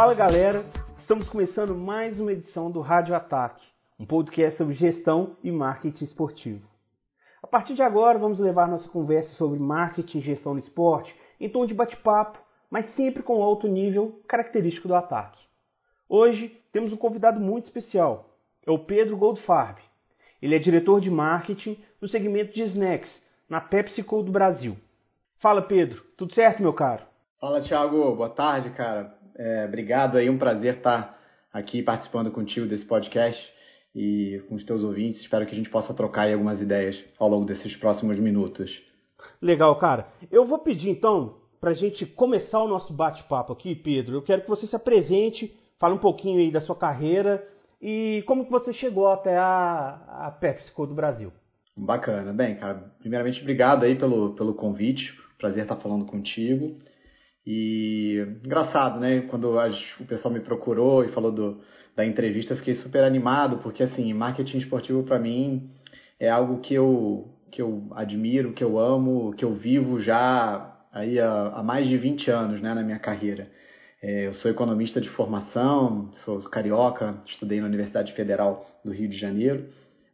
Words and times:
Fala 0.00 0.14
galera, 0.14 0.64
estamos 0.96 1.28
começando 1.28 1.74
mais 1.74 2.18
uma 2.18 2.32
edição 2.32 2.70
do 2.70 2.80
Rádio 2.80 3.14
Ataque, 3.14 3.62
um 3.98 4.06
podcast 4.06 4.56
sobre 4.56 4.74
gestão 4.74 5.36
e 5.44 5.52
marketing 5.52 6.04
esportivo. 6.04 6.66
A 7.42 7.46
partir 7.46 7.74
de 7.74 7.82
agora 7.82 8.18
vamos 8.18 8.40
levar 8.40 8.66
nossa 8.66 8.88
conversa 8.88 9.28
sobre 9.34 9.58
marketing 9.58 10.16
e 10.16 10.22
gestão 10.22 10.54
no 10.54 10.60
esporte 10.60 11.14
em 11.38 11.50
tom 11.50 11.66
de 11.66 11.74
bate-papo, 11.74 12.38
mas 12.70 12.94
sempre 12.94 13.22
com 13.22 13.42
alto 13.42 13.68
nível 13.68 14.22
característico 14.26 14.88
do 14.88 14.94
ataque. 14.94 15.38
Hoje 16.08 16.48
temos 16.72 16.94
um 16.94 16.96
convidado 16.96 17.38
muito 17.38 17.64
especial, 17.64 18.30
é 18.66 18.70
o 18.70 18.78
Pedro 18.78 19.18
Goldfarb. 19.18 19.82
Ele 20.40 20.56
é 20.56 20.58
diretor 20.58 21.02
de 21.02 21.10
marketing 21.10 21.78
no 22.00 22.08
segmento 22.08 22.54
de 22.54 22.62
snacks 22.62 23.22
na 23.50 23.60
PepsiCo 23.60 24.22
do 24.22 24.32
Brasil. 24.32 24.78
Fala 25.40 25.60
Pedro, 25.60 26.02
tudo 26.16 26.34
certo 26.34 26.62
meu 26.62 26.72
caro? 26.72 27.04
Fala 27.38 27.60
Thiago, 27.60 28.16
boa 28.16 28.30
tarde 28.30 28.70
cara. 28.70 29.19
É, 29.42 29.64
obrigado 29.64 30.18
aí, 30.18 30.28
um 30.28 30.36
prazer 30.36 30.76
estar 30.76 31.18
aqui 31.50 31.82
participando 31.82 32.30
contigo 32.30 32.66
desse 32.66 32.84
podcast 32.84 33.42
e 33.96 34.42
com 34.46 34.54
os 34.54 34.64
teus 34.64 34.84
ouvintes. 34.84 35.22
Espero 35.22 35.46
que 35.46 35.54
a 35.54 35.56
gente 35.56 35.70
possa 35.70 35.94
trocar 35.94 36.24
aí 36.24 36.34
algumas 36.34 36.60
ideias 36.60 37.02
ao 37.18 37.26
longo 37.26 37.46
desses 37.46 37.74
próximos 37.76 38.18
minutos. 38.18 38.70
Legal, 39.40 39.74
cara. 39.78 40.08
Eu 40.30 40.44
vou 40.44 40.58
pedir 40.58 40.90
então 40.90 41.36
para 41.58 41.70
a 41.70 41.74
gente 41.74 42.04
começar 42.04 42.62
o 42.62 42.68
nosso 42.68 42.92
bate-papo 42.92 43.54
aqui, 43.54 43.74
Pedro. 43.74 44.16
Eu 44.16 44.22
quero 44.22 44.42
que 44.42 44.48
você 44.48 44.66
se 44.66 44.76
apresente, 44.76 45.50
fale 45.78 45.94
um 45.94 45.98
pouquinho 45.98 46.38
aí 46.38 46.50
da 46.50 46.60
sua 46.60 46.76
carreira 46.76 47.42
e 47.80 48.22
como 48.26 48.44
que 48.44 48.50
você 48.50 48.74
chegou 48.74 49.08
até 49.08 49.38
a, 49.38 50.26
a 50.26 50.30
PepsiCo 50.38 50.86
do 50.86 50.94
Brasil. 50.94 51.32
Bacana. 51.74 52.30
Bem, 52.30 52.56
cara, 52.56 52.92
primeiramente 52.98 53.40
obrigado 53.40 53.84
aí 53.84 53.96
pelo, 53.96 54.34
pelo 54.34 54.52
convite. 54.52 55.18
Prazer 55.38 55.62
estar 55.62 55.76
falando 55.76 56.04
contigo. 56.04 56.76
E 57.52 58.24
engraçado, 58.44 59.00
né? 59.00 59.22
Quando 59.22 59.58
o 59.58 60.04
pessoal 60.04 60.32
me 60.32 60.38
procurou 60.38 61.04
e 61.04 61.08
falou 61.08 61.32
do, 61.32 61.60
da 61.96 62.06
entrevista, 62.06 62.52
eu 62.52 62.58
fiquei 62.58 62.76
super 62.76 63.02
animado, 63.02 63.58
porque 63.58 63.82
assim, 63.82 64.12
marketing 64.12 64.58
esportivo 64.58 65.02
para 65.02 65.18
mim 65.18 65.68
é 66.20 66.30
algo 66.30 66.60
que 66.60 66.72
eu, 66.72 67.28
que 67.50 67.60
eu 67.60 67.88
admiro, 67.90 68.52
que 68.52 68.62
eu 68.62 68.78
amo, 68.78 69.34
que 69.34 69.44
eu 69.44 69.52
vivo 69.52 70.00
já 70.00 70.76
aí 70.92 71.18
há, 71.18 71.48
há 71.56 71.62
mais 71.64 71.88
de 71.88 71.98
20 71.98 72.30
anos 72.30 72.62
né, 72.62 72.72
na 72.72 72.84
minha 72.84 73.00
carreira. 73.00 73.50
É, 74.00 74.28
eu 74.28 74.34
sou 74.34 74.48
economista 74.48 75.00
de 75.00 75.08
formação, 75.08 76.12
sou 76.24 76.40
carioca, 76.48 77.16
estudei 77.26 77.60
na 77.60 77.66
Universidade 77.66 78.12
Federal 78.12 78.64
do 78.84 78.92
Rio 78.92 79.08
de 79.08 79.18
Janeiro, 79.18 79.66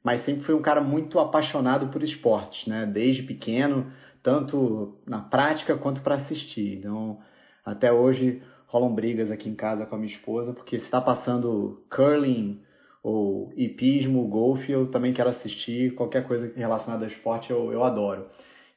mas 0.03 0.25
sempre 0.25 0.45
fui 0.45 0.55
um 0.55 0.63
cara 0.63 0.81
muito 0.81 1.19
apaixonado 1.19 1.89
por 1.89 2.03
esportes, 2.03 2.67
né? 2.67 2.87
Desde 2.87 3.25
pequeno, 3.25 3.93
tanto 4.27 4.99
na 5.07 5.21
prática 5.21 5.77
quanto 5.77 6.01
para 6.01 6.17
assistir. 6.17 6.79
Então, 6.79 7.21
até 7.65 7.93
hoje 7.93 8.43
rolam 8.67 8.93
brigas 8.93 9.31
aqui 9.31 9.49
em 9.49 9.55
casa 9.55 9.87
com 9.87 9.95
a 9.95 9.99
minha 9.99 10.13
esposa, 10.13 10.53
porque 10.53 10.81
se 10.81 10.85
está 10.85 11.01
passando 11.01 11.81
curling 11.89 12.61
ou 13.05 13.53
hipismo, 13.57 14.27
golfe, 14.27 14.73
eu 14.73 14.91
também 14.91 15.13
quero 15.13 15.31
assistir. 15.31 15.95
Qualquer 15.95 16.27
coisa 16.27 16.53
relacionada 16.57 17.05
a 17.05 17.09
esporte 17.09 17.53
eu, 17.53 17.73
eu 17.73 17.85
adoro. 17.85 18.27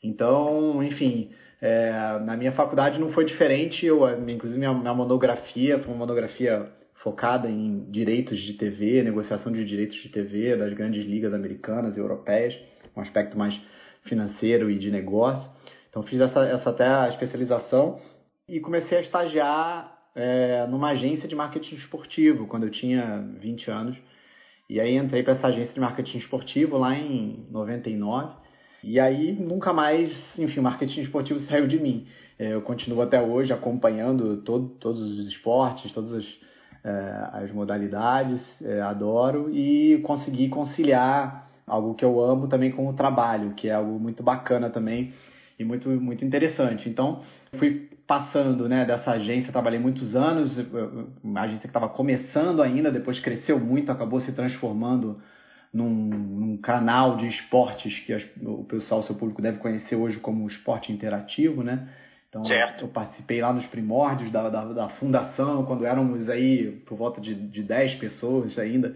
Então, 0.03 0.83
enfim, 0.83 1.31
é, 1.59 2.19
na 2.23 2.37
minha 2.37 2.51
faculdade 2.51 2.99
não 2.99 3.11
foi 3.11 3.25
diferente. 3.25 3.83
Eu, 3.83 4.07
inclusive, 4.29 4.59
minha, 4.59 4.71
minha 4.71 4.93
monografia 4.93 5.79
foi 5.79 5.87
uma 5.87 6.05
monografia 6.05 6.71
focada 7.01 7.49
em 7.49 7.89
direitos 7.89 8.37
de 8.37 8.53
TV, 8.53 9.01
negociação 9.01 9.51
de 9.51 9.65
direitos 9.65 9.97
de 9.97 10.09
TV 10.09 10.55
das 10.55 10.73
grandes 10.75 11.03
ligas 11.07 11.33
americanas 11.33 11.97
e 11.97 11.99
europeias, 11.99 12.55
um 12.95 13.01
aspecto 13.01 13.35
mais 13.35 13.59
financeiro 14.03 14.69
e 14.69 14.77
de 14.77 14.91
negócio. 14.91 15.49
Então 15.89 16.03
fiz 16.03 16.21
essa, 16.21 16.41
essa 16.41 16.69
até 16.69 16.87
a 16.87 17.09
especialização 17.09 17.99
e 18.47 18.59
comecei 18.59 18.97
a 18.97 19.01
estagiar 19.01 19.97
é, 20.15 20.65
numa 20.67 20.89
agência 20.89 21.27
de 21.27 21.35
marketing 21.35 21.75
esportivo 21.75 22.47
quando 22.47 22.63
eu 22.63 22.71
tinha 22.71 23.23
20 23.39 23.71
anos. 23.71 23.97
E 24.69 24.79
aí 24.79 24.95
entrei 24.95 25.23
para 25.23 25.33
essa 25.33 25.47
agência 25.47 25.73
de 25.73 25.79
marketing 25.79 26.19
esportivo 26.19 26.77
lá 26.77 26.95
em 26.95 27.47
99. 27.49 28.33
E 28.83 28.99
aí 28.99 29.33
nunca 29.33 29.73
mais, 29.73 30.11
enfim, 30.37 30.59
o 30.59 30.63
marketing 30.63 31.01
esportivo 31.01 31.39
saiu 31.41 31.67
de 31.67 31.79
mim. 31.79 32.07
É, 32.37 32.53
eu 32.53 32.61
continuo 32.61 33.01
até 33.01 33.21
hoje 33.21 33.51
acompanhando 33.51 34.37
todo, 34.43 34.69
todos 34.79 35.01
os 35.01 35.27
esportes, 35.27 35.91
todas 35.91 36.13
as, 36.13 36.25
é, 36.83 37.43
as 37.43 37.51
modalidades, 37.51 38.41
é, 38.61 38.79
adoro 38.81 39.49
e 39.53 39.99
consegui 40.03 40.47
conciliar 40.49 41.48
algo 41.69 41.93
que 41.93 42.03
eu 42.03 42.19
amo 42.19 42.47
também 42.47 42.71
com 42.71 42.87
o 42.87 42.93
trabalho, 42.93 43.53
que 43.53 43.69
é 43.69 43.73
algo 43.73 43.99
muito 43.99 44.21
bacana 44.23 44.69
também 44.69 45.13
e 45.57 45.63
muito, 45.63 45.89
muito 45.89 46.25
interessante. 46.25 46.89
Então, 46.89 47.21
fui 47.57 47.89
passando 48.07 48.67
né, 48.67 48.85
dessa 48.85 49.11
agência, 49.11 49.51
trabalhei 49.51 49.79
muitos 49.79 50.15
anos, 50.15 50.57
uma 51.23 51.41
agência 51.41 51.61
que 51.61 51.67
estava 51.67 51.87
começando 51.89 52.61
ainda, 52.61 52.91
depois 52.91 53.19
cresceu 53.19 53.59
muito, 53.59 53.91
acabou 53.91 54.19
se 54.19 54.33
transformando 54.33 55.21
num, 55.71 55.89
num 55.89 56.57
canal 56.57 57.17
de 57.17 57.27
esportes 57.27 57.99
que 57.99 58.13
as, 58.13 58.23
o 58.41 58.63
pessoal, 58.63 59.01
o 59.01 59.03
seu 59.03 59.15
público 59.15 59.41
deve 59.41 59.59
conhecer 59.59 59.95
hoje 59.95 60.19
como 60.19 60.47
esporte 60.47 60.91
interativo, 60.91 61.63
né? 61.63 61.87
Então, 62.29 62.45
certo. 62.45 62.85
eu 62.85 62.87
participei 62.87 63.41
lá 63.41 63.51
nos 63.51 63.65
primórdios 63.65 64.31
da, 64.31 64.49
da, 64.49 64.65
da, 64.65 64.89
fundação, 64.89 65.65
quando 65.65 65.85
éramos 65.85 66.29
aí 66.29 66.81
por 66.85 66.95
volta 66.95 67.19
de, 67.19 67.33
de 67.33 67.63
10 67.63 67.95
pessoas 67.95 68.57
ainda 68.59 68.95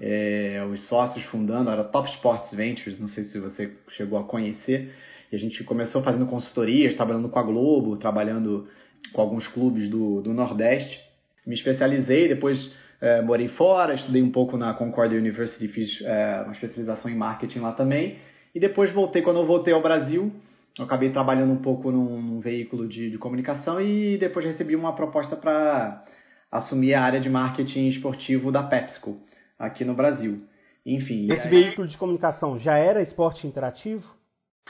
é, 0.00 0.62
os 0.70 0.86
sócios 0.88 1.24
fundando, 1.26 1.70
era 1.70 1.84
Top 1.84 2.08
Sports 2.10 2.52
Ventures, 2.54 3.00
não 3.00 3.08
sei 3.08 3.24
se 3.24 3.38
você 3.38 3.72
chegou 3.90 4.18
a 4.18 4.24
conhecer, 4.24 4.92
e 5.32 5.36
a 5.36 5.38
gente 5.38 5.64
começou 5.64 6.02
fazendo 6.02 6.26
consultorias, 6.26 6.94
trabalhando 6.94 7.28
com 7.28 7.38
a 7.38 7.42
Globo, 7.42 7.96
trabalhando 7.96 8.68
com 9.12 9.20
alguns 9.20 9.46
clubes 9.48 9.88
do, 9.88 10.20
do 10.22 10.32
Nordeste. 10.32 11.00
Me 11.46 11.54
especializei, 11.54 12.28
depois 12.28 12.72
é, 13.00 13.22
morei 13.22 13.48
fora, 13.48 13.94
estudei 13.94 14.22
um 14.22 14.30
pouco 14.30 14.56
na 14.56 14.74
Concordia 14.74 15.18
University, 15.18 15.66
fiz 15.68 16.00
é, 16.02 16.42
uma 16.44 16.52
especialização 16.52 17.10
em 17.10 17.16
marketing 17.16 17.60
lá 17.60 17.72
também, 17.72 18.18
e 18.54 18.60
depois 18.60 18.92
voltei, 18.92 19.22
quando 19.22 19.40
eu 19.40 19.46
voltei 19.46 19.72
ao 19.72 19.82
Brasil, 19.82 20.32
eu 20.78 20.84
acabei 20.84 21.10
trabalhando 21.10 21.52
um 21.52 21.62
pouco 21.62 21.90
num, 21.90 22.20
num 22.20 22.40
veículo 22.40 22.86
de, 22.86 23.10
de 23.10 23.18
comunicação 23.18 23.80
e 23.80 24.18
depois 24.18 24.44
recebi 24.44 24.76
uma 24.76 24.94
proposta 24.94 25.34
para 25.34 26.04
assumir 26.52 26.94
a 26.94 27.02
área 27.02 27.18
de 27.20 27.30
marketing 27.30 27.88
esportivo 27.88 28.52
da 28.52 28.62
PepsiCo 28.62 29.25
aqui 29.58 29.84
no 29.84 29.94
Brasil. 29.94 30.42
Enfim. 30.84 31.30
Esse 31.32 31.42
aí... 31.42 31.50
veículo 31.50 31.88
de 31.88 31.96
comunicação 31.96 32.58
já 32.58 32.76
era 32.76 33.02
esporte 33.02 33.46
interativo? 33.46 34.04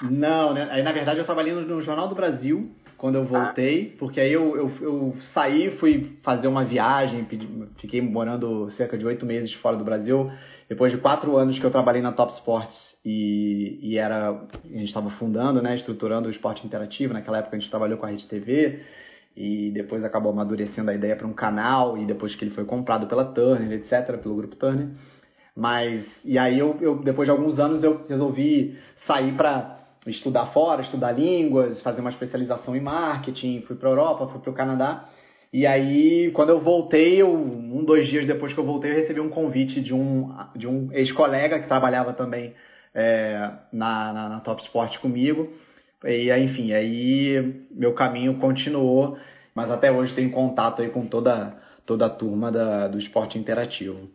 Não, 0.02 0.52
né? 0.52 0.68
Aí 0.70 0.82
na 0.82 0.92
verdade 0.92 1.18
eu 1.18 1.24
trabalhei 1.24 1.54
no 1.54 1.82
Jornal 1.82 2.08
do 2.08 2.14
Brasil 2.14 2.70
quando 2.96 3.16
eu 3.16 3.24
voltei, 3.24 3.94
porque 3.98 4.20
aí 4.20 4.32
eu, 4.32 4.56
eu, 4.56 4.72
eu 4.80 5.16
saí, 5.34 5.76
fui 5.78 6.18
fazer 6.22 6.48
uma 6.48 6.64
viagem, 6.64 7.26
fiquei 7.76 8.00
morando 8.00 8.70
cerca 8.70 8.96
de 8.96 9.04
oito 9.04 9.26
meses 9.26 9.52
fora 9.54 9.76
do 9.76 9.84
Brasil. 9.84 10.30
Depois 10.68 10.92
de 10.92 10.98
quatro 10.98 11.36
anos 11.36 11.58
que 11.58 11.64
eu 11.64 11.70
trabalhei 11.70 12.02
na 12.02 12.12
Top 12.12 12.32
Sports 12.34 12.76
e, 13.04 13.78
e 13.82 13.98
era, 13.98 14.30
a 14.30 14.68
gente 14.68 14.86
estava 14.86 15.10
fundando, 15.10 15.62
né, 15.62 15.76
estruturando 15.76 16.28
o 16.28 16.30
esporte 16.30 16.66
interativo. 16.66 17.12
Naquela 17.12 17.38
época 17.38 17.56
a 17.56 17.60
gente 17.60 17.70
trabalhou 17.70 17.98
com 17.98 18.06
a 18.06 18.08
Rede 18.08 18.26
TV 18.26 18.82
e 19.36 19.70
depois 19.70 20.02
acabou 20.02 20.32
amadurecendo 20.32 20.90
a 20.90 20.94
ideia 20.94 21.14
para 21.14 21.26
um 21.26 21.34
canal 21.34 21.98
e 21.98 22.06
depois 22.06 22.34
que 22.34 22.42
ele 22.44 22.54
foi 22.54 22.64
comprado 22.64 23.06
pela 23.06 23.26
Turner, 23.26 23.70
etc, 23.72 24.16
pelo 24.22 24.34
grupo 24.34 24.56
Turner. 24.56 24.88
Mas 25.54 26.06
e 26.24 26.38
aí 26.38 26.58
eu, 26.58 26.76
eu 26.80 27.02
depois 27.02 27.26
de 27.26 27.30
alguns 27.30 27.58
anos 27.58 27.84
eu 27.84 28.06
resolvi 28.08 28.78
sair 29.06 29.34
para 29.36 29.78
estudar 30.06 30.46
fora, 30.46 30.82
estudar 30.82 31.12
línguas, 31.12 31.82
fazer 31.82 32.00
uma 32.00 32.10
especialização 32.10 32.74
em 32.74 32.80
marketing, 32.80 33.62
fui 33.62 33.76
para 33.76 33.90
Europa, 33.90 34.28
fui 34.28 34.40
para 34.40 34.50
o 34.50 34.54
Canadá. 34.54 35.04
E 35.52 35.66
aí, 35.66 36.30
quando 36.32 36.50
eu 36.50 36.60
voltei, 36.60 37.22
eu, 37.22 37.32
um, 37.32 37.84
dois 37.84 38.08
dias 38.08 38.26
depois 38.26 38.52
que 38.52 38.58
eu 38.58 38.64
voltei, 38.64 38.90
eu 38.90 38.96
recebi 38.96 39.20
um 39.20 39.28
convite 39.28 39.80
de 39.80 39.94
um, 39.94 40.34
de 40.54 40.66
um 40.66 40.92
ex-colega 40.92 41.60
que 41.60 41.68
trabalhava 41.68 42.12
também 42.12 42.52
é, 42.94 43.50
na, 43.72 44.12
na, 44.12 44.28
na 44.28 44.40
Top 44.40 44.62
Sport 44.62 44.98
comigo 44.98 45.50
e 46.04 46.30
enfim, 46.32 46.72
aí 46.72 47.66
meu 47.70 47.94
caminho 47.94 48.38
continuou, 48.38 49.16
mas 49.54 49.70
até 49.70 49.90
hoje 49.90 50.14
tenho 50.14 50.30
contato 50.30 50.82
aí 50.82 50.90
com 50.90 51.06
toda, 51.06 51.56
toda 51.84 52.06
a 52.06 52.10
turma 52.10 52.52
da, 52.52 52.88
do 52.88 52.98
esporte 52.98 53.38
interativo. 53.38 54.08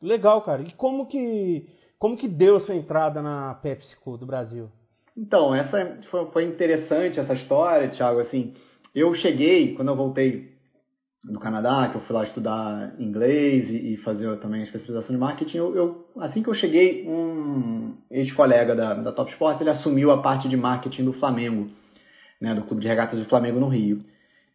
Legal, 0.00 0.42
cara. 0.42 0.62
E 0.62 0.72
como 0.72 1.06
que, 1.06 1.66
como 1.98 2.16
que 2.16 2.28
deu 2.28 2.56
a 2.56 2.60
sua 2.60 2.74
entrada 2.74 3.20
na 3.20 3.54
PepsiCo 3.54 4.16
do 4.16 4.26
Brasil? 4.26 4.70
Então, 5.16 5.54
essa 5.54 5.98
foi, 6.10 6.26
foi 6.26 6.44
interessante 6.44 7.18
essa 7.18 7.34
história, 7.34 7.88
Thiago. 7.88 8.20
Assim, 8.20 8.54
eu 8.94 9.14
cheguei, 9.14 9.74
quando 9.74 9.88
eu 9.88 9.96
voltei 9.96 10.55
no 11.28 11.40
Canadá, 11.40 11.88
que 11.90 11.96
eu 11.96 12.00
fui 12.02 12.14
lá 12.14 12.24
estudar 12.24 12.94
inglês 12.98 13.68
e, 13.68 13.94
e 13.94 13.96
fazer 13.98 14.36
também 14.38 14.60
a 14.60 14.64
especialização 14.64 15.14
de 15.14 15.20
marketing, 15.20 15.58
eu, 15.58 15.76
eu, 15.76 16.06
assim 16.20 16.42
que 16.42 16.48
eu 16.48 16.54
cheguei, 16.54 17.04
um 17.06 17.94
ex-colega 18.10 18.74
da, 18.76 18.94
da 18.94 19.12
Top 19.12 19.30
Sport, 19.32 19.60
ele 19.60 19.70
assumiu 19.70 20.10
a 20.10 20.22
parte 20.22 20.48
de 20.48 20.56
marketing 20.56 21.04
do 21.04 21.12
Flamengo, 21.14 21.68
né, 22.40 22.54
do 22.54 22.62
Clube 22.62 22.80
de 22.80 22.88
Regatas 22.88 23.18
do 23.18 23.24
Flamengo 23.26 23.58
no 23.58 23.68
Rio. 23.68 24.04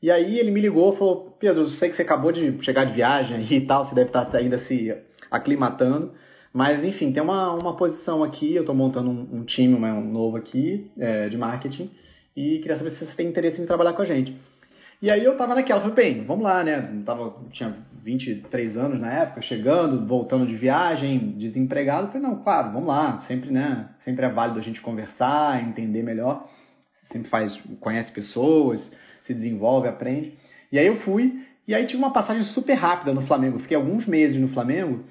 E 0.01 0.09
aí 0.09 0.39
ele 0.39 0.50
me 0.50 0.62
ligou 0.62 0.94
e 0.94 0.97
falou, 0.97 1.35
Pedro, 1.39 1.69
sei 1.71 1.89
que 1.89 1.95
você 1.95 2.01
acabou 2.01 2.31
de 2.31 2.63
chegar 2.63 2.85
de 2.85 2.94
viagem 2.94 3.45
e 3.51 3.62
tal, 3.62 3.85
você 3.85 3.94
deve 3.94 4.09
estar 4.09 4.33
ainda 4.35 4.57
se 4.59 4.95
aclimatando, 5.29 6.13
mas 6.53 6.83
enfim, 6.83 7.12
tem 7.12 7.21
uma, 7.21 7.53
uma 7.53 7.75
posição 7.75 8.24
aqui, 8.24 8.56
eu 8.56 8.62
estou 8.62 8.75
montando 8.75 9.09
um, 9.09 9.39
um 9.39 9.44
time 9.44 9.75
um 9.75 10.12
novo 10.12 10.38
aqui 10.38 10.89
é, 10.97 11.27
de 11.29 11.38
marketing 11.38 11.89
e 12.35 12.59
queria 12.59 12.77
saber 12.77 12.91
se 12.91 13.06
você 13.06 13.15
tem 13.15 13.27
interesse 13.27 13.62
em 13.62 13.65
trabalhar 13.65 13.94
com 13.94 14.01
a 14.01 14.06
gente. 14.06 14.35
E 15.01 15.09
aí 15.09 15.25
eu 15.25 15.36
tava 15.36 15.56
naquela, 15.56 15.81
falei, 15.81 15.95
bem, 15.95 16.25
vamos 16.25 16.44
lá, 16.44 16.63
né? 16.63 17.01
tava, 17.03 17.33
tinha 17.51 17.75
23 18.03 18.77
anos 18.77 19.00
na 19.00 19.12
época, 19.12 19.42
chegando, 19.42 20.06
voltando 20.06 20.45
de 20.45 20.56
viagem, 20.56 21.31
desempregado. 21.38 22.07
Falei, 22.07 22.21
não, 22.21 22.44
claro, 22.44 22.71
vamos 22.71 22.88
lá, 22.88 23.19
sempre, 23.21 23.50
né? 23.50 23.89
Sempre 24.00 24.25
é 24.25 24.30
válido 24.30 24.59
a 24.59 24.62
gente 24.62 24.80
conversar, 24.80 25.63
entender 25.63 26.03
melhor. 26.03 26.48
Sempre 27.12 27.30
faz, 27.30 27.59
conhece 27.80 28.12
pessoas, 28.12 28.95
se 29.24 29.33
desenvolve, 29.33 29.88
aprende. 29.88 30.38
E 30.71 30.77
aí 30.77 30.86
eu 30.86 30.98
fui, 30.98 31.45
e 31.68 31.74
aí 31.74 31.88
tive 31.88 31.98
uma 31.98 32.13
passagem 32.13 32.44
super 32.44 32.75
rápida 32.75 33.12
no 33.12 33.25
Flamengo. 33.25 33.59
Fiquei 33.59 33.75
alguns 33.75 34.06
meses 34.06 34.39
no 34.39 34.50
Flamengo, 34.50 35.03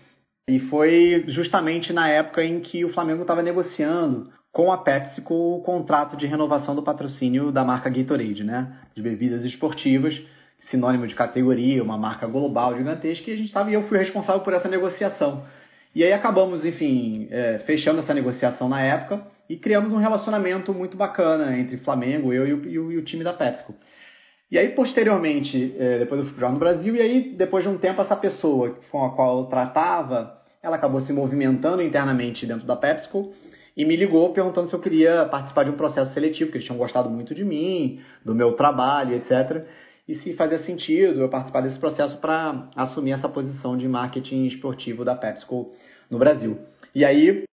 e 0.48 0.60
foi 0.60 1.24
justamente 1.28 1.92
na 1.92 2.08
época 2.08 2.44
em 2.44 2.60
que 2.60 2.84
o 2.84 2.92
Flamengo 2.92 3.22
estava 3.22 3.42
negociando 3.42 4.30
com 4.52 4.72
a 4.72 4.78
PepsiCo 4.78 5.34
o 5.34 5.62
contrato 5.62 6.16
de 6.16 6.26
renovação 6.26 6.74
do 6.74 6.82
patrocínio 6.82 7.52
da 7.52 7.64
marca 7.64 7.88
Gatorade, 7.88 8.44
né? 8.44 8.76
De 8.94 9.02
bebidas 9.02 9.44
esportivas 9.44 10.20
sinônimo 10.68 11.06
de 11.06 11.14
categoria, 11.14 11.82
uma 11.82 11.96
marca 11.96 12.26
global 12.26 12.76
gigantesca, 12.76 13.30
e 13.30 13.34
a 13.34 13.36
gente 13.36 13.46
estava 13.46 13.70
e 13.70 13.74
eu 13.74 13.84
fui 13.84 13.98
responsável 13.98 14.42
por 14.42 14.52
essa 14.52 14.68
negociação. 14.68 15.44
E 15.94 16.04
aí 16.04 16.12
acabamos, 16.12 16.64
enfim, 16.64 17.28
é, 17.30 17.60
fechando 17.66 18.00
essa 18.00 18.14
negociação 18.14 18.68
na 18.68 18.80
época 18.80 19.24
e 19.48 19.56
criamos 19.56 19.92
um 19.92 19.98
relacionamento 19.98 20.72
muito 20.72 20.96
bacana 20.96 21.58
entre 21.58 21.78
Flamengo, 21.78 22.32
eu 22.32 22.46
e 22.46 22.52
o, 22.52 22.68
e 22.68 22.78
o, 22.78 22.92
e 22.92 22.98
o 22.98 23.04
time 23.04 23.24
da 23.24 23.32
PepsiCo. 23.32 23.74
E 24.50 24.58
aí, 24.58 24.68
posteriormente, 24.70 25.74
é, 25.78 26.00
depois 26.00 26.20
eu 26.20 26.26
fui 26.26 26.34
jogar 26.34 26.52
no 26.52 26.58
Brasil, 26.58 26.94
e 26.94 27.00
aí, 27.00 27.34
depois 27.36 27.64
de 27.64 27.70
um 27.70 27.78
tempo, 27.78 28.02
essa 28.02 28.16
pessoa 28.16 28.76
com 28.90 29.04
a 29.04 29.14
qual 29.14 29.40
eu 29.40 29.44
tratava, 29.46 30.34
ela 30.62 30.76
acabou 30.76 31.00
se 31.00 31.12
movimentando 31.12 31.82
internamente 31.82 32.46
dentro 32.46 32.66
da 32.66 32.76
PepsiCo 32.76 33.32
e 33.76 33.84
me 33.84 33.96
ligou 33.96 34.32
perguntando 34.32 34.68
se 34.68 34.74
eu 34.74 34.80
queria 34.80 35.24
participar 35.26 35.64
de 35.64 35.70
um 35.70 35.76
processo 35.76 36.12
seletivo, 36.12 36.50
que 36.50 36.58
eles 36.58 36.66
tinham 36.66 36.78
gostado 36.78 37.08
muito 37.08 37.34
de 37.34 37.44
mim, 37.44 38.00
do 38.24 38.34
meu 38.34 38.52
trabalho, 38.52 39.14
etc 39.14 39.66
e 40.10 40.16
se 40.16 40.32
fazia 40.34 40.58
sentido 40.58 41.20
eu 41.20 41.28
participar 41.28 41.60
desse 41.60 41.78
processo 41.78 42.18
para 42.18 42.68
assumir 42.74 43.12
essa 43.12 43.28
posição 43.28 43.76
de 43.76 43.86
marketing 43.86 44.46
esportivo 44.46 45.04
da 45.04 45.14
PepsiCo 45.14 45.70
no 46.10 46.18
Brasil. 46.18 46.58
E 46.92 47.04
aí, 47.04 47.44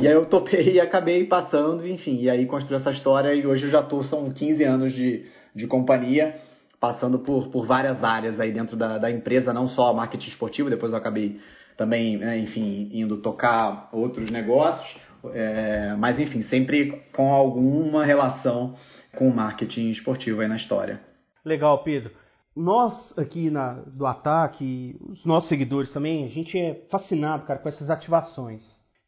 e 0.00 0.06
aí 0.06 0.14
eu 0.14 0.26
topei 0.26 0.74
e 0.74 0.80
acabei 0.80 1.26
passando, 1.26 1.84
enfim, 1.84 2.20
e 2.20 2.30
aí 2.30 2.46
construí 2.46 2.78
essa 2.78 2.92
história 2.92 3.34
e 3.34 3.44
hoje 3.44 3.64
eu 3.64 3.70
já 3.70 3.80
estou, 3.80 4.04
são 4.04 4.30
15 4.30 4.62
anos 4.62 4.92
de, 4.92 5.26
de 5.52 5.66
companhia, 5.66 6.36
passando 6.78 7.18
por, 7.18 7.48
por 7.48 7.66
várias 7.66 8.04
áreas 8.04 8.38
aí 8.38 8.52
dentro 8.52 8.76
da, 8.76 8.98
da 8.98 9.10
empresa, 9.10 9.52
não 9.52 9.66
só 9.66 9.92
marketing 9.92 10.28
esportivo, 10.28 10.70
depois 10.70 10.92
eu 10.92 10.98
acabei 10.98 11.40
também, 11.76 12.18
né, 12.18 12.38
enfim, 12.38 12.88
indo 12.92 13.16
tocar 13.16 13.88
outros 13.92 14.30
negócios, 14.30 15.05
é, 15.34 15.94
mas 15.98 16.18
enfim, 16.18 16.42
sempre 16.44 17.02
com 17.12 17.32
alguma 17.32 18.04
relação 18.04 18.74
com 19.16 19.28
o 19.28 19.34
marketing 19.34 19.90
esportivo 19.90 20.40
aí 20.40 20.48
na 20.48 20.56
história. 20.56 21.00
Legal, 21.44 21.82
Pedro. 21.82 22.10
Nós 22.54 23.12
aqui 23.18 23.50
na, 23.50 23.74
do 23.86 24.06
Ataque, 24.06 24.96
os 25.10 25.24
nossos 25.26 25.48
seguidores 25.48 25.92
também, 25.92 26.24
a 26.24 26.28
gente 26.28 26.58
é 26.58 26.86
fascinado, 26.90 27.44
cara, 27.44 27.58
com 27.58 27.68
essas 27.68 27.90
ativações. 27.90 28.62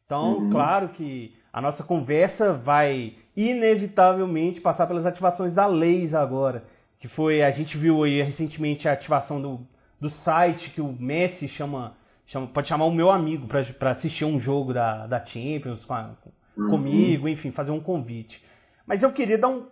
Então, 0.05 0.37
uhum. 0.37 0.49
claro 0.49 0.89
que 0.89 1.33
a 1.51 1.61
nossa 1.61 1.83
conversa 1.83 2.53
vai 2.53 3.13
inevitavelmente 3.35 4.61
passar 4.61 4.87
pelas 4.87 5.05
ativações 5.05 5.53
da 5.53 5.65
Leis 5.65 6.13
agora. 6.13 6.63
Que 6.99 7.07
foi, 7.07 7.41
a 7.41 7.51
gente 7.51 7.77
viu 7.77 8.03
aí 8.03 8.21
recentemente 8.21 8.87
a 8.87 8.93
ativação 8.93 9.41
do, 9.41 9.59
do 9.99 10.09
site 10.09 10.69
que 10.71 10.81
o 10.81 10.91
Messi 10.91 11.47
chama, 11.49 11.95
chama 12.29 12.47
pode 12.47 12.67
chamar 12.67 12.85
o 12.85 12.91
meu 12.91 13.11
amigo 13.11 13.47
para 13.47 13.91
assistir 13.91 14.25
um 14.25 14.39
jogo 14.39 14.73
da, 14.73 15.07
da 15.07 15.25
Champions 15.25 15.83
com 15.85 15.93
a, 15.93 16.15
uhum. 16.57 16.69
comigo, 16.69 17.27
enfim, 17.27 17.51
fazer 17.51 17.71
um 17.71 17.79
convite. 17.79 18.41
Mas 18.87 19.03
eu 19.03 19.11
queria 19.11 19.37
dar 19.37 19.49
um. 19.49 19.67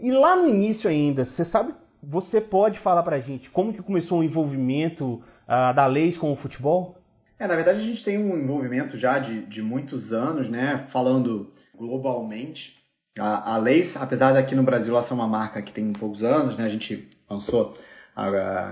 E 0.00 0.10
lá 0.10 0.36
no 0.36 0.48
início 0.48 0.88
ainda, 0.88 1.24
você 1.24 1.44
sabe 1.44 1.72
você 2.02 2.40
pode 2.40 2.78
falar 2.80 3.02
para 3.02 3.16
a 3.16 3.20
gente 3.20 3.50
como 3.50 3.72
que 3.72 3.82
começou 3.82 4.20
o 4.20 4.24
envolvimento 4.24 5.14
uh, 5.14 5.74
da 5.74 5.86
Leis 5.86 6.16
com 6.16 6.32
o 6.32 6.36
futebol? 6.36 6.96
É, 7.38 7.46
na 7.46 7.54
verdade 7.54 7.80
a 7.80 7.84
gente 7.84 8.04
tem 8.04 8.18
um 8.18 8.36
envolvimento 8.36 8.96
já 8.98 9.18
de, 9.18 9.46
de 9.46 9.62
muitos 9.62 10.12
anos, 10.12 10.48
né? 10.48 10.88
Falando 10.92 11.52
globalmente. 11.76 12.76
A, 13.18 13.54
a 13.54 13.56
Leis, 13.58 13.96
apesar 13.96 14.32
de 14.32 14.38
aqui 14.38 14.54
no 14.54 14.62
Brasil 14.62 14.94
ela 14.94 15.06
ser 15.06 15.14
uma 15.14 15.26
marca 15.26 15.62
que 15.62 15.72
tem 15.72 15.92
poucos 15.92 16.22
anos, 16.22 16.56
né? 16.56 16.64
A 16.64 16.68
gente 16.68 17.08
lançou 17.28 17.76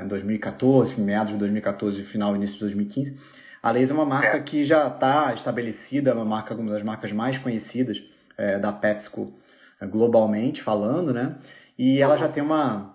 em 0.04 0.08
2014, 0.08 1.00
meados 1.00 1.32
de 1.32 1.38
2014, 1.38 2.02
final 2.04 2.34
início 2.34 2.54
de 2.54 2.60
2015. 2.60 3.16
A 3.62 3.70
Leis 3.70 3.90
é 3.90 3.93
uma 3.93 4.04
marca 4.04 4.40
que 4.40 4.64
já 4.64 4.88
está 4.88 5.34
estabelecida, 5.34 6.10
é 6.10 6.14
uma 6.14 6.25
marca 6.25 6.54
uma 6.54 6.72
das 6.72 6.82
marcas 6.82 7.12
mais 7.12 7.38
conhecidas 7.38 8.00
é, 8.37 8.58
da 8.58 8.72
PepsiCo 8.72 9.32
é, 9.81 9.87
globalmente 9.87 10.62
falando, 10.62 11.12
né? 11.12 11.37
E 11.78 12.00
ela 12.00 12.16
já 12.16 12.28
tem 12.28 12.43
uma 12.43 12.94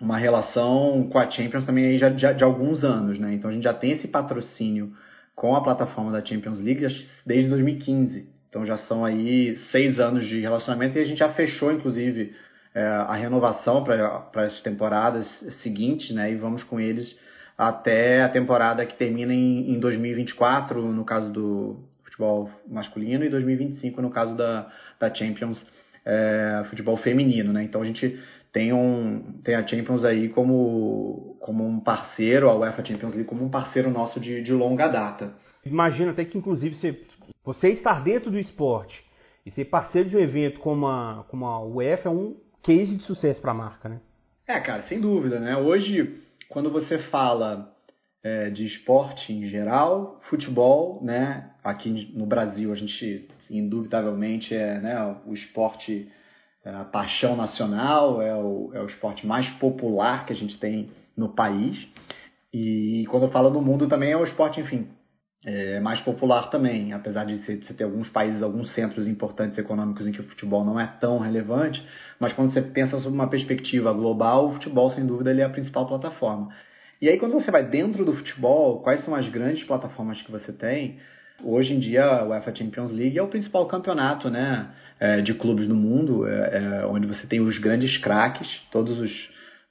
uma 0.00 0.16
relação 0.16 1.08
com 1.10 1.18
a 1.18 1.28
Champions 1.28 1.66
também 1.66 1.84
aí 1.86 1.98
já, 1.98 2.10
já, 2.10 2.32
de 2.32 2.44
alguns 2.44 2.84
anos, 2.84 3.18
né? 3.18 3.34
Então 3.34 3.50
a 3.50 3.52
gente 3.52 3.64
já 3.64 3.74
tem 3.74 3.92
esse 3.92 4.06
patrocínio 4.06 4.92
com 5.34 5.54
a 5.56 5.60
plataforma 5.60 6.12
da 6.12 6.24
Champions 6.24 6.60
League 6.60 6.86
desde 7.26 7.48
2015. 7.48 8.28
Então 8.48 8.64
já 8.64 8.76
são 8.76 9.04
aí 9.04 9.56
seis 9.70 9.98
anos 9.98 10.24
de 10.24 10.40
relacionamento 10.40 10.96
e 10.96 11.00
a 11.00 11.04
gente 11.04 11.18
já 11.18 11.28
fechou, 11.30 11.72
inclusive, 11.72 12.34
é, 12.78 12.86
a 12.86 13.14
renovação 13.14 13.82
para 13.82 14.46
as 14.46 14.62
temporadas 14.62 15.26
seguintes, 15.62 16.14
né? 16.14 16.30
E 16.30 16.36
vamos 16.36 16.62
com 16.62 16.78
eles 16.78 17.12
até 17.56 18.22
a 18.22 18.28
temporada 18.28 18.86
que 18.86 18.96
termina 18.96 19.34
em, 19.34 19.72
em 19.72 19.80
2024, 19.80 20.80
no 20.92 21.04
caso 21.04 21.32
do 21.32 21.80
futebol 22.04 22.48
masculino, 22.68 23.24
e 23.24 23.28
2025 23.28 24.00
no 24.00 24.10
caso 24.10 24.36
da, 24.36 24.70
da 25.00 25.12
Champions 25.12 25.60
é, 26.06 26.62
futebol 26.70 26.96
feminino, 26.98 27.52
né? 27.52 27.64
Então 27.64 27.82
a 27.82 27.84
gente 27.84 28.16
tem, 28.52 28.72
um, 28.72 29.40
tem 29.42 29.56
a 29.56 29.66
Champions 29.66 30.04
aí 30.04 30.28
como, 30.28 31.36
como 31.40 31.66
um 31.66 31.80
parceiro, 31.80 32.48
a 32.48 32.54
UEFA 32.54 32.84
Champions 32.84 33.14
League 33.14 33.28
como 33.28 33.44
um 33.44 33.50
parceiro 33.50 33.90
nosso 33.90 34.20
de, 34.20 34.40
de 34.40 34.52
longa 34.52 34.86
data. 34.86 35.32
Imagina 35.66 36.12
até 36.12 36.24
que, 36.24 36.38
inclusive, 36.38 36.76
você, 36.76 36.96
você 37.44 37.70
estar 37.70 38.04
dentro 38.04 38.30
do 38.30 38.38
esporte 38.38 39.02
e 39.44 39.50
ser 39.50 39.64
parceiro 39.64 40.08
de 40.08 40.16
um 40.16 40.20
evento 40.20 40.60
como 40.60 40.86
a, 40.86 41.24
como 41.28 41.44
a 41.44 41.60
UEFA 41.60 42.08
é 42.08 42.12
um 42.12 42.36
case 42.68 42.98
de 42.98 43.04
sucesso 43.04 43.40
para 43.40 43.52
a 43.52 43.54
marca, 43.54 43.88
né? 43.88 43.98
É, 44.46 44.60
cara, 44.60 44.82
sem 44.88 45.00
dúvida, 45.00 45.40
né? 45.40 45.56
Hoje, 45.56 46.20
quando 46.50 46.70
você 46.70 46.98
fala 47.10 47.74
é, 48.22 48.50
de 48.50 48.66
esporte 48.66 49.32
em 49.32 49.48
geral, 49.48 50.20
futebol, 50.28 51.02
né? 51.02 51.50
Aqui 51.64 52.12
no 52.14 52.26
Brasil, 52.26 52.70
a 52.70 52.76
gente, 52.76 53.26
indubitavelmente, 53.50 54.54
é 54.54 54.80
né, 54.80 55.16
o 55.26 55.32
esporte 55.32 56.12
é 56.62 56.70
a 56.70 56.84
paixão 56.84 57.36
nacional, 57.36 58.20
é 58.20 58.34
o, 58.34 58.70
é 58.74 58.82
o 58.82 58.86
esporte 58.86 59.26
mais 59.26 59.48
popular 59.58 60.26
que 60.26 60.34
a 60.34 60.36
gente 60.36 60.58
tem 60.58 60.90
no 61.16 61.30
país. 61.30 61.88
E 62.52 63.06
quando 63.08 63.22
eu 63.24 63.30
falo 63.30 63.48
no 63.48 63.62
mundo 63.62 63.88
também 63.88 64.12
é 64.12 64.16
o 64.16 64.24
esporte, 64.24 64.60
enfim, 64.60 64.88
é 65.44 65.78
mais 65.78 66.00
popular 66.00 66.50
também, 66.50 66.92
apesar 66.92 67.24
de 67.24 67.38
você 67.38 67.74
ter 67.74 67.84
alguns 67.84 68.08
países, 68.08 68.42
alguns 68.42 68.74
centros 68.74 69.06
importantes 69.06 69.56
econômicos 69.56 70.06
em 70.06 70.12
que 70.12 70.20
o 70.20 70.24
futebol 70.24 70.64
não 70.64 70.78
é 70.78 70.86
tão 70.86 71.18
relevante, 71.18 71.84
mas 72.18 72.32
quando 72.32 72.52
você 72.52 72.60
pensa 72.60 72.98
sobre 72.98 73.14
uma 73.14 73.30
perspectiva 73.30 73.92
global, 73.92 74.48
o 74.48 74.52
futebol, 74.54 74.90
sem 74.90 75.06
dúvida, 75.06 75.30
ele 75.30 75.40
é 75.40 75.44
a 75.44 75.50
principal 75.50 75.86
plataforma. 75.86 76.48
E 77.00 77.08
aí, 77.08 77.18
quando 77.18 77.32
você 77.32 77.50
vai 77.50 77.64
dentro 77.64 78.04
do 78.04 78.12
futebol, 78.12 78.82
quais 78.82 79.04
são 79.04 79.14
as 79.14 79.28
grandes 79.28 79.62
plataformas 79.62 80.20
que 80.20 80.30
você 80.32 80.52
tem? 80.52 80.98
Hoje 81.44 81.72
em 81.72 81.78
dia, 81.78 82.04
a 82.04 82.24
UEFA 82.24 82.52
Champions 82.52 82.90
League 82.90 83.16
é 83.16 83.22
o 83.22 83.28
principal 83.28 83.64
campeonato 83.66 84.28
né, 84.28 84.68
é, 84.98 85.20
de 85.20 85.32
clubes 85.34 85.68
no 85.68 85.76
mundo, 85.76 86.26
é, 86.26 86.80
é, 86.82 86.86
onde 86.86 87.06
você 87.06 87.24
tem 87.28 87.38
os 87.38 87.56
grandes 87.58 87.96
craques, 87.98 88.48
todos 88.72 88.98
os 88.98 89.12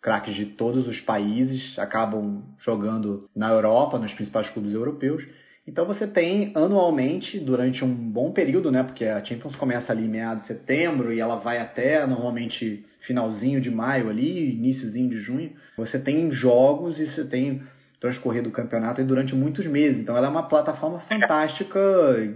craques 0.02 0.34
de 0.36 0.46
todos 0.46 0.88
os 0.88 1.02
países 1.02 1.78
acabam 1.78 2.44
jogando 2.64 3.30
na 3.36 3.50
Europa, 3.50 4.00
nos 4.00 4.14
principais 4.14 4.48
clubes 4.50 4.74
europeus. 4.74 5.22
Então 5.68 5.86
você 5.86 6.08
tem 6.08 6.52
anualmente, 6.56 7.38
durante 7.40 7.84
um 7.84 7.94
bom 7.94 8.32
período, 8.32 8.72
né, 8.72 8.84
porque 8.84 9.04
a 9.04 9.24
Champions 9.24 9.56
começa 9.58 9.92
ali 9.92 10.06
em 10.06 10.10
meados 10.10 10.44
de 10.44 10.48
setembro 10.48 11.12
e 11.12 11.20
ela 11.20 11.36
vai 11.36 11.60
até 11.60 12.08
normalmente 12.08 12.86
finalzinho 13.02 13.60
de 13.60 13.70
maio 13.70 14.10
ali, 14.10 14.54
iníciozinho 14.56 15.10
de 15.10 15.20
junho, 15.20 15.52
você 15.76 16.00
tem 16.00 16.32
jogos 16.32 16.98
e 17.00 17.08
você 17.08 17.26
tem 17.26 17.62
transcorrido 18.00 18.48
o 18.48 18.52
campeonato 18.52 19.04
durante 19.04 19.36
muitos 19.36 19.66
meses. 19.66 20.00
Então 20.00 20.16
ela 20.16 20.28
é 20.28 20.30
uma 20.30 20.48
plataforma 20.48 21.00
fantástica, 21.02 21.80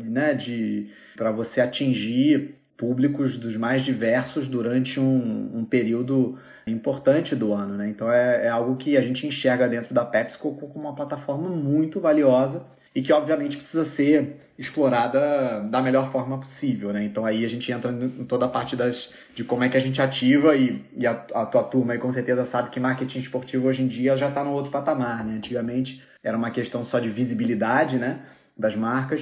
né, 0.03 0.33
de 0.33 0.89
para 1.15 1.31
você 1.31 1.61
atingir 1.61 2.55
públicos 2.81 3.37
dos 3.37 3.55
mais 3.55 3.85
diversos 3.85 4.47
durante 4.47 4.99
um, 4.99 5.59
um 5.59 5.63
período 5.63 6.39
importante 6.65 7.35
do 7.35 7.53
ano, 7.53 7.75
né? 7.77 7.87
Então 7.87 8.11
é, 8.11 8.47
é, 8.47 8.49
algo 8.49 8.75
que 8.75 8.97
a 8.97 9.01
gente 9.01 9.27
enxerga 9.27 9.69
dentro 9.69 9.93
da 9.93 10.03
PepsiCo 10.03 10.55
como 10.55 10.85
uma 10.85 10.95
plataforma 10.95 11.47
muito 11.47 12.01
valiosa 12.01 12.65
e 12.95 13.03
que 13.03 13.13
obviamente 13.13 13.57
precisa 13.57 13.85
ser 13.91 14.37
explorada 14.57 15.61
da 15.69 15.79
melhor 15.79 16.11
forma 16.11 16.39
possível, 16.39 16.91
né? 16.91 17.03
Então 17.05 17.23
aí 17.23 17.45
a 17.45 17.47
gente 17.47 17.71
entra 17.71 17.91
em 17.91 18.25
toda 18.25 18.45
a 18.45 18.49
parte 18.49 18.75
das, 18.75 18.95
de 19.35 19.43
como 19.43 19.63
é 19.63 19.69
que 19.69 19.77
a 19.77 19.79
gente 19.79 20.01
ativa 20.01 20.55
e, 20.55 20.83
e 20.97 21.05
a, 21.05 21.11
a 21.35 21.45
tua 21.45 21.63
turma 21.63 21.93
aí 21.93 21.99
com 21.99 22.11
certeza 22.11 22.47
sabe 22.47 22.71
que 22.71 22.79
marketing 22.79 23.19
esportivo 23.19 23.67
hoje 23.67 23.83
em 23.83 23.87
dia 23.87 24.17
já 24.17 24.29
está 24.29 24.43
no 24.43 24.53
outro 24.53 24.71
patamar, 24.71 25.23
né? 25.23 25.35
Antigamente 25.35 26.01
era 26.23 26.35
uma 26.35 26.49
questão 26.49 26.83
só 26.85 26.97
de 26.97 27.09
visibilidade, 27.09 27.97
né? 27.97 28.21
Das 28.57 28.75
marcas, 28.75 29.21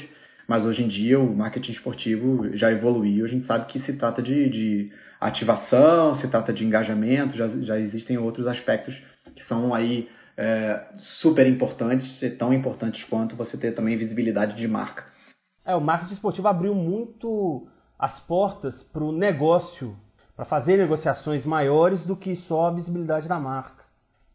mas 0.50 0.65
hoje 0.65 0.84
em 0.84 0.88
dia 0.88 1.20
o 1.20 1.36
marketing 1.36 1.74
esportivo 1.74 2.58
já 2.58 2.72
evoluiu, 2.72 3.24
a 3.24 3.27
gente 3.29 3.46
sabe 3.46 3.68
que 3.68 3.79
se 3.82 3.94
trata 3.94 4.20
de, 4.20 4.50
de 4.50 4.91
ativação, 5.22 6.15
se 6.15 6.27
trata 6.27 6.51
de 6.51 6.65
engajamento, 6.65 7.38
já, 7.38 7.48
já 7.48 7.79
existem 7.79 8.18
outros 8.18 8.48
aspectos 8.48 9.00
que 9.36 9.44
são 9.44 9.75
aí 9.75 10.10
é, 10.36 10.88
super 11.22 11.46
importantes, 11.46 12.20
e 12.24 12.32
tão 12.32 12.51
importantes 12.51 13.03
quanto 13.03 13.36
você 13.36 13.60
ter 13.60 13.75
também 13.75 13.96
visibilidade 13.96 14.58
de 14.58 14.68
marca. 14.68 15.06
É, 15.63 15.75
o 15.75 15.82
marketing 15.82 16.15
esportivo 16.15 16.48
abriu 16.48 16.74
muito 16.74 17.68
as 18.00 18.20
portas 18.22 18.82
para 18.91 19.03
o 19.03 19.12
negócio, 19.12 19.96
para 20.36 20.46
fazer 20.46 20.77
negociações 20.77 21.46
maiores 21.46 22.03
do 22.08 22.15
que 22.15 22.36
só 22.48 22.70
a 22.70 22.72
visibilidade 22.72 23.27
da 23.27 23.39
marca. 23.39 23.84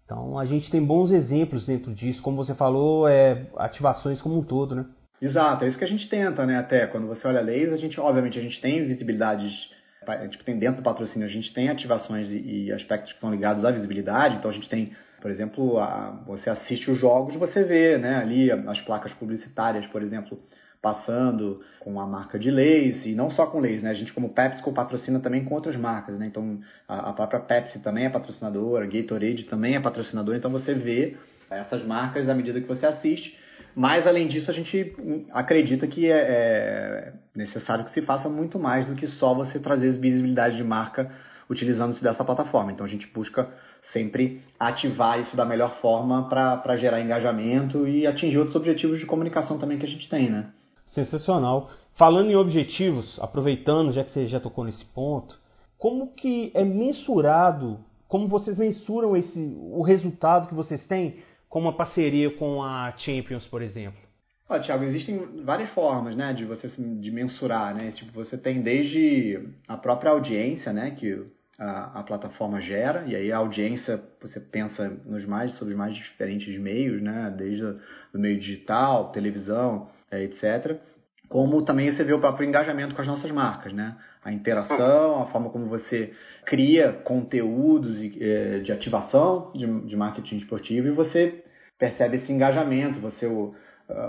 Então 0.04 0.38
a 0.38 0.44
gente 0.44 0.70
tem 0.70 0.84
bons 0.84 1.10
exemplos 1.10 1.66
dentro 1.66 1.92
disso, 1.92 2.22
como 2.22 2.36
você 2.36 2.54
falou, 2.54 3.08
é, 3.08 3.48
ativações 3.56 4.22
como 4.22 4.38
um 4.38 4.44
todo, 4.44 4.76
né? 4.76 4.86
Exato, 5.20 5.64
é 5.64 5.68
isso 5.68 5.78
que 5.78 5.84
a 5.84 5.88
gente 5.88 6.08
tenta, 6.08 6.44
né? 6.44 6.58
Até 6.58 6.86
quando 6.86 7.06
você 7.06 7.26
olha 7.26 7.40
leis, 7.40 7.72
a 7.72 7.76
gente, 7.76 7.98
obviamente, 8.00 8.38
a 8.38 8.42
gente 8.42 8.60
tem 8.60 8.86
visibilidades, 8.86 9.70
a 10.06 10.24
gente 10.24 10.38
tem 10.44 10.58
dentro 10.58 10.78
do 10.78 10.82
patrocínio, 10.82 11.26
a 11.26 11.30
gente 11.30 11.52
tem 11.52 11.68
ativações 11.68 12.28
e, 12.30 12.70
aspectos 12.72 13.12
que 13.12 13.20
são 13.20 13.30
ligados 13.30 13.64
à 13.64 13.70
visibilidade, 13.70 14.36
então 14.36 14.50
a 14.50 14.54
gente 14.54 14.68
tem 14.68 14.92
por 15.24 15.30
exemplo, 15.30 15.78
a, 15.78 16.22
você 16.26 16.50
assiste 16.50 16.90
os 16.90 16.98
jogos, 16.98 17.34
você 17.36 17.64
vê 17.64 17.96
né, 17.96 18.16
ali 18.16 18.52
as 18.52 18.78
placas 18.82 19.10
publicitárias, 19.14 19.86
por 19.86 20.02
exemplo, 20.02 20.38
passando 20.82 21.62
com 21.80 21.98
a 21.98 22.06
marca 22.06 22.38
de 22.38 22.50
Leis, 22.50 23.06
e 23.06 23.14
não 23.14 23.30
só 23.30 23.46
com 23.46 23.58
Leis, 23.58 23.82
né? 23.82 23.88
A 23.88 23.94
gente, 23.94 24.12
como 24.12 24.28
PepsiCo, 24.28 24.70
patrocina 24.70 25.18
também 25.18 25.42
com 25.42 25.54
outras 25.54 25.76
marcas, 25.76 26.18
né? 26.18 26.26
Então, 26.26 26.60
a, 26.86 27.08
a 27.08 27.12
própria 27.14 27.40
Pepsi 27.40 27.78
também 27.78 28.04
é 28.04 28.10
patrocinadora, 28.10 28.86
Gatorade 28.86 29.44
também 29.44 29.76
é 29.76 29.80
patrocinador, 29.80 30.34
então 30.36 30.50
você 30.50 30.74
vê 30.74 31.16
essas 31.48 31.82
marcas 31.86 32.28
à 32.28 32.34
medida 32.34 32.60
que 32.60 32.68
você 32.68 32.84
assiste. 32.84 33.34
Mas, 33.74 34.06
além 34.06 34.28
disso, 34.28 34.50
a 34.50 34.54
gente 34.54 34.96
acredita 35.32 35.86
que 35.86 36.10
é, 36.10 36.16
é 36.16 37.12
necessário 37.34 37.84
que 37.84 37.90
se 37.90 38.02
faça 38.02 38.28
muito 38.28 38.58
mais 38.58 38.86
do 38.86 38.94
que 38.94 39.06
só 39.06 39.34
você 39.34 39.58
trazer 39.58 39.98
visibilidade 39.98 40.56
de 40.56 40.64
marca 40.64 41.10
utilizando-se 41.50 42.02
dessa 42.02 42.24
plataforma. 42.24 42.72
Então, 42.72 42.86
a 42.86 42.88
gente 42.88 43.06
busca 43.12 43.48
sempre 43.92 44.40
ativar 44.58 45.20
isso 45.20 45.36
da 45.36 45.44
melhor 45.44 45.78
forma 45.80 46.28
para 46.28 46.76
gerar 46.76 47.00
engajamento 47.00 47.86
e 47.86 48.06
atingir 48.06 48.38
outros 48.38 48.56
objetivos 48.56 48.98
de 48.98 49.06
comunicação 49.06 49.58
também 49.58 49.78
que 49.78 49.86
a 49.86 49.88
gente 49.88 50.08
tem, 50.08 50.30
né? 50.30 50.46
Sensacional. 50.86 51.70
Falando 51.96 52.30
em 52.30 52.36
objetivos, 52.36 53.18
aproveitando, 53.20 53.92
já 53.92 54.04
que 54.04 54.12
você 54.12 54.26
já 54.26 54.40
tocou 54.40 54.64
nesse 54.64 54.84
ponto, 54.86 55.38
como 55.78 56.12
que 56.14 56.50
é 56.54 56.64
mensurado, 56.64 57.78
como 58.08 58.28
vocês 58.28 58.56
mensuram 58.56 59.16
esse, 59.16 59.38
o 59.38 59.82
resultado 59.82 60.48
que 60.48 60.54
vocês 60.54 60.84
têm 60.86 61.16
com 61.54 61.60
uma 61.60 61.72
parceria 61.72 62.32
com 62.32 62.64
a 62.64 62.92
Champions, 62.98 63.46
por 63.46 63.62
exemplo? 63.62 64.00
Olha, 64.48 64.60
Thiago, 64.60 64.82
existem 64.82 65.44
várias 65.44 65.70
formas, 65.70 66.16
né, 66.16 66.32
de 66.32 66.44
você 66.44 66.66
de 66.66 67.12
mensurar, 67.12 67.72
né? 67.72 67.92
Tipo, 67.92 68.10
você 68.10 68.36
tem 68.36 68.60
desde 68.60 69.38
a 69.68 69.76
própria 69.76 70.10
audiência, 70.10 70.72
né, 70.72 70.90
que 70.90 71.16
a, 71.56 72.00
a, 72.00 72.02
plataforma 72.02 72.60
gera, 72.60 73.04
e 73.06 73.14
aí 73.14 73.30
a 73.30 73.36
audiência, 73.36 74.02
você 74.20 74.40
pensa 74.40 75.00
nos 75.06 75.24
mais, 75.24 75.52
sobre 75.52 75.74
os 75.74 75.78
mais 75.78 75.94
diferentes 75.94 76.58
meios, 76.58 77.00
né, 77.00 77.32
desde 77.38 77.64
o 77.64 78.18
meio 78.18 78.40
digital, 78.40 79.12
televisão, 79.12 79.88
é, 80.10 80.24
etc. 80.24 80.80
Como 81.28 81.62
também 81.62 81.92
você 81.92 82.02
vê 82.02 82.14
o 82.14 82.20
próprio 82.20 82.48
engajamento 82.48 82.96
com 82.96 83.00
as 83.00 83.06
nossas 83.06 83.30
marcas, 83.30 83.72
né? 83.72 83.96
A 84.24 84.32
interação, 84.32 85.22
a 85.22 85.26
forma 85.26 85.50
como 85.50 85.66
você 85.66 86.12
cria 86.44 86.92
conteúdos 87.04 87.96
é, 88.20 88.58
de 88.58 88.72
ativação 88.72 89.52
de 89.54 89.96
marketing 89.96 90.38
esportivo 90.38 90.88
e 90.88 90.90
você 90.90 91.43
percebe 91.78 92.18
esse 92.18 92.32
engajamento, 92.32 93.00
você 93.00 93.26
o, 93.26 93.54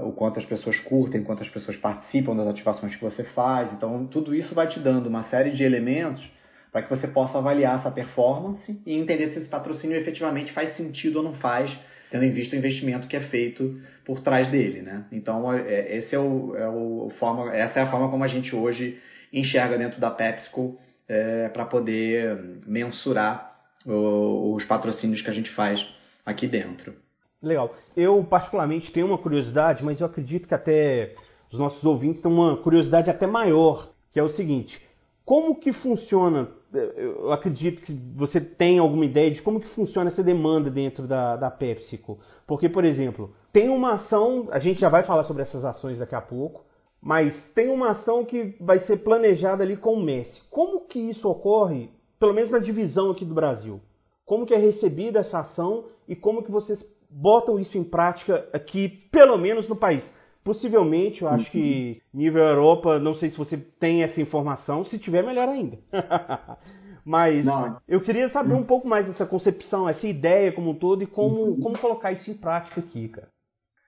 o 0.03 0.11
quanto 0.13 0.39
as 0.39 0.45
pessoas 0.45 0.79
curtem, 0.79 1.23
quanto 1.23 1.43
as 1.43 1.49
pessoas 1.49 1.77
participam 1.77 2.35
das 2.35 2.47
ativações 2.47 2.95
que 2.95 3.01
você 3.01 3.23
faz. 3.23 3.71
Então, 3.73 4.05
tudo 4.07 4.33
isso 4.33 4.55
vai 4.55 4.67
te 4.67 4.79
dando 4.79 5.07
uma 5.07 5.23
série 5.23 5.51
de 5.51 5.63
elementos 5.63 6.23
para 6.71 6.81
que 6.81 6.89
você 6.89 7.07
possa 7.07 7.37
avaliar 7.37 7.79
essa 7.79 7.89
performance 7.89 8.81
e 8.85 8.93
entender 8.93 9.29
se 9.29 9.39
esse 9.39 9.47
patrocínio 9.47 9.97
efetivamente 9.97 10.51
faz 10.51 10.75
sentido 10.75 11.17
ou 11.17 11.23
não 11.23 11.35
faz, 11.35 11.73
tendo 12.11 12.25
em 12.25 12.31
vista 12.31 12.55
o 12.55 12.59
investimento 12.59 13.07
que 13.07 13.15
é 13.15 13.21
feito 13.21 13.79
por 14.03 14.21
trás 14.21 14.49
dele, 14.49 14.81
né? 14.81 15.05
Então, 15.11 15.53
é, 15.53 15.61
é, 15.61 15.97
esse 15.97 16.13
é 16.13 16.19
o, 16.19 16.53
é 16.55 16.67
o 16.67 17.11
forma, 17.17 17.55
essa 17.55 17.79
é 17.79 17.83
a 17.83 17.89
forma 17.89 18.09
como 18.09 18.23
a 18.23 18.27
gente 18.27 18.53
hoje 18.53 18.99
enxerga 19.31 19.77
dentro 19.77 20.01
da 20.01 20.11
PepsiCo 20.11 20.77
é, 21.07 21.49
para 21.49 21.65
poder 21.65 22.37
mensurar 22.67 23.55
o, 23.85 24.53
os 24.55 24.65
patrocínios 24.65 25.21
que 25.21 25.29
a 25.29 25.33
gente 25.33 25.51
faz 25.51 25.79
aqui 26.25 26.45
dentro. 26.45 27.04
Legal. 27.45 27.73
Eu, 27.95 28.23
particularmente, 28.23 28.91
tenho 28.91 29.05
uma 29.05 29.17
curiosidade, 29.17 29.83
mas 29.83 29.99
eu 29.99 30.07
acredito 30.07 30.47
que 30.47 30.53
até 30.53 31.15
os 31.51 31.59
nossos 31.59 31.83
ouvintes 31.83 32.21
têm 32.21 32.31
uma 32.31 32.57
curiosidade 32.57 33.09
até 33.09 33.27
maior, 33.27 33.89
que 34.11 34.19
é 34.19 34.23
o 34.23 34.29
seguinte: 34.29 34.81
como 35.23 35.55
que 35.55 35.71
funciona 35.71 36.49
eu 36.75 37.31
acredito 37.31 37.81
que 37.81 37.93
você 38.15 38.39
tem 38.41 38.79
alguma 38.79 39.05
ideia 39.05 39.31
de 39.31 39.41
como 39.41 39.59
que 39.59 39.69
funciona 39.69 40.09
essa 40.09 40.23
demanda 40.23 40.69
dentro 40.69 41.07
da, 41.07 41.35
da 41.35 41.49
PepsiCo. 41.49 42.19
Porque, 42.45 42.67
por 42.67 42.83
exemplo, 42.83 43.33
tem 43.51 43.69
uma 43.69 43.93
ação, 43.93 44.47
a 44.51 44.59
gente 44.59 44.79
já 44.79 44.89
vai 44.89 45.03
falar 45.03 45.23
sobre 45.23 45.43
essas 45.43 45.63
ações 45.63 45.99
daqui 45.99 46.15
a 46.15 46.21
pouco, 46.21 46.65
mas 47.01 47.33
tem 47.53 47.69
uma 47.69 47.91
ação 47.91 48.25
que 48.25 48.55
vai 48.59 48.79
ser 48.79 48.97
planejada 48.97 49.63
ali 49.63 49.77
com 49.77 49.93
o 49.93 50.03
Messi. 50.03 50.41
Como 50.49 50.81
que 50.81 50.99
isso 50.99 51.27
ocorre, 51.29 51.89
pelo 52.19 52.33
menos 52.33 52.49
na 52.49 52.59
divisão 52.59 53.11
aqui 53.11 53.23
do 53.23 53.33
Brasil? 53.33 53.79
Como 54.25 54.45
que 54.45 54.53
é 54.53 54.57
recebida 54.57 55.19
essa 55.19 55.39
ação 55.39 55.85
e 56.07 56.15
como 56.15 56.43
que 56.43 56.51
vocês 56.51 56.83
botam 57.15 57.57
isso 57.57 57.77
em 57.77 57.83
prática 57.83 58.45
aqui, 58.51 58.89
pelo 59.11 59.37
menos 59.37 59.69
no 59.69 59.75
país? 59.75 60.03
Possivelmente, 60.43 61.21
eu 61.21 61.29
acho 61.29 61.49
que 61.49 62.01
uhum. 62.13 62.19
nível 62.19 62.43
Europa, 62.43 62.99
não 62.99 63.15
sei 63.15 63.31
se 63.31 63.37
você 63.37 63.57
tem 63.57 64.03
essa 64.03 64.21
informação, 64.21 64.85
se 64.85 64.99
tiver, 64.99 65.23
melhor 65.23 65.47
ainda. 65.49 65.77
Mas 67.03 67.45
não. 67.45 67.79
eu 67.87 68.01
queria 68.01 68.29
saber 68.29 68.53
um 68.53 68.63
pouco 68.63 68.87
mais 68.87 69.05
dessa 69.05 69.25
concepção, 69.25 69.87
essa 69.87 70.05
ideia 70.05 70.51
como 70.51 70.71
um 70.71 70.75
todo 70.75 71.03
e 71.03 71.07
como, 71.07 71.41
uhum. 71.43 71.59
como 71.61 71.79
colocar 71.79 72.11
isso 72.11 72.29
em 72.29 72.35
prática 72.35 72.79
aqui, 72.79 73.07
cara. 73.07 73.27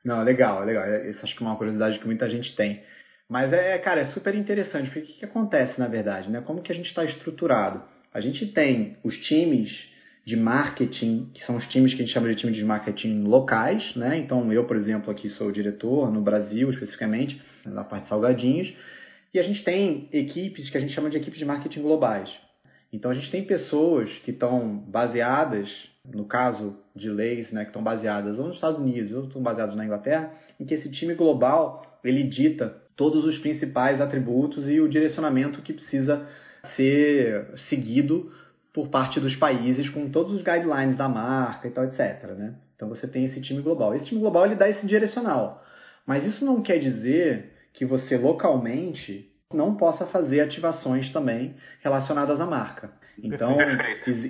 Não, 0.05 0.23
legal, 0.23 0.63
legal. 0.63 0.83
É, 0.83 1.09
isso 1.09 1.23
acho 1.23 1.35
que 1.35 1.43
é 1.43 1.47
uma 1.47 1.57
curiosidade 1.57 1.99
que 1.99 2.05
muita 2.05 2.29
gente 2.29 2.55
tem. 2.55 2.81
Mas 3.29 3.51
é, 3.51 3.77
cara, 3.79 4.01
é 4.01 4.05
super 4.05 4.33
interessante, 4.33 4.85
porque 4.85 4.99
o 4.99 5.03
que, 5.03 5.19
que 5.19 5.25
acontece 5.25 5.77
na 5.77 5.87
verdade, 5.87 6.29
né? 6.29 6.41
Como 6.41 6.61
que 6.61 6.71
a 6.71 6.75
gente 6.75 6.87
está 6.87 7.03
estruturado? 7.03 7.83
A 8.13 8.21
gente 8.21 8.47
tem 8.53 8.97
os 9.03 9.15
times 9.27 9.69
de 10.27 10.35
marketing, 10.35 11.31
que 11.33 11.41
são 11.45 11.55
os 11.55 11.65
times 11.69 11.93
que 11.93 12.01
a 12.01 12.05
gente 12.05 12.13
chama 12.13 12.27
de 12.27 12.35
times 12.35 12.57
de 12.57 12.65
marketing 12.65 13.23
locais, 13.23 13.95
né? 13.95 14.17
Então, 14.17 14.51
eu, 14.51 14.65
por 14.65 14.75
exemplo, 14.75 15.09
aqui 15.09 15.29
sou 15.29 15.53
diretor 15.53 16.11
no 16.11 16.19
Brasil, 16.19 16.69
especificamente, 16.69 17.41
na 17.65 17.85
parte 17.85 18.03
de 18.03 18.09
salgadinhos, 18.09 18.73
e 19.33 19.39
a 19.39 19.43
gente 19.43 19.63
tem 19.63 20.09
equipes 20.11 20.69
que 20.69 20.77
a 20.77 20.81
gente 20.81 20.91
chama 20.91 21.09
de 21.09 21.15
equipes 21.15 21.39
de 21.39 21.45
marketing 21.45 21.81
globais. 21.81 22.29
Então, 22.91 23.09
a 23.09 23.13
gente 23.13 23.31
tem 23.31 23.45
pessoas 23.45 24.11
que 24.25 24.31
estão 24.31 24.77
baseadas, 24.89 25.69
no 26.05 26.25
caso 26.25 26.75
de 26.93 27.09
leis, 27.09 27.49
né, 27.53 27.61
que 27.61 27.69
estão 27.69 27.81
baseadas 27.81 28.37
ou 28.37 28.47
nos 28.47 28.55
Estados 28.55 28.81
Unidos 28.81 29.13
ou 29.13 29.27
estão 29.27 29.41
baseadas 29.41 29.75
na 29.75 29.85
Inglaterra, 29.85 30.33
em 30.59 30.65
que 30.65 30.73
esse 30.73 30.91
time 30.91 31.13
global 31.13 32.01
ele 32.03 32.23
dita 32.23 32.75
todos 32.97 33.23
os 33.23 33.37
principais 33.37 34.01
atributos 34.01 34.69
e 34.69 34.81
o 34.81 34.89
direcionamento 34.89 35.61
que 35.61 35.71
precisa 35.71 36.27
ser 36.75 37.47
seguido 37.69 38.29
por 38.77 38.89
parte 38.89 39.19
dos 39.19 39.35
países 39.35 39.89
com 39.89 40.07
todos 40.07 40.33
os 40.33 40.43
guidelines 40.43 40.95
da 40.95 41.09
marca 41.09 41.67
e 41.67 41.71
tal, 41.71 41.85
etc. 41.85 42.25
Né? 42.37 42.53
Então 42.75 42.87
você 42.87 43.07
tem 43.07 43.25
esse 43.25 43.41
time 43.41 43.59
global. 43.59 43.95
Esse 43.95 44.05
time 44.05 44.21
global 44.21 44.45
ele 44.45 44.53
dá 44.53 44.69
esse 44.69 44.85
direcional. 44.85 45.65
Mas 46.05 46.23
isso 46.23 46.45
não 46.45 46.61
quer 46.61 46.77
dizer 46.77 47.53
que 47.73 47.83
você 47.83 48.15
localmente 48.15 49.31
não 49.51 49.73
possa 49.73 50.05
fazer 50.05 50.41
ativações 50.41 51.11
também 51.11 51.55
relacionadas 51.81 52.39
à 52.39 52.45
marca. 52.45 52.91
Então, 53.17 53.57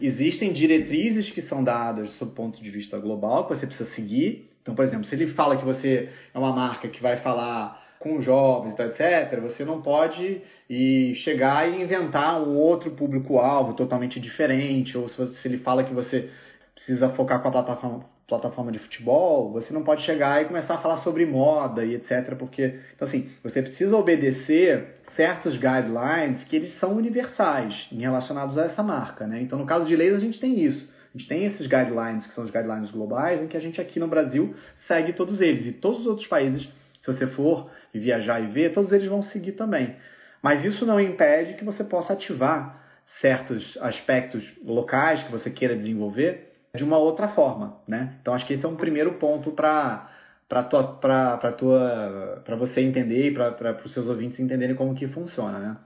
existem 0.02 0.54
diretrizes 0.54 1.30
que 1.32 1.42
são 1.42 1.62
dadas 1.62 2.14
sob 2.14 2.34
ponto 2.34 2.64
de 2.64 2.72
vista 2.72 2.98
global 2.98 3.50
que 3.50 3.56
você 3.56 3.68
precisa 3.68 3.90
seguir. 3.96 4.50
Então, 4.62 4.74
por 4.74 4.86
exemplo, 4.86 5.08
se 5.08 5.16
ele 5.16 5.34
fala 5.34 5.58
que 5.58 5.66
você 5.66 6.08
é 6.34 6.40
uma 6.40 6.54
marca 6.54 6.88
que 6.88 7.02
vai 7.02 7.18
falar 7.18 7.86
com 8.08 8.22
jovens, 8.22 8.78
etc., 8.80 9.40
você 9.42 9.66
não 9.66 9.82
pode 9.82 10.42
ir 10.70 11.16
chegar 11.16 11.70
e 11.70 11.82
inventar 11.82 12.42
um 12.42 12.56
outro 12.56 12.92
público-alvo 12.92 13.74
totalmente 13.74 14.20
diferente, 14.20 14.98
ou 14.98 15.10
se, 15.10 15.28
se 15.36 15.48
ele 15.48 15.58
fala 15.58 15.84
que 15.84 15.94
você 15.94 16.30
precisa 16.74 17.10
focar 17.10 17.42
com 17.42 17.50
a 17.50 17.52
plataforma, 17.52 18.06
plataforma 18.28 18.72
de 18.72 18.80
futebol, 18.80 19.52
você 19.52 19.74
não 19.74 19.84
pode 19.84 20.04
chegar 20.04 20.42
e 20.42 20.46
começar 20.46 20.76
a 20.76 20.78
falar 20.80 20.98
sobre 20.98 21.26
moda 21.26 21.84
e 21.84 21.96
etc., 21.96 22.36
porque, 22.38 22.80
então 22.96 23.08
assim, 23.08 23.30
você 23.44 23.62
precisa 23.62 23.96
obedecer 23.96 24.96
certos 25.16 25.54
guidelines 25.56 26.44
que 26.44 26.56
eles 26.56 26.78
são 26.80 26.96
universais 26.96 27.88
em 27.92 28.02
relacionados 28.02 28.58
a 28.58 28.66
essa 28.66 28.84
marca, 28.84 29.26
né? 29.26 29.42
Então, 29.42 29.58
no 29.58 29.66
caso 29.66 29.86
de 29.86 29.96
leis, 29.96 30.14
a 30.14 30.20
gente 30.20 30.40
tem 30.40 30.60
isso. 30.60 30.96
A 31.14 31.18
gente 31.18 31.28
tem 31.28 31.46
esses 31.46 31.66
guidelines, 31.66 32.28
que 32.28 32.34
são 32.36 32.44
os 32.44 32.52
guidelines 32.52 32.92
globais, 32.92 33.42
em 33.42 33.48
que 33.48 33.58
a 33.58 33.60
gente 33.60 33.82
aqui 33.82 34.00
no 34.00 34.08
Brasil 34.08 34.54
segue 34.86 35.14
todos 35.14 35.42
eles. 35.42 35.66
E 35.66 35.72
todos 35.72 36.02
os 36.02 36.06
outros 36.06 36.28
países 36.28 36.70
se 37.08 37.14
você 37.14 37.28
for 37.28 37.70
viajar 37.94 38.42
e 38.42 38.48
ver, 38.48 38.74
todos 38.74 38.92
eles 38.92 39.08
vão 39.08 39.24
seguir 39.24 39.54
também. 39.54 39.96
Mas 40.42 40.64
isso 40.64 40.86
não 40.86 41.00
impede 41.00 41.56
que 41.56 41.66
você 41.66 41.84
possa 41.84 42.14
ativar 42.14 42.84
certos 43.22 43.78
aspectos 43.82 44.44
locais 44.66 45.24
que 45.24 45.32
você 45.32 45.50
queira 45.50 45.76
desenvolver 45.76 46.54
de 46.76 46.84
uma 46.84 46.98
outra 46.98 47.30
forma, 47.30 47.80
né? 47.88 48.18
Então 48.22 48.34
acho 48.34 48.46
que 48.46 48.54
esse 48.54 48.66
é 48.66 48.70
um 48.70 48.76
primeiro 48.76 49.14
ponto 49.14 49.52
para 49.52 50.12
para 50.48 50.64
tua 50.64 50.98
para 50.98 51.52
tua 51.52 52.42
para 52.46 52.56
você 52.56 52.82
entender 52.82 53.30
e 53.30 53.34
para 53.34 53.82
os 53.84 53.94
seus 53.94 54.08
ouvintes 54.08 54.40
entenderem 54.40 54.76
como 54.76 54.96
que 54.96 55.08
funciona, 55.08 55.60
né? 55.60 55.78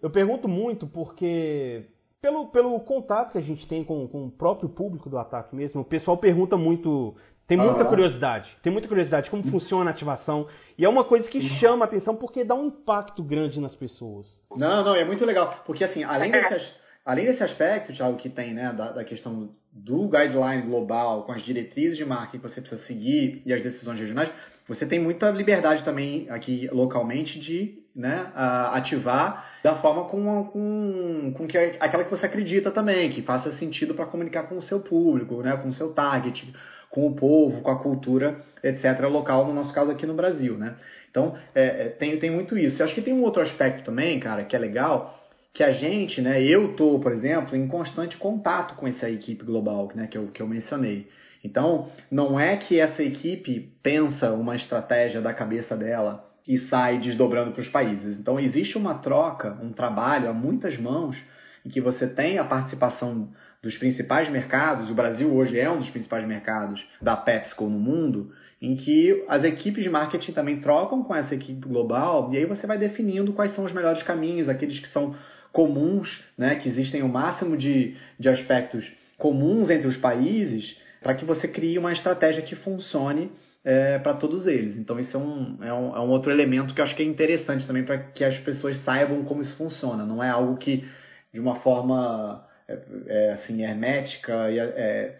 Eu 0.00 0.10
pergunto 0.10 0.48
muito 0.48 0.86
porque 0.86 1.84
pelo, 2.20 2.48
pelo 2.48 2.78
contato 2.80 3.32
que 3.32 3.38
a 3.38 3.42
gente 3.42 3.66
tem 3.68 3.84
com, 3.84 4.08
com 4.08 4.26
o 4.26 4.30
próprio 4.30 4.68
público 4.68 5.08
do 5.08 5.18
ataque 5.18 5.54
mesmo, 5.54 5.80
o 5.80 5.84
pessoal 5.84 6.16
pergunta 6.18 6.56
muito 6.56 7.16
tem 7.48 7.56
muita 7.56 7.82
uhum. 7.82 7.88
curiosidade, 7.88 8.54
tem 8.62 8.70
muita 8.70 8.86
curiosidade 8.86 9.30
como 9.30 9.42
funciona 9.50 9.90
a 9.90 9.94
ativação. 9.94 10.46
E 10.76 10.84
é 10.84 10.88
uma 10.88 11.02
coisa 11.02 11.26
que 11.30 11.40
chama 11.58 11.86
a 11.86 11.88
atenção 11.88 12.14
porque 12.14 12.44
dá 12.44 12.54
um 12.54 12.66
impacto 12.66 13.22
grande 13.22 13.58
nas 13.58 13.74
pessoas. 13.74 14.26
Não, 14.54 14.84
não, 14.84 14.94
é 14.94 15.02
muito 15.02 15.24
legal. 15.24 15.62
Porque 15.64 15.82
assim, 15.82 16.04
além 16.04 16.30
desse, 16.30 16.70
além 17.06 17.24
desse 17.24 17.42
aspecto, 17.42 17.94
Thiago, 17.94 18.18
que 18.18 18.28
tem, 18.28 18.52
né, 18.52 18.74
da, 18.76 18.92
da 18.92 19.02
questão 19.02 19.48
do 19.72 20.08
guideline 20.08 20.62
global, 20.62 21.22
com 21.22 21.32
as 21.32 21.42
diretrizes 21.42 21.96
de 21.96 22.04
marketing 22.04 22.42
que 22.42 22.48
você 22.50 22.60
precisa 22.60 22.82
seguir 22.84 23.42
e 23.46 23.52
as 23.52 23.62
decisões 23.62 23.98
regionais, 23.98 24.30
você 24.68 24.84
tem 24.84 25.00
muita 25.00 25.30
liberdade 25.30 25.82
também 25.84 26.28
aqui 26.28 26.68
localmente 26.70 27.40
de 27.40 27.78
né, 27.96 28.30
ativar 28.34 29.58
da 29.64 29.76
forma 29.76 30.04
com, 30.04 30.44
com, 30.44 31.34
com 31.34 31.46
que, 31.48 31.56
aquela 31.56 32.04
que 32.04 32.10
você 32.10 32.26
acredita 32.26 32.70
também, 32.70 33.10
que 33.10 33.22
faça 33.22 33.56
sentido 33.56 33.94
para 33.94 34.04
comunicar 34.04 34.42
com 34.44 34.58
o 34.58 34.62
seu 34.62 34.80
público, 34.80 35.42
né, 35.42 35.56
com 35.56 35.70
o 35.70 35.72
seu 35.72 35.94
target 35.94 36.52
com 36.90 37.06
o 37.06 37.14
povo, 37.14 37.60
com 37.62 37.70
a 37.70 37.78
cultura, 37.78 38.40
etc., 38.62 39.00
local, 39.10 39.46
no 39.46 39.54
nosso 39.54 39.72
caso 39.72 39.90
aqui 39.90 40.06
no 40.06 40.14
Brasil, 40.14 40.56
né? 40.56 40.74
Então, 41.10 41.36
é, 41.54 41.64
é, 41.64 41.88
tem, 41.90 42.18
tem 42.18 42.30
muito 42.30 42.56
isso. 42.56 42.80
Eu 42.80 42.86
acho 42.86 42.94
que 42.94 43.02
tem 43.02 43.14
um 43.14 43.22
outro 43.22 43.42
aspecto 43.42 43.84
também, 43.84 44.20
cara, 44.20 44.44
que 44.44 44.54
é 44.54 44.58
legal, 44.58 45.18
que 45.52 45.62
a 45.62 45.72
gente, 45.72 46.20
né, 46.20 46.42
eu 46.42 46.74
tô, 46.74 46.98
por 46.98 47.12
exemplo, 47.12 47.56
em 47.56 47.66
constante 47.66 48.16
contato 48.16 48.76
com 48.76 48.86
essa 48.86 49.10
equipe 49.10 49.44
global, 49.44 49.90
né, 49.94 50.06
que 50.06 50.16
eu, 50.16 50.28
que 50.28 50.40
eu 50.40 50.46
mencionei. 50.46 51.08
Então, 51.42 51.88
não 52.10 52.38
é 52.38 52.56
que 52.56 52.78
essa 52.78 53.02
equipe 53.02 53.72
pensa 53.82 54.32
uma 54.32 54.56
estratégia 54.56 55.20
da 55.20 55.32
cabeça 55.32 55.76
dela 55.76 56.24
e 56.46 56.58
sai 56.68 56.98
desdobrando 56.98 57.52
para 57.52 57.60
os 57.60 57.68
países. 57.68 58.18
Então, 58.18 58.38
existe 58.38 58.76
uma 58.76 58.94
troca, 58.94 59.58
um 59.62 59.72
trabalho 59.72 60.28
a 60.28 60.32
muitas 60.32 60.78
mãos, 60.78 61.16
em 61.64 61.68
que 61.68 61.80
você 61.80 62.06
tem 62.06 62.38
a 62.38 62.44
participação 62.44 63.28
dos 63.62 63.76
principais 63.76 64.28
mercados, 64.30 64.90
o 64.90 64.94
Brasil 64.94 65.34
hoje 65.34 65.58
é 65.58 65.70
um 65.70 65.78
dos 65.78 65.90
principais 65.90 66.26
mercados 66.26 66.84
da 67.02 67.16
PepsiCo 67.16 67.64
no 67.64 67.78
mundo, 67.78 68.30
em 68.62 68.76
que 68.76 69.24
as 69.28 69.44
equipes 69.44 69.82
de 69.82 69.90
marketing 69.90 70.32
também 70.32 70.60
trocam 70.60 71.02
com 71.02 71.14
essa 71.14 71.34
equipe 71.34 71.66
global 71.66 72.30
e 72.32 72.36
aí 72.36 72.44
você 72.44 72.66
vai 72.66 72.78
definindo 72.78 73.32
quais 73.32 73.54
são 73.54 73.64
os 73.64 73.72
melhores 73.72 74.02
caminhos, 74.02 74.48
aqueles 74.48 74.78
que 74.78 74.88
são 74.88 75.14
comuns, 75.52 76.08
né, 76.36 76.56
que 76.56 76.68
existem 76.68 77.02
o 77.02 77.08
máximo 77.08 77.56
de, 77.56 77.96
de 78.18 78.28
aspectos 78.28 78.84
comuns 79.16 79.70
entre 79.70 79.88
os 79.88 79.96
países, 79.96 80.76
para 81.02 81.14
que 81.14 81.24
você 81.24 81.48
crie 81.48 81.78
uma 81.78 81.92
estratégia 81.92 82.42
que 82.42 82.54
funcione 82.56 83.30
é, 83.64 83.98
para 83.98 84.14
todos 84.14 84.46
eles. 84.46 84.76
Então, 84.76 84.98
isso 84.98 85.16
é 85.16 85.20
um, 85.20 85.58
é, 85.62 85.72
um, 85.72 85.96
é 85.96 86.00
um 86.00 86.10
outro 86.10 86.30
elemento 86.30 86.74
que 86.74 86.80
eu 86.80 86.84
acho 86.84 86.94
que 86.94 87.02
é 87.02 87.06
interessante 87.06 87.66
também 87.66 87.84
para 87.84 87.98
que 87.98 88.24
as 88.24 88.36
pessoas 88.38 88.76
saibam 88.84 89.24
como 89.24 89.42
isso 89.42 89.56
funciona. 89.56 90.04
Não 90.04 90.22
é 90.22 90.30
algo 90.30 90.56
que, 90.56 90.84
de 91.32 91.40
uma 91.40 91.56
forma 91.56 92.47
é, 92.68 92.78
é, 93.06 93.32
assim, 93.32 93.62
hermética 93.62 94.50
e 94.50 94.58
é, 94.58 95.16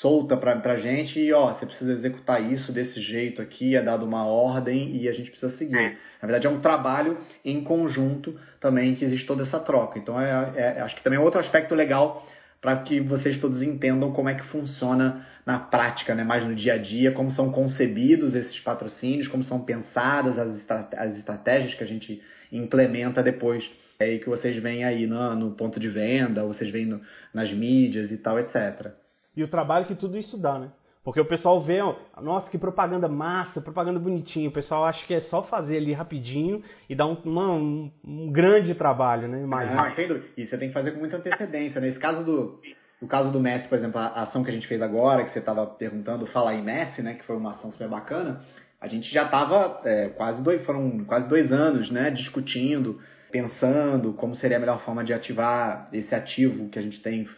solta 0.00 0.36
para 0.36 0.72
a 0.72 0.76
gente 0.78 1.20
e 1.20 1.32
ó, 1.32 1.52
você 1.52 1.64
precisa 1.64 1.92
executar 1.92 2.42
isso 2.42 2.72
desse 2.72 3.00
jeito 3.00 3.40
aqui, 3.40 3.76
é 3.76 3.82
dado 3.82 4.04
uma 4.04 4.26
ordem 4.26 4.96
e 4.96 5.08
a 5.08 5.12
gente 5.12 5.30
precisa 5.30 5.56
seguir. 5.56 5.96
Na 6.20 6.26
verdade 6.26 6.48
é 6.48 6.50
um 6.50 6.60
trabalho 6.60 7.18
em 7.44 7.62
conjunto 7.62 8.38
também 8.60 8.96
que 8.96 9.04
existe 9.04 9.26
toda 9.26 9.44
essa 9.44 9.60
troca. 9.60 9.98
Então 9.98 10.20
é, 10.20 10.52
é 10.56 10.80
acho 10.80 10.96
que 10.96 11.02
também 11.04 11.18
é 11.18 11.22
outro 11.22 11.38
aspecto 11.38 11.74
legal 11.74 12.26
para 12.60 12.82
que 12.82 12.98
vocês 13.00 13.40
todos 13.40 13.62
entendam 13.62 14.12
como 14.12 14.28
é 14.28 14.34
que 14.34 14.44
funciona 14.46 15.24
na 15.46 15.60
prática, 15.60 16.14
né? 16.14 16.24
mais 16.24 16.44
no 16.44 16.54
dia 16.54 16.74
a 16.74 16.78
dia, 16.78 17.12
como 17.12 17.30
são 17.30 17.52
concebidos 17.52 18.34
esses 18.34 18.58
patrocínios, 18.58 19.28
como 19.28 19.44
são 19.44 19.60
pensadas 19.60 20.36
as, 20.36 20.64
as 20.96 21.16
estratégias 21.16 21.74
que 21.74 21.84
a 21.84 21.86
gente 21.86 22.20
implementa 22.50 23.22
depois 23.22 23.64
é 24.00 24.04
aí 24.04 24.18
que 24.20 24.28
vocês 24.28 24.56
veem 24.62 24.84
aí 24.84 25.08
no, 25.08 25.34
no 25.34 25.50
ponto 25.56 25.80
de 25.80 25.88
venda, 25.88 26.44
vocês 26.44 26.70
veem 26.70 26.86
no, 26.86 27.00
nas 27.34 27.52
mídias 27.52 28.12
e 28.12 28.16
tal, 28.16 28.38
etc. 28.38 28.92
E 29.36 29.42
o 29.42 29.48
trabalho 29.48 29.86
que 29.86 29.94
tudo 29.96 30.16
isso 30.16 30.40
dá, 30.40 30.56
né? 30.56 30.70
Porque 31.02 31.20
o 31.20 31.24
pessoal 31.24 31.60
vê, 31.60 31.80
ó, 31.80 31.96
nossa, 32.22 32.48
que 32.48 32.58
propaganda 32.58 33.08
massa, 33.08 33.60
propaganda 33.60 33.98
bonitinha. 33.98 34.48
O 34.48 34.52
pessoal 34.52 34.84
acha 34.84 35.04
que 35.04 35.14
é 35.14 35.20
só 35.20 35.42
fazer 35.42 35.78
ali 35.78 35.92
rapidinho 35.92 36.62
e 36.88 36.94
dar 36.94 37.06
um, 37.06 37.14
uma, 37.24 37.52
um, 37.52 37.90
um 38.04 38.30
grande 38.30 38.72
trabalho, 38.74 39.26
né? 39.26 39.44
Mais 39.44 39.68
ah, 39.72 39.90
sem 39.96 40.06
dúvida. 40.06 40.26
E 40.36 40.46
você 40.46 40.56
tem 40.56 40.68
que 40.68 40.74
fazer 40.74 40.92
com 40.92 41.00
muita 41.00 41.16
antecedência. 41.16 41.80
Nesse 41.80 41.98
caso 41.98 42.24
do, 42.24 42.60
no 43.02 43.08
caso 43.08 43.32
do 43.32 43.40
Messi, 43.40 43.68
por 43.68 43.78
exemplo, 43.78 43.98
a 43.98 44.22
ação 44.22 44.44
que 44.44 44.50
a 44.50 44.54
gente 44.54 44.68
fez 44.68 44.80
agora, 44.80 45.24
que 45.24 45.30
você 45.30 45.40
estava 45.40 45.66
perguntando, 45.66 46.24
Fala 46.26 46.50
aí 46.50 46.62
Messi, 46.62 47.02
né? 47.02 47.14
Que 47.14 47.24
foi 47.24 47.36
uma 47.36 47.52
ação 47.52 47.72
super 47.72 47.88
bacana. 47.88 48.42
A 48.80 48.86
gente 48.86 49.12
já 49.12 49.24
estava 49.24 49.80
é, 49.84 50.10
quase 50.10 50.44
dois, 50.44 50.64
foram 50.64 51.04
quase 51.04 51.28
dois 51.28 51.50
anos, 51.50 51.90
né? 51.90 52.10
Discutindo 52.10 53.00
pensando 53.30 54.12
como 54.14 54.34
seria 54.34 54.56
a 54.56 54.60
melhor 54.60 54.82
forma 54.84 55.04
de 55.04 55.12
ativar 55.12 55.88
esse 55.92 56.14
ativo 56.14 56.68
que 56.68 56.78
a 56.78 56.82
gente 56.82 57.00
tem 57.00 57.28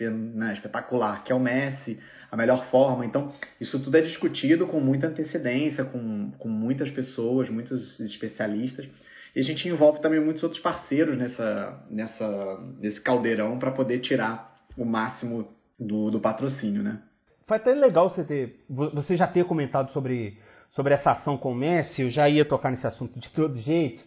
né, 0.00 0.54
espetacular, 0.54 1.22
que 1.22 1.32
é 1.32 1.34
o 1.34 1.40
Messi, 1.40 1.98
a 2.30 2.36
melhor 2.36 2.66
forma. 2.70 3.04
Então, 3.04 3.32
isso 3.60 3.78
tudo 3.82 3.96
é 3.96 4.00
discutido 4.00 4.66
com 4.66 4.80
muita 4.80 5.06
antecedência, 5.06 5.84
com, 5.84 6.32
com 6.38 6.48
muitas 6.48 6.90
pessoas, 6.90 7.48
muitos 7.48 8.00
especialistas. 8.00 8.88
E 9.34 9.40
a 9.40 9.42
gente 9.42 9.68
envolve 9.68 10.00
também 10.00 10.20
muitos 10.20 10.42
outros 10.42 10.62
parceiros 10.62 11.16
nessa, 11.18 11.84
nessa, 11.90 12.60
nesse 12.78 13.00
caldeirão 13.00 13.58
para 13.58 13.72
poder 13.72 14.00
tirar 14.00 14.54
o 14.76 14.84
máximo 14.84 15.48
do, 15.78 16.10
do 16.10 16.20
patrocínio, 16.20 16.82
né? 16.82 17.00
Foi 17.46 17.58
até 17.58 17.74
legal 17.74 18.08
você 18.08 18.24
ter, 18.24 18.64
você 18.68 19.16
já 19.16 19.26
ter 19.26 19.44
comentado 19.44 19.92
sobre, 19.92 20.38
sobre 20.74 20.94
essa 20.94 21.10
ação 21.10 21.36
com 21.36 21.52
o 21.52 21.54
Messi, 21.54 22.02
eu 22.02 22.08
já 22.08 22.28
ia 22.28 22.44
tocar 22.44 22.70
nesse 22.70 22.86
assunto 22.86 23.18
de 23.20 23.30
todo 23.32 23.58
jeito, 23.58 24.02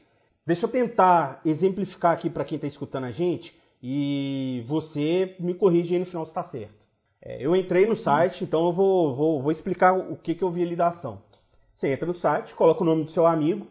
Deixa 0.47 0.65
eu 0.65 0.69
tentar 0.69 1.41
exemplificar 1.43 2.13
aqui 2.13 2.29
para 2.29 2.45
quem 2.45 2.55
está 2.55 2.65
escutando 2.65 3.03
a 3.03 3.12
gente 3.12 3.53
e 3.83 4.63
você 4.65 5.36
me 5.41 5.53
corrige 5.53 5.93
aí 5.93 5.99
no 5.99 6.05
final 6.05 6.23
se 6.23 6.31
está 6.31 6.41
certo. 6.45 6.88
É, 7.21 7.45
eu 7.45 7.53
entrei 7.53 7.86
no 7.86 7.97
site, 7.97 8.45
então 8.45 8.65
eu 8.67 8.71
vou, 8.71 9.13
vou, 9.13 9.41
vou 9.41 9.51
explicar 9.51 9.91
o 9.91 10.15
que, 10.15 10.33
que 10.33 10.41
eu 10.41 10.49
vi 10.49 10.63
ali 10.63 10.73
da 10.73 10.88
ação. 10.88 11.21
Você 11.75 11.89
entra 11.89 12.05
no 12.05 12.15
site, 12.15 12.55
coloca 12.55 12.81
o 12.81 12.86
nome 12.86 13.03
do 13.03 13.12
seu 13.12 13.27
amigo. 13.27 13.67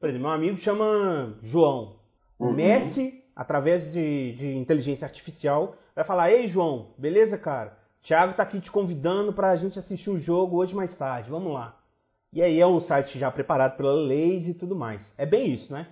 Por 0.00 0.08
exemplo, 0.08 0.26
meu 0.26 0.34
amigo 0.34 0.58
chama 0.62 1.34
João. 1.42 1.96
O 2.38 2.46
uhum. 2.46 2.52
Messi, 2.54 3.22
através 3.34 3.92
de, 3.92 4.32
de 4.36 4.56
inteligência 4.56 5.04
artificial, 5.04 5.76
vai 5.94 6.04
falar: 6.06 6.32
Ei, 6.32 6.48
João, 6.48 6.94
beleza, 6.96 7.36
cara? 7.36 7.76
Thiago 8.02 8.30
está 8.30 8.42
aqui 8.42 8.58
te 8.58 8.70
convidando 8.70 9.34
para 9.34 9.50
a 9.50 9.56
gente 9.56 9.78
assistir 9.78 10.08
o 10.08 10.18
jogo 10.18 10.56
hoje 10.56 10.74
mais 10.74 10.96
tarde. 10.96 11.28
Vamos 11.28 11.52
lá. 11.52 11.78
E 12.32 12.42
aí 12.42 12.58
é 12.58 12.66
um 12.66 12.80
site 12.80 13.18
já 13.18 13.30
preparado 13.30 13.76
pela 13.76 13.92
lei 13.92 14.38
e 14.38 14.54
tudo 14.54 14.74
mais. 14.74 15.02
É 15.18 15.26
bem 15.26 15.52
isso, 15.52 15.70
né? 15.70 15.88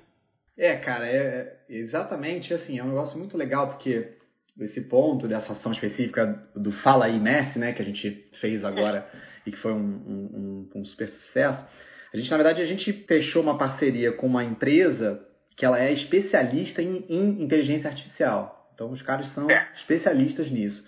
É, 0.57 0.77
cara, 0.77 1.07
é, 1.07 1.57
é 1.69 1.77
exatamente 1.77 2.55
assim, 2.55 2.79
é 2.79 2.85
um 2.85 2.89
negócio 2.89 3.19
muito 3.19 3.37
legal 3.37 3.69
porque 3.69 4.15
esse 4.61 4.83
ponto 4.83 5.27
dessa 5.27 5.53
ação 5.53 5.73
específica 5.73 6.49
do 6.55 6.71
Fala 6.71 7.07
aí 7.07 7.19
Messi, 7.19 7.59
né, 7.59 7.73
que 7.73 7.83
a 7.83 7.85
gente 7.85 8.29
fez 8.41 8.65
agora 8.65 9.09
e 9.45 9.51
que 9.51 9.59
foi 9.59 9.73
um, 9.73 9.77
um, 9.77 10.71
um, 10.77 10.85
super 10.85 11.09
sucesso, 11.09 11.67
a 12.13 12.17
gente, 12.17 12.31
na 12.31 12.37
verdade, 12.37 12.63
a 12.63 12.67
gente 12.67 12.93
fechou 13.09 13.43
uma 13.43 13.59
parceria 13.59 14.13
com 14.13 14.27
uma 14.27 14.45
empresa 14.45 15.21
que 15.57 15.65
ela 15.65 15.83
é 15.83 15.93
especialista 15.93 16.81
em, 16.81 17.05
em 17.09 17.43
inteligência 17.43 17.91
artificial. 17.91 18.71
Então, 18.73 18.91
os 18.93 19.03
caras 19.03 19.33
são 19.35 19.51
é. 19.51 19.69
especialistas 19.75 20.51
nisso. 20.51 20.85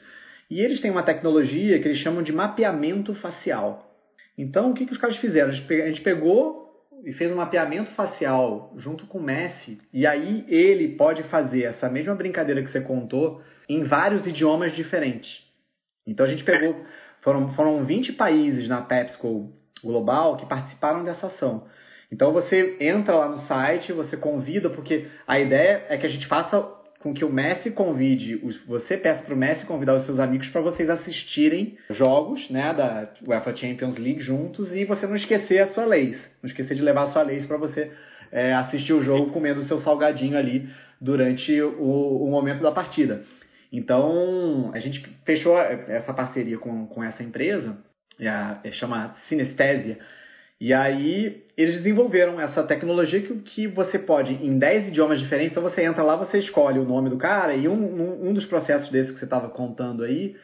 E 0.48 0.60
eles 0.60 0.80
têm 0.80 0.90
uma 0.90 1.02
tecnologia 1.02 1.80
que 1.80 1.88
eles 1.88 1.98
chamam 1.98 2.22
de 2.22 2.32
mapeamento 2.32 3.12
facial. 3.16 3.84
Então, 4.38 4.70
o 4.70 4.74
que, 4.74 4.86
que 4.86 4.92
os 4.92 4.98
caras 4.98 5.16
fizeram? 5.16 5.50
A 5.50 5.52
gente 5.52 6.02
pegou 6.02 6.65
e 7.04 7.12
fez 7.12 7.30
um 7.30 7.36
mapeamento 7.36 7.90
facial 7.92 8.72
junto 8.76 9.06
com 9.06 9.18
o 9.18 9.22
Messi, 9.22 9.80
e 9.92 10.06
aí 10.06 10.44
ele 10.48 10.96
pode 10.96 11.22
fazer 11.24 11.64
essa 11.64 11.88
mesma 11.88 12.14
brincadeira 12.14 12.62
que 12.62 12.70
você 12.70 12.80
contou 12.80 13.42
em 13.68 13.84
vários 13.84 14.26
idiomas 14.26 14.74
diferentes. 14.74 15.44
Então 16.06 16.24
a 16.24 16.28
gente 16.28 16.44
pegou, 16.44 16.84
foram, 17.20 17.52
foram 17.54 17.84
20 17.84 18.12
países 18.12 18.68
na 18.68 18.82
PepsiCo 18.82 19.52
Global 19.82 20.36
que 20.36 20.46
participaram 20.46 21.04
dessa 21.04 21.26
ação. 21.26 21.66
Então 22.10 22.32
você 22.32 22.76
entra 22.80 23.14
lá 23.14 23.28
no 23.28 23.38
site, 23.46 23.92
você 23.92 24.16
convida, 24.16 24.70
porque 24.70 25.08
a 25.26 25.38
ideia 25.38 25.84
é 25.88 25.96
que 25.96 26.06
a 26.06 26.08
gente 26.08 26.26
faça 26.26 26.75
com 27.06 27.14
que 27.14 27.24
o 27.24 27.32
Messi 27.32 27.70
convide, 27.70 28.34
você 28.66 28.96
peça 28.96 29.22
para 29.22 29.32
o 29.32 29.36
Messi 29.36 29.64
convidar 29.64 29.94
os 29.94 30.04
seus 30.04 30.18
amigos 30.18 30.48
para 30.48 30.60
vocês 30.60 30.90
assistirem 30.90 31.78
jogos 31.90 32.50
né, 32.50 32.74
da 32.74 33.08
UEFA 33.24 33.54
Champions 33.54 33.96
League 33.96 34.20
juntos 34.20 34.74
e 34.74 34.84
você 34.84 35.06
não 35.06 35.14
esquecer 35.14 35.60
a 35.60 35.68
sua 35.68 35.84
leis, 35.84 36.16
não 36.42 36.50
esquecer 36.50 36.74
de 36.74 36.82
levar 36.82 37.04
a 37.04 37.12
sua 37.12 37.22
leis 37.22 37.46
para 37.46 37.58
você 37.58 37.92
é, 38.32 38.52
assistir 38.54 38.92
o 38.92 39.04
jogo 39.04 39.30
comendo 39.30 39.60
o 39.60 39.64
seu 39.66 39.80
salgadinho 39.82 40.36
ali 40.36 40.68
durante 41.00 41.62
o, 41.62 42.24
o 42.24 42.28
momento 42.28 42.60
da 42.60 42.72
partida. 42.72 43.22
Então, 43.72 44.72
a 44.74 44.80
gente 44.80 45.00
fechou 45.24 45.56
essa 45.60 46.12
parceria 46.12 46.58
com, 46.58 46.88
com 46.88 47.04
essa 47.04 47.22
empresa, 47.22 47.78
é, 48.18 48.72
chama 48.72 49.14
Sinestésia, 49.28 50.00
e 50.60 50.72
aí 50.72 51.44
eles 51.56 51.76
desenvolveram 51.76 52.40
essa 52.40 52.62
tecnologia 52.62 53.20
que, 53.22 53.34
que 53.40 53.66
você 53.66 53.98
pode, 53.98 54.32
em 54.32 54.58
10 54.58 54.88
idiomas 54.88 55.18
diferentes, 55.18 55.52
então 55.52 55.62
você 55.62 55.82
entra 55.82 56.02
lá, 56.02 56.16
você 56.16 56.38
escolhe 56.38 56.78
o 56.78 56.84
nome 56.84 57.08
do 57.08 57.16
cara, 57.16 57.54
e 57.54 57.66
um, 57.66 57.74
um, 57.74 58.28
um 58.28 58.32
dos 58.34 58.44
processos 58.46 58.90
desses 58.90 59.12
que 59.12 59.18
você 59.18 59.24
estava 59.24 59.48
contando 59.48 60.04
aí, 60.04 60.36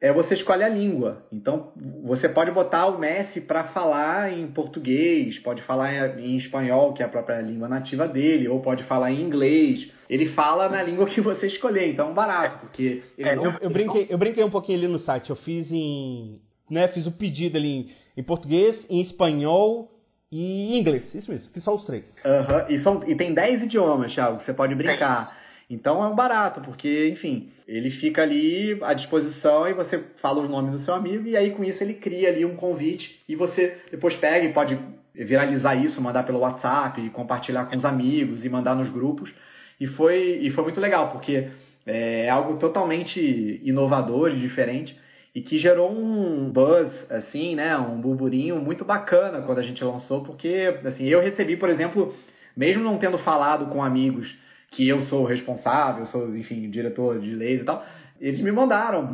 é 0.00 0.12
você 0.12 0.34
escolhe 0.34 0.64
a 0.64 0.68
língua. 0.68 1.26
Então, 1.30 1.72
você 2.02 2.28
pode 2.28 2.50
botar 2.50 2.86
o 2.86 2.98
Messi 2.98 3.40
para 3.40 3.64
falar 3.64 4.32
em 4.32 4.46
português, 4.46 5.38
pode 5.40 5.60
falar 5.62 6.18
em 6.18 6.36
espanhol, 6.38 6.94
que 6.94 7.02
é 7.02 7.06
a 7.06 7.08
própria 7.08 7.40
língua 7.40 7.68
nativa 7.68 8.08
dele, 8.08 8.48
ou 8.48 8.60
pode 8.60 8.82
falar 8.84 9.12
em 9.12 9.20
inglês. 9.20 9.92
Ele 10.08 10.30
fala 10.30 10.68
na 10.68 10.82
língua 10.82 11.06
que 11.06 11.20
você 11.20 11.46
escolher, 11.48 11.88
então 11.88 12.08
é 12.08 12.10
um 12.10 12.14
barato, 12.14 12.60
porque... 12.60 13.02
É, 13.18 13.36
não... 13.36 13.44
eu, 13.44 13.52
eu, 13.60 13.70
brinquei, 13.70 14.06
eu 14.08 14.16
brinquei 14.16 14.42
um 14.42 14.50
pouquinho 14.50 14.78
ali 14.78 14.88
no 14.88 14.98
site, 15.00 15.30
eu 15.30 15.36
fiz 15.36 15.70
em... 15.70 16.40
Né, 16.70 16.86
fiz 16.88 17.06
o 17.06 17.12
pedido 17.12 17.56
ali 17.56 17.68
em, 17.68 17.90
em 18.16 18.22
português, 18.22 18.86
em 18.88 19.00
espanhol 19.00 19.90
e 20.30 20.74
em 20.74 20.78
inglês, 20.78 21.12
isso 21.12 21.30
mesmo, 21.30 21.50
fiz 21.52 21.64
só 21.64 21.74
os 21.74 21.84
três. 21.84 22.04
Uhum. 22.24 22.74
E, 22.74 22.78
são, 22.80 23.02
e 23.08 23.16
tem 23.16 23.34
dez 23.34 23.62
idiomas, 23.62 24.14
Thiago, 24.14 24.40
você 24.40 24.54
pode 24.54 24.74
brincar. 24.76 25.36
Então 25.68 26.02
é 26.02 26.08
um 26.08 26.16
barato, 26.16 26.60
porque, 26.60 27.08
enfim, 27.08 27.48
ele 27.66 27.90
fica 27.90 28.22
ali 28.22 28.78
à 28.82 28.92
disposição 28.92 29.68
e 29.68 29.72
você 29.72 29.98
fala 30.20 30.42
os 30.42 30.50
nomes 30.50 30.72
do 30.72 30.78
seu 30.80 30.94
amigo 30.94 31.28
e 31.28 31.36
aí 31.36 31.52
com 31.52 31.62
isso 31.62 31.82
ele 31.82 31.94
cria 31.94 32.28
ali 32.28 32.44
um 32.44 32.56
convite 32.56 33.20
e 33.28 33.36
você 33.36 33.76
depois 33.90 34.16
pega 34.16 34.46
e 34.46 34.52
pode 34.52 34.76
viralizar 35.14 35.76
isso, 35.76 36.00
mandar 36.00 36.24
pelo 36.24 36.40
WhatsApp, 36.40 37.08
compartilhar 37.10 37.66
com 37.66 37.76
os 37.76 37.84
amigos 37.84 38.44
e 38.44 38.48
mandar 38.48 38.74
nos 38.74 38.90
grupos. 38.90 39.32
E 39.80 39.86
foi, 39.86 40.40
e 40.42 40.50
foi 40.50 40.64
muito 40.64 40.80
legal, 40.80 41.10
porque 41.12 41.48
é 41.86 42.28
algo 42.28 42.58
totalmente 42.58 43.60
inovador 43.64 44.30
e 44.30 44.40
diferente 44.40 44.96
e 45.34 45.40
que 45.40 45.58
gerou 45.58 45.90
um 45.90 46.50
buzz, 46.50 46.90
assim, 47.10 47.54
né, 47.54 47.76
um 47.78 48.00
burburinho 48.00 48.56
muito 48.56 48.84
bacana 48.84 49.42
quando 49.42 49.58
a 49.58 49.62
gente 49.62 49.82
lançou, 49.84 50.24
porque, 50.24 50.74
assim, 50.84 51.06
eu 51.06 51.20
recebi, 51.20 51.56
por 51.56 51.68
exemplo, 51.68 52.14
mesmo 52.56 52.82
não 52.82 52.98
tendo 52.98 53.18
falado 53.18 53.66
com 53.66 53.82
amigos 53.82 54.28
que 54.72 54.88
eu 54.88 55.02
sou 55.02 55.24
responsável, 55.24 56.06
sou, 56.06 56.36
enfim, 56.36 56.68
diretor 56.70 57.18
de 57.20 57.34
leis 57.34 57.60
e 57.60 57.64
tal. 57.64 57.84
Eles 58.20 58.40
me 58.40 58.52
mandaram, 58.52 59.06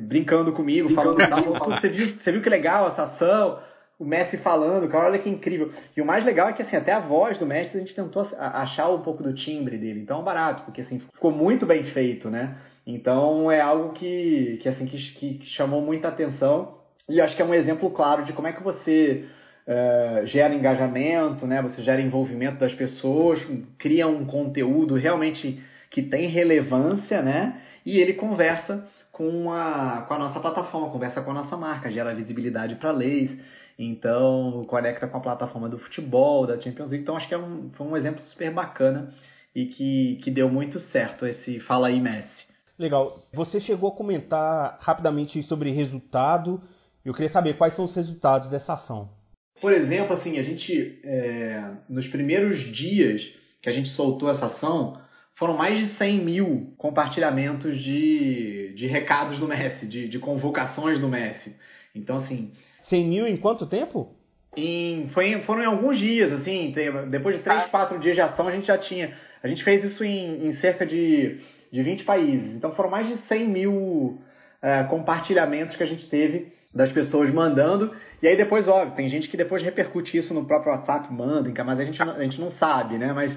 brincando 0.00 0.52
comigo, 0.52 0.94
falando, 0.94 1.16
você, 1.80 1.88
viu, 1.88 2.08
você 2.08 2.32
viu 2.32 2.40
que 2.40 2.48
legal 2.48 2.88
essa 2.88 3.02
ação? 3.02 3.58
O 3.98 4.04
Messi 4.04 4.38
falando, 4.38 4.88
cara, 4.88 5.06
olha 5.06 5.18
que 5.18 5.28
incrível. 5.28 5.70
E 5.96 6.00
o 6.00 6.06
mais 6.06 6.24
legal 6.24 6.48
é 6.48 6.52
que, 6.52 6.62
assim, 6.62 6.76
até 6.76 6.92
a 6.92 7.00
voz 7.00 7.38
do 7.38 7.46
Messi 7.46 7.76
a 7.76 7.80
gente 7.80 7.94
tentou 7.94 8.26
achar 8.38 8.88
um 8.88 9.02
pouco 9.02 9.22
do 9.22 9.34
timbre 9.34 9.76
dele. 9.76 10.00
Então 10.00 10.20
é 10.20 10.24
barato, 10.24 10.62
porque, 10.64 10.80
assim, 10.80 10.98
ficou 10.98 11.30
muito 11.30 11.66
bem 11.66 11.84
feito, 11.84 12.30
né? 12.30 12.56
Então 12.86 13.50
é 13.50 13.60
algo 13.60 13.92
que, 13.92 14.58
que 14.62 14.68
assim, 14.68 14.86
que, 14.86 14.98
que 15.38 15.46
chamou 15.46 15.80
muita 15.80 16.08
atenção. 16.08 16.78
E 17.08 17.20
acho 17.20 17.36
que 17.36 17.42
é 17.42 17.44
um 17.44 17.54
exemplo 17.54 17.90
claro 17.90 18.24
de 18.24 18.32
como 18.32 18.48
é 18.48 18.52
que 18.52 18.62
você 18.62 19.26
uh, 19.66 20.26
gera 20.26 20.54
engajamento, 20.54 21.46
né? 21.46 21.62
Você 21.62 21.82
gera 21.82 22.00
envolvimento 22.00 22.58
das 22.58 22.74
pessoas, 22.74 23.40
cria 23.78 24.06
um 24.06 24.24
conteúdo 24.26 24.94
realmente 24.94 25.62
que 25.90 26.02
tem 26.02 26.28
relevância, 26.28 27.22
né? 27.22 27.60
E 27.84 27.98
ele 27.98 28.14
conversa 28.14 28.86
com 29.12 29.52
a, 29.52 30.04
com 30.08 30.14
a 30.14 30.18
nossa 30.18 30.40
plataforma, 30.40 30.90
conversa 30.90 31.22
com 31.22 31.30
a 31.30 31.34
nossa 31.34 31.56
marca, 31.56 31.90
gera 31.90 32.14
visibilidade 32.14 32.74
para 32.74 32.90
leis, 32.90 33.30
então 33.78 34.64
conecta 34.66 35.06
com 35.06 35.16
a 35.16 35.20
plataforma 35.20 35.68
do 35.68 35.78
futebol, 35.78 36.46
da 36.46 36.60
Champions 36.60 36.90
League. 36.90 37.02
Então 37.02 37.16
acho 37.16 37.28
que 37.28 37.34
é 37.34 37.38
um, 37.38 37.70
foi 37.74 37.86
um 37.86 37.96
exemplo 37.96 38.20
super 38.22 38.52
bacana 38.52 39.12
e 39.54 39.66
que, 39.66 40.20
que 40.22 40.30
deu 40.30 40.48
muito 40.48 40.80
certo 40.80 41.26
esse 41.26 41.60
Fala 41.60 41.88
aí 41.88 42.00
Messi. 42.00 42.53
Legal. 42.78 43.16
Você 43.32 43.60
chegou 43.60 43.90
a 43.90 43.96
comentar 43.96 44.78
rapidamente 44.80 45.42
sobre 45.44 45.70
resultado. 45.70 46.60
Eu 47.04 47.12
queria 47.12 47.30
saber 47.30 47.56
quais 47.56 47.74
são 47.76 47.84
os 47.84 47.94
resultados 47.94 48.48
dessa 48.48 48.74
ação. 48.74 49.10
Por 49.60 49.72
exemplo, 49.72 50.14
assim, 50.14 50.38
a 50.38 50.42
gente, 50.42 51.00
é, 51.04 51.70
nos 51.88 52.06
primeiros 52.08 52.58
dias 52.74 53.22
que 53.62 53.68
a 53.68 53.72
gente 53.72 53.88
soltou 53.90 54.28
essa 54.28 54.46
ação, 54.46 55.00
foram 55.36 55.56
mais 55.56 55.78
de 55.78 55.94
100 55.96 56.24
mil 56.24 56.74
compartilhamentos 56.76 57.82
de, 57.82 58.74
de 58.76 58.86
recados 58.86 59.38
do 59.38 59.48
Messi, 59.48 59.86
de, 59.86 60.08
de 60.08 60.18
convocações 60.18 61.00
do 61.00 61.08
Messi. 61.08 61.54
Então, 61.94 62.18
assim... 62.18 62.52
100 62.88 63.08
mil 63.08 63.26
em 63.26 63.36
quanto 63.36 63.66
tempo? 63.66 64.14
Em, 64.56 65.08
foi, 65.14 65.40
foram 65.42 65.62
em 65.62 65.66
alguns 65.66 65.98
dias, 65.98 66.32
assim, 66.32 66.72
depois 67.08 67.36
de 67.36 67.42
3, 67.42 67.70
4 67.70 67.98
dias 67.98 68.14
de 68.14 68.20
ação 68.20 68.46
a 68.46 68.52
gente 68.52 68.66
já 68.66 68.78
tinha. 68.78 69.16
A 69.42 69.48
gente 69.48 69.64
fez 69.64 69.84
isso 69.84 70.04
em, 70.04 70.46
em 70.46 70.52
cerca 70.56 70.86
de, 70.86 71.40
de 71.74 71.82
20 71.82 72.04
países. 72.04 72.54
Então 72.54 72.72
foram 72.76 72.88
mais 72.88 73.08
de 73.08 73.18
100 73.26 73.48
mil 73.48 74.20
é, 74.62 74.84
compartilhamentos 74.84 75.74
que 75.74 75.82
a 75.82 75.86
gente 75.86 76.08
teve 76.08 76.52
das 76.72 76.92
pessoas 76.92 77.34
mandando. 77.34 77.90
E 78.22 78.28
aí 78.28 78.36
depois, 78.36 78.68
óbvio, 78.68 78.94
tem 78.94 79.08
gente 79.08 79.28
que 79.28 79.36
depois 79.36 79.60
repercute 79.60 80.16
isso 80.16 80.32
no 80.32 80.44
próprio 80.44 80.72
WhatsApp, 80.72 81.12
manda, 81.12 81.64
mas 81.64 81.80
a 81.80 81.84
gente, 81.84 82.00
a 82.00 82.22
gente 82.22 82.40
não 82.40 82.52
sabe, 82.52 82.96
né? 82.96 83.12
Mas, 83.12 83.36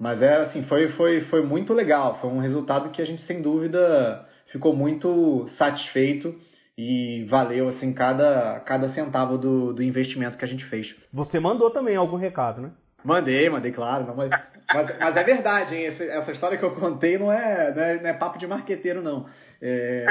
mas 0.00 0.20
é 0.20 0.34
assim, 0.38 0.64
foi, 0.64 0.88
foi, 0.90 1.20
foi 1.26 1.46
muito 1.46 1.72
legal. 1.72 2.18
Foi 2.20 2.28
um 2.28 2.40
resultado 2.40 2.90
que 2.90 3.00
a 3.00 3.04
gente, 3.06 3.22
sem 3.22 3.40
dúvida, 3.40 4.26
ficou 4.50 4.74
muito 4.74 5.46
satisfeito 5.56 6.34
e 6.76 7.24
valeu 7.30 7.68
assim 7.68 7.92
cada, 7.92 8.58
cada 8.66 8.88
centavo 8.94 9.38
do, 9.38 9.72
do 9.72 9.82
investimento 9.82 10.36
que 10.36 10.44
a 10.44 10.48
gente 10.48 10.64
fez. 10.64 10.92
Você 11.12 11.38
mandou 11.38 11.70
também 11.70 11.94
algum 11.94 12.16
recado, 12.16 12.60
né? 12.60 12.72
Mandei, 13.06 13.48
mandei, 13.48 13.70
claro. 13.70 14.04
Não, 14.04 14.16
mas, 14.16 14.30
mas, 14.30 14.98
mas, 14.98 15.16
é 15.16 15.22
verdade, 15.22 15.76
hein? 15.76 15.86
Essa, 15.86 16.04
essa, 16.04 16.32
história 16.32 16.58
que 16.58 16.64
eu 16.64 16.72
contei 16.72 17.16
não 17.16 17.32
é, 17.32 17.72
não 17.72 17.82
é, 17.82 18.02
não 18.02 18.10
é 18.10 18.12
papo 18.12 18.38
de 18.38 18.46
marqueteiro, 18.46 19.00
não. 19.00 19.26
É, 19.62 20.04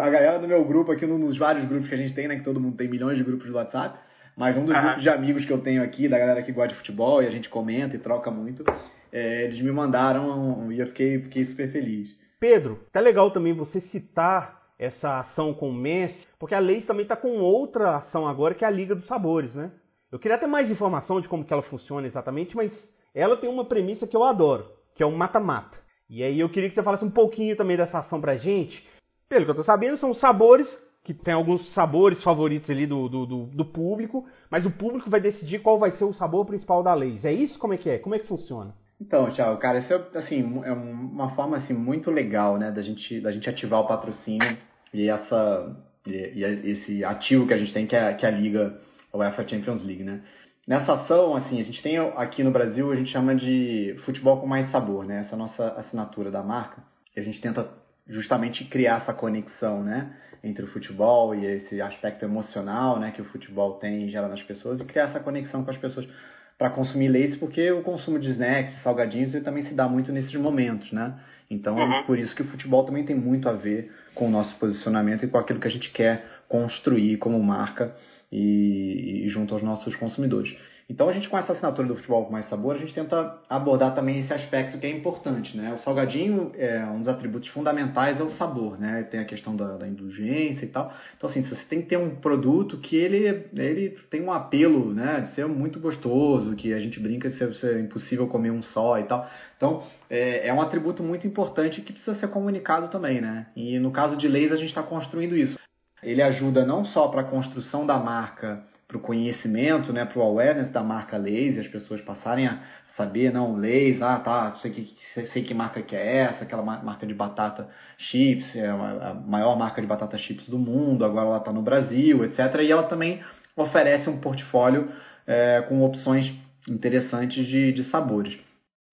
a 0.00 0.10
galera 0.10 0.38
do 0.38 0.48
meu 0.48 0.64
grupo 0.64 0.92
aqui, 0.92 1.06
nos 1.06 1.36
vários 1.36 1.66
grupos 1.66 1.88
que 1.88 1.94
a 1.94 1.98
gente 1.98 2.14
tem, 2.14 2.26
né? 2.26 2.36
Que 2.36 2.44
todo 2.44 2.58
mundo 2.58 2.76
tem 2.76 2.88
milhões 2.88 3.18
de 3.18 3.24
grupos 3.24 3.46
do 3.46 3.54
WhatsApp. 3.54 3.98
Mas 4.34 4.56
um 4.56 4.64
dos 4.64 4.74
grupos 4.74 5.02
de 5.02 5.10
amigos 5.10 5.44
que 5.44 5.52
eu 5.52 5.58
tenho 5.58 5.82
aqui, 5.82 6.08
da 6.08 6.18
galera 6.18 6.42
que 6.42 6.52
gosta 6.52 6.70
de 6.70 6.76
futebol, 6.76 7.22
e 7.22 7.26
a 7.26 7.30
gente 7.30 7.50
comenta 7.50 7.94
e 7.94 7.98
troca 7.98 8.30
muito, 8.30 8.64
é, 9.12 9.44
eles 9.44 9.60
me 9.60 9.70
mandaram 9.70 10.72
e 10.72 10.80
eu 10.80 10.86
fiquei, 10.86 11.20
fiquei 11.20 11.44
super 11.44 11.70
feliz. 11.70 12.08
Pedro, 12.40 12.80
tá 12.90 12.98
legal 12.98 13.30
também 13.30 13.52
você 13.52 13.80
citar 13.80 14.62
essa 14.78 15.20
ação 15.20 15.52
com 15.52 15.68
o 15.68 15.72
Messi, 15.72 16.26
porque 16.38 16.54
a 16.54 16.58
Leis 16.58 16.86
também 16.86 17.02
está 17.02 17.14
com 17.14 17.38
outra 17.38 17.96
ação 17.96 18.26
agora, 18.26 18.54
que 18.54 18.64
é 18.64 18.68
a 18.68 18.70
Liga 18.70 18.94
dos 18.94 19.06
Sabores, 19.06 19.54
né? 19.54 19.70
Eu 20.12 20.18
queria 20.18 20.36
ter 20.36 20.46
mais 20.46 20.70
informação 20.70 21.22
de 21.22 21.26
como 21.28 21.42
que 21.42 21.52
ela 21.54 21.62
funciona 21.62 22.06
exatamente, 22.06 22.54
mas 22.54 22.70
ela 23.14 23.34
tem 23.38 23.48
uma 23.48 23.64
premissa 23.64 24.06
que 24.06 24.14
eu 24.14 24.22
adoro, 24.22 24.66
que 24.94 25.02
é 25.02 25.06
o 25.06 25.10
mata-mata. 25.10 25.78
E 26.08 26.22
aí 26.22 26.38
eu 26.38 26.50
queria 26.50 26.68
que 26.68 26.74
você 26.74 26.82
falasse 26.82 27.02
um 27.02 27.10
pouquinho 27.10 27.56
também 27.56 27.78
dessa 27.78 28.00
ação 28.00 28.20
pra 28.20 28.36
gente. 28.36 28.86
Pelo 29.26 29.46
que 29.46 29.50
eu 29.50 29.54
tô 29.54 29.64
sabendo, 29.64 29.96
são 29.96 30.12
sabores, 30.12 30.68
que 31.02 31.14
tem 31.14 31.32
alguns 31.32 31.72
sabores 31.72 32.22
favoritos 32.22 32.68
ali 32.68 32.86
do, 32.86 33.08
do, 33.08 33.24
do, 33.24 33.44
do 33.46 33.64
público, 33.64 34.26
mas 34.50 34.66
o 34.66 34.70
público 34.70 35.08
vai 35.08 35.18
decidir 35.18 35.60
qual 35.60 35.78
vai 35.78 35.92
ser 35.92 36.04
o 36.04 36.12
sabor 36.12 36.44
principal 36.44 36.82
da 36.82 36.92
Leis. 36.92 37.24
É 37.24 37.32
isso 37.32 37.58
como 37.58 37.72
é 37.72 37.78
que 37.78 37.88
é? 37.88 37.98
Como 37.98 38.14
é 38.14 38.18
que 38.18 38.28
funciona? 38.28 38.74
Então, 39.00 39.30
Thiago, 39.30 39.58
cara, 39.58 39.78
isso 39.78 39.94
é, 39.94 40.18
assim, 40.18 40.60
é 40.62 40.72
uma 40.72 41.30
forma 41.30 41.56
assim, 41.56 41.72
muito 41.72 42.10
legal 42.10 42.58
né, 42.58 42.70
da, 42.70 42.82
gente, 42.82 43.18
da 43.18 43.32
gente 43.32 43.48
ativar 43.48 43.80
o 43.80 43.86
patrocínio 43.88 44.58
e, 44.92 45.08
essa, 45.08 45.74
e, 46.06 46.10
e 46.10 46.70
esse 46.70 47.02
ativo 47.02 47.46
que 47.46 47.54
a 47.54 47.58
gente 47.58 47.72
tem, 47.72 47.86
que 47.86 47.96
é, 47.96 48.12
que 48.12 48.26
é 48.26 48.28
a 48.28 48.32
Liga 48.32 48.78
UEFA 49.14 49.46
Champions 49.46 49.84
League, 49.84 50.04
né? 50.04 50.20
Nessa 50.66 50.92
ação, 50.92 51.34
assim, 51.34 51.60
a 51.60 51.64
gente 51.64 51.82
tem 51.82 51.98
aqui 51.98 52.44
no 52.44 52.52
Brasil, 52.52 52.92
a 52.92 52.96
gente 52.96 53.10
chama 53.10 53.34
de 53.34 53.96
futebol 54.04 54.40
com 54.40 54.46
mais 54.46 54.70
sabor, 54.70 55.04
né? 55.04 55.20
Essa 55.20 55.32
é 55.32 55.34
a 55.34 55.38
nossa 55.38 55.68
assinatura 55.78 56.30
da 56.30 56.42
marca. 56.42 56.82
E 57.16 57.20
a 57.20 57.22
gente 57.22 57.40
tenta 57.40 57.68
justamente 58.08 58.64
criar 58.66 59.02
essa 59.02 59.12
conexão, 59.12 59.82
né? 59.82 60.14
Entre 60.42 60.64
o 60.64 60.68
futebol 60.68 61.34
e 61.34 61.44
esse 61.44 61.80
aspecto 61.80 62.24
emocional, 62.24 63.00
né? 63.00 63.10
Que 63.10 63.20
o 63.20 63.24
futebol 63.24 63.74
tem 63.74 64.04
e 64.04 64.10
gera 64.10 64.28
nas 64.28 64.42
pessoas 64.42 64.80
e 64.80 64.84
criar 64.84 65.04
essa 65.04 65.18
conexão 65.18 65.64
com 65.64 65.70
as 65.70 65.76
pessoas 65.76 66.08
para 66.56 66.70
consumir 66.70 67.08
leite, 67.08 67.38
porque 67.38 67.72
o 67.72 67.82
consumo 67.82 68.20
de 68.20 68.30
snacks, 68.30 68.82
salgadinhos, 68.82 69.34
ele 69.34 69.44
também 69.44 69.64
se 69.64 69.74
dá 69.74 69.88
muito 69.88 70.12
nesses 70.12 70.34
momentos, 70.34 70.92
né? 70.92 71.14
Então, 71.50 71.76
uhum. 71.76 72.04
por 72.04 72.16
isso 72.16 72.36
que 72.36 72.42
o 72.42 72.46
futebol 72.46 72.84
também 72.84 73.04
tem 73.04 73.16
muito 73.16 73.48
a 73.48 73.52
ver 73.52 73.90
com 74.14 74.28
o 74.28 74.30
nosso 74.30 74.56
posicionamento 74.60 75.24
e 75.24 75.28
com 75.28 75.38
aquilo 75.38 75.58
que 75.58 75.66
a 75.66 75.70
gente 75.70 75.90
quer 75.90 76.24
construir 76.48 77.16
como 77.16 77.42
marca 77.42 77.94
e, 78.32 79.26
e 79.26 79.28
junto 79.28 79.54
aos 79.54 79.62
nossos 79.62 79.94
consumidores. 79.96 80.56
Então 80.92 81.08
a 81.08 81.12
gente 81.12 81.28
com 81.28 81.38
essa 81.38 81.52
assinatura 81.52 81.88
do 81.88 81.96
Futebol 81.96 82.26
com 82.26 82.32
Mais 82.32 82.48
Sabor, 82.48 82.74
a 82.74 82.78
gente 82.78 82.92
tenta 82.92 83.38
abordar 83.48 83.94
também 83.94 84.20
esse 84.20 84.32
aspecto 84.32 84.78
que 84.78 84.86
é 84.86 84.90
importante, 84.90 85.56
né? 85.56 85.72
O 85.72 85.78
salgadinho, 85.78 86.52
é 86.56 86.84
um 86.84 86.98
dos 86.98 87.08
atributos 87.08 87.48
fundamentais 87.48 88.20
é 88.20 88.22
o 88.22 88.30
sabor, 88.32 88.78
né? 88.78 89.02
Tem 89.04 89.20
a 89.20 89.24
questão 89.24 89.56
da, 89.56 89.76
da 89.76 89.88
indulgência 89.88 90.64
e 90.64 90.68
tal. 90.68 90.92
Então 91.16 91.30
assim, 91.30 91.42
você 91.42 91.64
tem 91.64 91.82
que 91.82 91.88
ter 91.88 91.96
um 91.96 92.16
produto 92.16 92.78
que 92.78 92.96
ele, 92.96 93.46
ele 93.54 93.96
tem 94.10 94.20
um 94.20 94.32
apelo, 94.32 94.92
né? 94.92 95.22
De 95.22 95.34
ser 95.34 95.46
muito 95.46 95.80
gostoso, 95.80 96.56
que 96.56 96.74
a 96.74 96.80
gente 96.80 97.00
brinca 97.00 97.30
de 97.30 97.38
ser, 97.38 97.54
ser 97.54 97.80
impossível 97.80 98.26
comer 98.26 98.50
um 98.50 98.62
só 98.62 98.98
e 98.98 99.04
tal. 99.04 99.30
Então 99.56 99.82
é, 100.10 100.48
é 100.48 100.52
um 100.52 100.60
atributo 100.60 101.02
muito 101.02 101.26
importante 101.26 101.80
que 101.80 101.92
precisa 101.92 102.16
ser 102.16 102.28
comunicado 102.28 102.88
também, 102.88 103.20
né? 103.20 103.46
E 103.56 103.78
no 103.78 103.92
caso 103.92 104.16
de 104.16 104.28
leis 104.28 104.52
a 104.52 104.56
gente 104.56 104.68
está 104.68 104.82
construindo 104.82 105.36
isso. 105.36 105.56
Ele 106.02 106.22
ajuda 106.22 106.64
não 106.64 106.84
só 106.84 107.08
para 107.08 107.22
a 107.22 107.24
construção 107.24 107.86
da 107.86 107.98
marca, 107.98 108.62
para 108.88 108.96
o 108.96 109.00
conhecimento, 109.00 109.92
né, 109.92 110.04
para 110.04 110.18
o 110.18 110.22
awareness 110.22 110.70
da 110.70 110.82
marca 110.82 111.16
Lays, 111.16 111.58
as 111.58 111.66
pessoas 111.66 112.00
passarem 112.02 112.46
a 112.46 112.58
saber, 112.96 113.32
não, 113.32 113.56
Lays, 113.56 114.02
ah, 114.02 114.18
tá, 114.18 114.56
sei 114.60 114.70
que, 114.70 115.26
sei 115.28 115.42
que 115.42 115.54
marca 115.54 115.80
que 115.80 115.96
é 115.96 116.16
essa, 116.18 116.44
aquela 116.44 116.62
marca 116.62 117.06
de 117.06 117.14
batata 117.14 117.68
chips, 117.96 118.54
é 118.54 118.68
a 118.68 119.14
maior 119.26 119.56
marca 119.56 119.80
de 119.80 119.86
batata 119.86 120.18
chips 120.18 120.46
do 120.46 120.58
mundo, 120.58 121.04
agora 121.04 121.26
ela 121.26 121.38
está 121.38 121.52
no 121.52 121.62
Brasil, 121.62 122.24
etc. 122.24 122.38
E 122.60 122.70
ela 122.70 122.82
também 122.82 123.22
oferece 123.56 124.10
um 124.10 124.20
portfólio 124.20 124.90
é, 125.26 125.62
com 125.68 125.82
opções 125.82 126.30
interessantes 126.68 127.46
de, 127.46 127.72
de 127.72 127.84
sabores. 127.84 128.38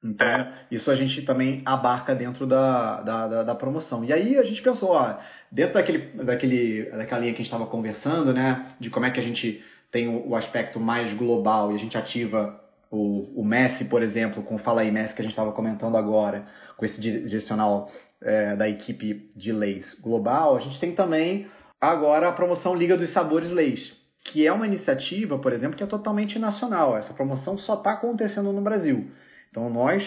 Então, 0.03 0.27
é. 0.27 0.53
isso 0.71 0.89
a 0.89 0.95
gente 0.95 1.21
também 1.23 1.61
abarca 1.65 2.15
dentro 2.15 2.47
da, 2.47 3.01
da, 3.01 3.27
da, 3.27 3.43
da, 3.43 3.55
promoção. 3.55 4.03
E 4.03 4.13
aí 4.13 4.37
a 4.37 4.43
gente 4.43 4.61
pensou, 4.61 4.91
ó, 4.91 5.17
dentro 5.51 5.73
daquele, 5.73 5.99
daquele, 6.23 6.83
daquela 6.91 7.21
linha 7.21 7.33
que 7.33 7.41
a 7.41 7.43
gente 7.43 7.53
estava 7.53 7.65
conversando, 7.65 8.33
né, 8.33 8.67
de 8.79 8.89
como 8.89 9.05
é 9.05 9.11
que 9.11 9.19
a 9.19 9.23
gente 9.23 9.63
tem 9.91 10.07
o, 10.07 10.29
o, 10.29 10.35
aspecto 10.35 10.79
mais 10.79 11.13
global 11.17 11.71
e 11.71 11.75
a 11.75 11.79
gente 11.79 11.97
ativa 11.97 12.59
o, 12.91 13.41
o 13.41 13.43
Messi, 13.43 13.85
por 13.85 14.03
exemplo, 14.03 14.43
com 14.43 14.55
o 14.55 14.59
Fala 14.59 14.81
aí 14.81 14.91
Messi 14.91 15.13
que 15.15 15.21
a 15.21 15.23
gente 15.23 15.31
estava 15.31 15.51
comentando 15.51 15.97
agora, 15.97 16.45
com 16.77 16.85
esse 16.85 16.99
direcional 16.99 17.89
é, 18.21 18.55
da 18.55 18.69
equipe 18.69 19.31
de 19.35 19.51
leis 19.51 19.99
global, 20.01 20.55
a 20.55 20.59
gente 20.59 20.79
tem 20.79 20.93
também 20.93 21.47
agora 21.79 22.29
a 22.29 22.31
promoção 22.31 22.75
Liga 22.75 22.97
dos 22.97 23.11
Sabores 23.13 23.49
Leis, 23.51 23.93
que 24.25 24.45
é 24.45 24.51
uma 24.51 24.67
iniciativa, 24.67 25.39
por 25.39 25.53
exemplo, 25.53 25.77
que 25.77 25.83
é 25.83 25.87
totalmente 25.87 26.37
nacional. 26.37 26.97
Essa 26.97 27.13
promoção 27.13 27.57
só 27.57 27.75
está 27.75 27.93
acontecendo 27.93 28.51
no 28.51 28.61
Brasil. 28.61 29.09
Então 29.49 29.69
nós 29.69 30.03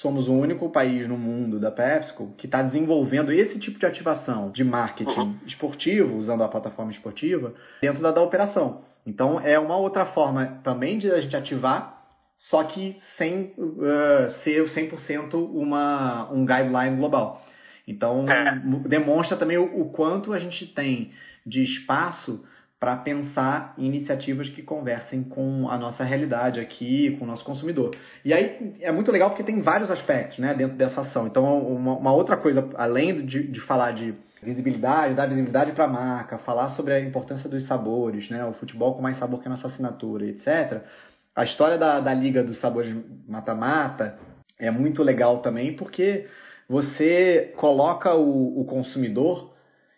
somos 0.00 0.28
o 0.28 0.32
único 0.32 0.68
país 0.70 1.08
no 1.08 1.16
mundo 1.16 1.58
da 1.58 1.70
PepsiCo 1.70 2.34
que 2.36 2.46
está 2.46 2.62
desenvolvendo 2.62 3.32
esse 3.32 3.58
tipo 3.58 3.78
de 3.78 3.86
ativação 3.86 4.50
de 4.50 4.62
marketing 4.62 5.18
uhum. 5.18 5.38
esportivo, 5.46 6.16
usando 6.16 6.42
a 6.42 6.48
plataforma 6.48 6.90
esportiva, 6.90 7.54
dentro 7.80 8.02
da, 8.02 8.10
da 8.10 8.22
operação. 8.22 8.82
Então 9.06 9.40
é 9.40 9.58
uma 9.58 9.76
outra 9.76 10.06
forma 10.06 10.60
também 10.62 10.98
de 10.98 11.10
a 11.10 11.20
gente 11.20 11.36
ativar, 11.36 12.02
só 12.36 12.64
que 12.64 12.96
sem 13.16 13.54
uh, 13.56 14.32
ser 14.44 14.68
100% 14.74 15.34
uma, 15.34 16.30
um 16.30 16.44
guideline 16.44 16.96
global. 16.96 17.42
Então 17.88 18.28
é. 18.28 18.60
demonstra 18.86 19.36
também 19.36 19.56
o, 19.56 19.80
o 19.80 19.90
quanto 19.90 20.32
a 20.32 20.38
gente 20.38 20.66
tem 20.66 21.12
de 21.46 21.62
espaço 21.62 22.44
para 22.86 22.98
pensar 22.98 23.74
em 23.76 23.86
iniciativas 23.86 24.48
que 24.48 24.62
conversem 24.62 25.24
com 25.24 25.68
a 25.68 25.76
nossa 25.76 26.04
realidade 26.04 26.60
aqui, 26.60 27.16
com 27.18 27.24
o 27.24 27.26
nosso 27.26 27.44
consumidor. 27.44 27.90
E 28.24 28.32
aí 28.32 28.76
é 28.80 28.92
muito 28.92 29.10
legal 29.10 29.30
porque 29.30 29.42
tem 29.42 29.60
vários 29.60 29.90
aspectos 29.90 30.38
né, 30.38 30.54
dentro 30.54 30.76
dessa 30.76 31.00
ação. 31.00 31.26
Então, 31.26 31.66
uma, 31.66 31.94
uma 31.96 32.12
outra 32.12 32.36
coisa, 32.36 32.70
além 32.76 33.26
de, 33.26 33.42
de 33.48 33.60
falar 33.62 33.90
de 33.90 34.14
visibilidade, 34.40 35.14
dar 35.14 35.26
visibilidade 35.26 35.72
para 35.72 35.86
a 35.86 35.88
marca, 35.88 36.38
falar 36.38 36.76
sobre 36.76 36.92
a 36.92 37.00
importância 37.00 37.50
dos 37.50 37.66
sabores, 37.66 38.30
né, 38.30 38.44
o 38.44 38.52
futebol 38.52 38.94
com 38.94 39.02
mais 39.02 39.18
sabor 39.18 39.40
que 39.40 39.48
a 39.48 39.50
nossa 39.50 39.66
assinatura, 39.66 40.24
etc. 40.24 40.84
A 41.34 41.42
história 41.42 41.76
da, 41.76 41.98
da 41.98 42.14
Liga 42.14 42.44
dos 42.44 42.60
Sabores 42.60 42.94
Mata-Mata 43.26 44.16
é 44.60 44.70
muito 44.70 45.02
legal 45.02 45.38
também 45.38 45.74
porque 45.74 46.28
você 46.68 47.52
coloca 47.56 48.14
o, 48.14 48.60
o 48.60 48.64
consumidor 48.64 49.55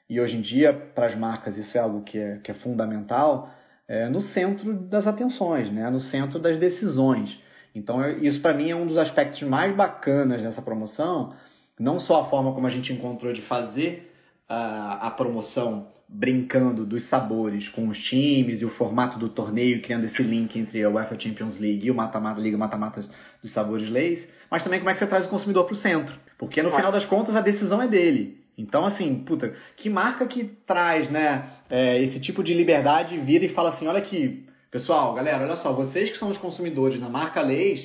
e 0.09 0.21
hoje 0.21 0.37
em 0.37 0.41
dia, 0.41 0.73
para 0.73 1.07
as 1.07 1.15
marcas, 1.15 1.59
isso 1.59 1.77
é 1.77 1.81
algo 1.81 2.03
que 2.03 2.19
é, 2.19 2.39
que 2.39 2.51
é 2.51 2.55
fundamental, 2.55 3.51
é, 3.87 4.09
no 4.09 4.21
centro 4.21 4.75
das 4.75 5.07
atenções, 5.07 5.71
né? 5.71 5.89
no 5.91 6.01
centro 6.01 6.39
das 6.39 6.57
decisões. 6.57 7.39
Então, 7.75 8.09
isso 8.23 8.41
para 8.41 8.55
mim 8.55 8.71
é 8.71 8.77
um 8.77 8.87
dos 8.87 8.99
aspectos 8.99 9.41
mais 9.43 9.75
bacanas 9.75 10.43
dessa 10.43 10.63
promoção, 10.63 11.35
não 11.79 12.01
só 12.01 12.23
a 12.23 12.25
forma 12.27 12.53
como 12.53 12.67
a 12.67 12.71
gente 12.71 12.93
encontrou 12.93 13.33
de 13.33 13.43
fazer 13.43 14.13
a, 14.49 15.09
a 15.09 15.11
promoção 15.11 15.89
brincando 16.09 16.87
dos 16.87 17.07
sabores 17.11 17.69
com 17.69 17.89
os 17.89 17.99
times 17.99 18.63
e 18.63 18.65
o 18.65 18.71
formato 18.71 19.19
do 19.19 19.29
torneio, 19.29 19.83
criando 19.83 20.05
esse 20.05 20.23
link 20.23 20.59
entre 20.59 20.83
a 20.83 20.89
UEFA 20.89 21.21
Champions 21.21 21.61
League 21.61 21.87
e 21.87 21.91
o 21.91 21.95
mata-mata, 21.95 22.41
Liga 22.41 22.57
Mata-Mata 22.57 23.03
dos 23.43 23.53
Sabores 23.53 23.91
Leis, 23.91 24.27
mas 24.51 24.65
também 24.65 24.81
como 24.81 24.89
é 24.89 24.95
que 24.95 25.01
você 25.01 25.07
traz 25.07 25.27
o 25.27 25.29
consumidor 25.29 25.67
para 25.67 25.75
o 25.75 25.77
centro. 25.77 26.15
Porque 26.39 26.63
no 26.63 26.71
final 26.71 26.91
das 26.91 27.05
contas 27.05 27.37
a 27.37 27.43
decisão 27.43 27.83
é 27.83 27.87
dele. 27.87 28.38
Então, 28.59 28.85
assim, 28.85 29.23
puta, 29.23 29.55
que 29.77 29.89
marca 29.89 30.27
que 30.27 30.45
traz, 30.67 31.09
né, 31.11 31.49
é, 31.71 32.03
esse 32.03 32.21
tipo 32.21 32.43
de 32.43 32.53
liberdade 32.53 33.17
vira 33.19 33.45
e 33.45 33.55
fala 33.55 33.71
assim, 33.71 33.87
olha 33.87 34.01
aqui, 34.01 34.45
pessoal, 34.69 35.15
galera, 35.15 35.45
olha 35.45 35.57
só, 35.59 35.73
vocês 35.73 36.11
que 36.11 36.19
são 36.19 36.29
os 36.29 36.39
consumidores 36.39 37.01
da 37.01 37.09
marca 37.09 37.41
Leis, 37.41 37.81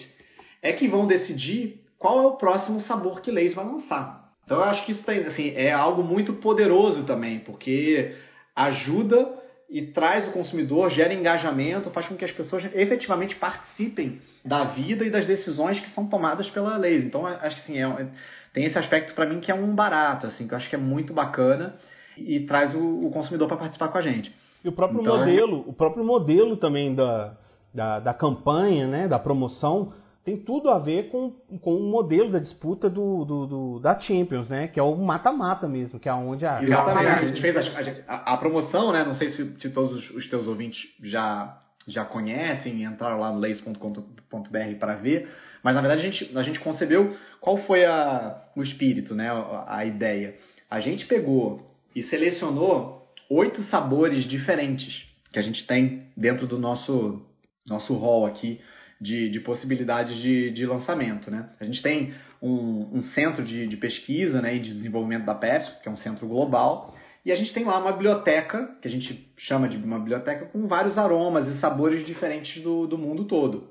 é 0.64 0.74
que 0.74 0.88
vão 0.88 1.06
decidir 1.06 1.80
qual 2.00 2.24
é 2.24 2.28
o 2.28 2.38
próximo 2.38 2.82
sabor 2.82 3.22
que 3.22 3.30
Leis 3.30 3.54
vai 3.54 3.64
lançar. 3.64 4.24
Então, 4.44 4.58
eu 4.58 4.64
acho 4.64 4.84
que 4.86 4.92
isso 4.92 5.06
tem, 5.06 5.20
assim, 5.20 5.54
é 5.56 5.72
algo 5.72 6.04
muito 6.04 6.34
poderoso 6.34 7.06
também, 7.06 7.40
porque 7.40 8.16
ajuda 8.56 9.42
e 9.70 9.82
traz 9.82 10.28
o 10.28 10.32
consumidor, 10.32 10.90
gera 10.90 11.14
engajamento, 11.14 11.90
faz 11.92 12.08
com 12.08 12.16
que 12.16 12.26
as 12.26 12.32
pessoas 12.32 12.64
efetivamente 12.76 13.36
participem 13.36 14.22
da 14.44 14.66
vida 14.66 15.06
e 15.06 15.10
das 15.10 15.26
decisões 15.26 15.80
que 15.80 15.90
são 15.92 16.08
tomadas 16.08 16.50
pela 16.50 16.78
lei. 16.78 16.98
Então, 16.98 17.26
acho 17.26 17.56
que 17.58 17.68
sim, 17.68 17.82
é, 17.82 18.08
tem 18.54 18.66
esse 18.66 18.78
aspecto 18.78 19.16
para 19.16 19.26
mim 19.26 19.40
que 19.40 19.52
é 19.52 19.56
um 19.56 19.74
barato, 19.74 20.28
assim, 20.28 20.48
que 20.48 20.54
eu 20.54 20.58
acho 20.58 20.70
que 20.70 20.76
é 20.76 20.80
muito 20.80 21.12
bacana 21.12 21.76
e 22.16 22.42
traz 22.42 22.74
o, 22.76 23.08
o 23.08 23.12
consumidor 23.12 23.48
para 23.48 23.58
participar 23.58 23.88
com 23.88 23.98
a 23.98 24.02
gente. 24.02 24.34
E 24.64 24.70
o 24.70 24.72
próprio 24.72 25.02
então, 25.02 25.18
modelo, 25.18 25.66
o 25.68 25.74
próprio 25.74 26.06
modelo 26.06 26.56
também 26.56 26.94
da, 26.94 27.34
da, 27.74 28.00
da, 28.00 28.14
campanha, 28.14 28.88
né, 28.88 29.08
da 29.08 29.18
promoção, 29.20 29.94
tem 30.24 30.38
tudo 30.38 30.70
a 30.70 30.80
ver 30.80 31.10
com, 31.10 31.32
com 31.60 31.76
o 31.76 31.84
modelo 31.90 32.32
da 32.32 32.40
disputa 32.40 32.90
do, 32.90 33.26
do, 33.26 33.46
do 33.46 33.80
da 33.80 34.00
Champions, 34.00 34.48
né, 34.48 34.68
que 34.68 34.80
é 34.80 34.84
o 34.84 34.96
mata-mata 34.96 35.68
mesmo, 35.68 36.00
que 36.00 36.08
é 36.08 36.14
onde 36.14 36.46
a... 36.46 36.64
Exatamente, 36.64 37.08
a 37.08 37.28
gente 37.28 37.42
fez 37.42 37.58
a, 37.58 38.14
a, 38.14 38.34
a 38.36 38.38
promoção, 38.38 38.94
né, 38.94 39.04
não 39.04 39.16
sei 39.16 39.32
se, 39.32 39.60
se 39.60 39.70
todos 39.72 39.94
os, 39.94 40.10
os 40.12 40.30
teus 40.30 40.48
ouvintes 40.48 40.80
já, 41.02 41.58
já 41.88 42.06
conhecem, 42.06 42.84
entraram 42.84 43.20
lá 43.20 43.32
no 43.32 43.40
leis.com.br 43.40 44.76
para 44.80 44.96
ver, 44.96 45.30
mas 45.62 45.76
na 45.76 45.82
verdade 45.82 46.02
a 46.02 46.12
gente, 46.12 46.38
a 46.38 46.44
gente 46.44 46.60
concebeu 46.60 47.16
qual 47.40 47.58
foi 47.60 47.86
a, 47.86 48.42
o 48.56 48.64
espírito, 48.64 49.14
né, 49.16 49.30
a, 49.30 49.78
a 49.78 49.86
ideia. 49.86 50.36
A 50.70 50.80
gente 50.80 51.06
pegou 51.06 51.70
e 51.96 52.04
selecionou 52.04 53.08
oito 53.30 53.62
sabores 53.64 54.26
diferentes 54.26 55.06
que 55.32 55.40
a 55.40 55.42
gente 55.42 55.66
tem 55.66 56.08
dentro 56.16 56.46
do 56.48 56.60
nosso, 56.60 57.26
nosso 57.66 57.96
hall 57.96 58.26
aqui 58.26 58.62
de, 59.02 59.30
de 59.30 59.40
possibilidades 59.40 60.16
de, 60.18 60.52
de 60.52 60.66
lançamento. 60.66 61.30
Né? 61.30 61.50
A 61.60 61.66
gente 61.66 61.82
tem 61.82 62.14
um, 62.42 62.98
um 62.98 63.02
centro 63.14 63.44
de, 63.44 63.68
de, 63.68 63.78
pesquisa 63.78 64.42
né, 64.42 64.56
e 64.56 64.60
de 64.60 64.74
desenvolvimento 64.74 65.26
da 65.26 65.36
Pepsi, 65.36 65.72
que 65.82 65.90
é 65.90 65.92
um 65.92 65.98
centro 65.98 66.28
global, 66.28 66.94
e 67.26 67.32
a 67.32 67.36
gente 67.36 67.54
tem 67.54 67.64
lá 67.64 67.80
uma 67.80 67.94
biblioteca, 67.94 68.76
que 68.82 68.88
a 68.88 68.92
gente 68.92 69.32
chama 69.38 69.70
de 69.70 69.78
uma 69.78 69.98
biblioteca, 69.98 70.46
com 70.48 70.68
vários 70.68 70.98
aromas 70.98 71.48
e 71.48 71.60
sabores 71.60 72.06
diferentes 72.06 72.62
do, 72.62 72.86
do 72.86 72.98
mundo 72.98 73.26
todo. 73.26 73.70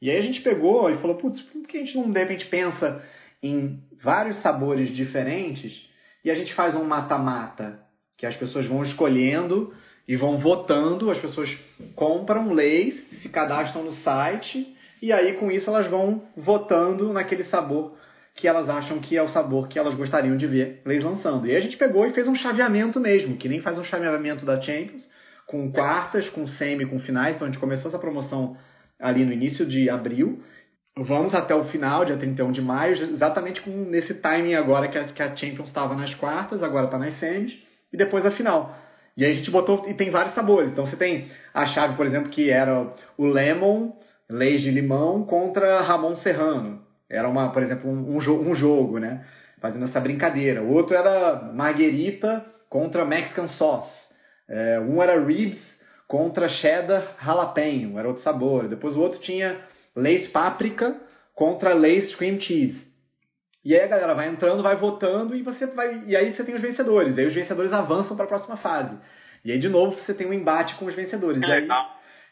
E 0.00 0.10
aí 0.10 0.16
a 0.16 0.22
gente 0.22 0.40
pegou 0.40 0.90
e 0.90 0.96
falou, 0.96 1.16
putz, 1.16 1.40
por 1.42 1.66
que 1.66 1.76
a 1.76 1.80
gente 1.80 1.96
não 1.96 2.10
de 2.10 2.18
repente 2.18 2.46
pensa 2.46 3.04
em 3.42 3.78
vários 4.02 4.40
sabores 4.40 4.94
diferentes 4.94 5.72
e 6.24 6.30
a 6.30 6.34
gente 6.34 6.54
faz 6.54 6.74
um 6.74 6.84
mata-mata, 6.84 7.80
que 8.16 8.24
as 8.24 8.36
pessoas 8.36 8.66
vão 8.66 8.82
escolhendo 8.82 9.74
e 10.08 10.16
vão 10.16 10.38
votando, 10.38 11.10
as 11.10 11.18
pessoas 11.18 11.50
compram 11.94 12.52
leis, 12.52 12.94
se 13.20 13.28
cadastram 13.28 13.84
no 13.84 13.92
site 13.92 14.74
e 15.02 15.12
aí 15.12 15.34
com 15.34 15.50
isso 15.50 15.68
elas 15.68 15.90
vão 15.90 16.22
votando 16.36 17.12
naquele 17.12 17.44
sabor 17.44 17.94
que 18.34 18.48
elas 18.48 18.68
acham 18.68 18.98
que 18.98 19.16
é 19.16 19.22
o 19.22 19.28
sabor 19.28 19.68
que 19.68 19.78
elas 19.78 19.94
gostariam 19.94 20.36
de 20.36 20.46
ver 20.46 20.82
leis 20.84 21.04
lançando. 21.04 21.46
E 21.46 21.54
a 21.54 21.60
gente 21.60 21.76
pegou 21.76 22.04
e 22.06 22.12
fez 22.12 22.26
um 22.26 22.34
chaveamento 22.34 22.98
mesmo, 22.98 23.36
que 23.36 23.48
nem 23.48 23.60
faz 23.60 23.78
um 23.78 23.84
chaveamento 23.84 24.44
da 24.44 24.60
Champions, 24.60 25.08
com 25.46 25.70
quartas, 25.70 26.28
com 26.30 26.46
semi, 26.48 26.84
com 26.84 26.98
finais. 27.00 27.36
Então 27.36 27.46
a 27.46 27.50
gente 27.50 27.60
começou 27.60 27.88
essa 27.88 27.98
promoção 27.98 28.56
ali 28.98 29.24
no 29.24 29.32
início 29.32 29.64
de 29.64 29.88
abril. 29.88 30.42
Vamos 30.96 31.34
até 31.34 31.54
o 31.54 31.64
final, 31.64 32.04
dia 32.04 32.16
31 32.16 32.52
de 32.52 32.62
maio, 32.62 32.94
exatamente 32.94 33.60
com 33.62 33.70
nesse 33.70 34.14
timing 34.14 34.54
agora 34.54 34.88
que 34.88 34.96
a, 34.96 35.04
que 35.04 35.22
a 35.22 35.34
Champions 35.34 35.68
estava 35.68 35.94
nas 35.96 36.14
quartas, 36.14 36.62
agora 36.62 36.86
está 36.86 36.96
nas 36.96 37.18
semis, 37.18 37.52
e 37.92 37.96
depois 37.96 38.24
a 38.24 38.30
final. 38.30 38.76
E 39.16 39.24
aí 39.24 39.32
a 39.32 39.34
gente 39.34 39.50
botou, 39.50 39.88
e 39.88 39.94
tem 39.94 40.10
vários 40.10 40.34
sabores. 40.34 40.70
Então 40.70 40.86
você 40.86 40.96
tem 40.96 41.28
a 41.52 41.66
chave, 41.66 41.96
por 41.96 42.06
exemplo, 42.06 42.30
que 42.30 42.48
era 42.48 42.92
o 43.16 43.26
Lemon, 43.26 43.92
leis 44.30 44.60
de 44.60 44.70
limão, 44.70 45.24
contra 45.24 45.80
Ramon 45.80 46.14
Serrano. 46.16 46.83
Era, 47.14 47.28
uma, 47.28 47.50
por 47.50 47.62
exemplo, 47.62 47.90
um, 47.90 48.16
um, 48.16 48.50
um 48.50 48.54
jogo, 48.54 48.98
né? 48.98 49.24
Fazendo 49.60 49.84
essa 49.84 50.00
brincadeira. 50.00 50.62
O 50.62 50.72
outro 50.72 50.94
era 50.94 51.42
Marguerita 51.54 52.44
contra 52.68 53.04
Mexican 53.04 53.48
Sauce. 53.48 53.92
É, 54.48 54.80
um 54.80 55.02
era 55.02 55.18
Ribs 55.18 55.62
contra 56.06 56.48
cheddar 56.48 57.16
jalapeno, 57.22 57.98
era 57.98 58.08
outro 58.08 58.22
sabor. 58.22 58.68
Depois 58.68 58.96
o 58.96 59.00
outro 59.00 59.20
tinha 59.20 59.60
Lace 59.96 60.28
páprica 60.28 60.96
contra 61.34 61.74
Lace 61.74 62.16
cream 62.16 62.40
cheese. 62.40 62.82
E 63.64 63.74
aí 63.74 63.82
a 63.82 63.86
galera 63.86 64.14
vai 64.14 64.28
entrando, 64.28 64.62
vai 64.62 64.76
votando 64.76 65.34
e 65.34 65.42
você 65.42 65.66
vai 65.66 66.04
e 66.06 66.14
aí 66.14 66.34
você 66.34 66.44
tem 66.44 66.54
os 66.54 66.60
vencedores. 66.60 67.16
E 67.16 67.20
aí 67.20 67.26
os 67.26 67.34
vencedores 67.34 67.72
avançam 67.72 68.16
para 68.16 68.26
a 68.26 68.28
próxima 68.28 68.56
fase. 68.58 68.96
E 69.44 69.52
aí 69.52 69.58
de 69.58 69.68
novo 69.68 69.96
você 69.96 70.12
tem 70.12 70.26
um 70.26 70.32
embate 70.32 70.74
com 70.76 70.84
os 70.84 70.94
vencedores. 70.94 71.42
e, 71.42 71.46
aí, 71.52 71.68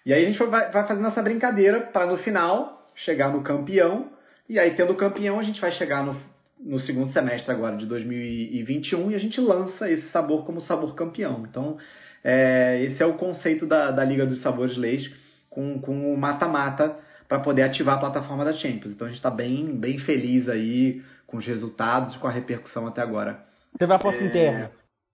e 0.07 0.13
aí 0.13 0.23
a 0.25 0.27
gente 0.27 0.39
vai, 0.45 0.71
vai 0.71 0.87
fazendo 0.87 1.09
essa 1.09 1.23
brincadeira 1.23 1.81
para 1.81 2.07
no 2.07 2.19
final 2.19 2.91
chegar 2.95 3.31
no 3.31 3.43
campeão. 3.43 4.11
E 4.53 4.59
aí 4.59 4.75
tendo 4.75 4.95
campeão 4.95 5.41
a 5.41 5.43
gente 5.43 5.59
vai 5.59 5.73
chegar 5.73 6.05
no, 6.05 6.15
no 6.61 6.79
segundo 6.81 7.11
semestre 7.11 7.51
agora 7.51 7.75
de 7.75 7.87
2021 7.87 9.11
e 9.11 9.15
a 9.15 9.19
gente 9.19 9.41
lança 9.41 9.91
esse 9.91 10.11
sabor 10.11 10.45
como 10.45 10.61
sabor 10.61 10.95
campeão. 10.95 11.47
Então 11.49 11.79
é, 12.23 12.83
esse 12.83 13.03
é 13.03 13.07
o 13.07 13.15
conceito 13.15 13.67
da, 13.67 13.91
da 13.91 14.05
Liga 14.05 14.27
dos 14.27 14.43
Sabores 14.43 14.77
Leis 14.77 15.11
com, 15.49 15.81
com 15.81 16.13
o 16.13 16.19
mata-mata 16.19 16.99
para 17.27 17.41
poder 17.41 17.63
ativar 17.63 17.97
a 17.97 18.01
plataforma 18.01 18.45
da 18.45 18.53
Champions. 18.53 18.93
Então 18.93 19.07
a 19.07 19.11
gente 19.11 19.17
está 19.17 19.31
bem, 19.31 19.75
bem 19.75 19.99
feliz 20.01 20.47
aí 20.51 21.03
com 21.27 21.39
os 21.39 21.47
resultados 21.47 22.15
e 22.15 22.19
com 22.19 22.27
a 22.27 22.31
repercussão 22.31 22.87
até 22.87 23.01
agora. 23.01 23.43
Teve 23.79 23.95
aposta 23.95 24.23
é... 24.23 24.27
interna? 24.27 24.71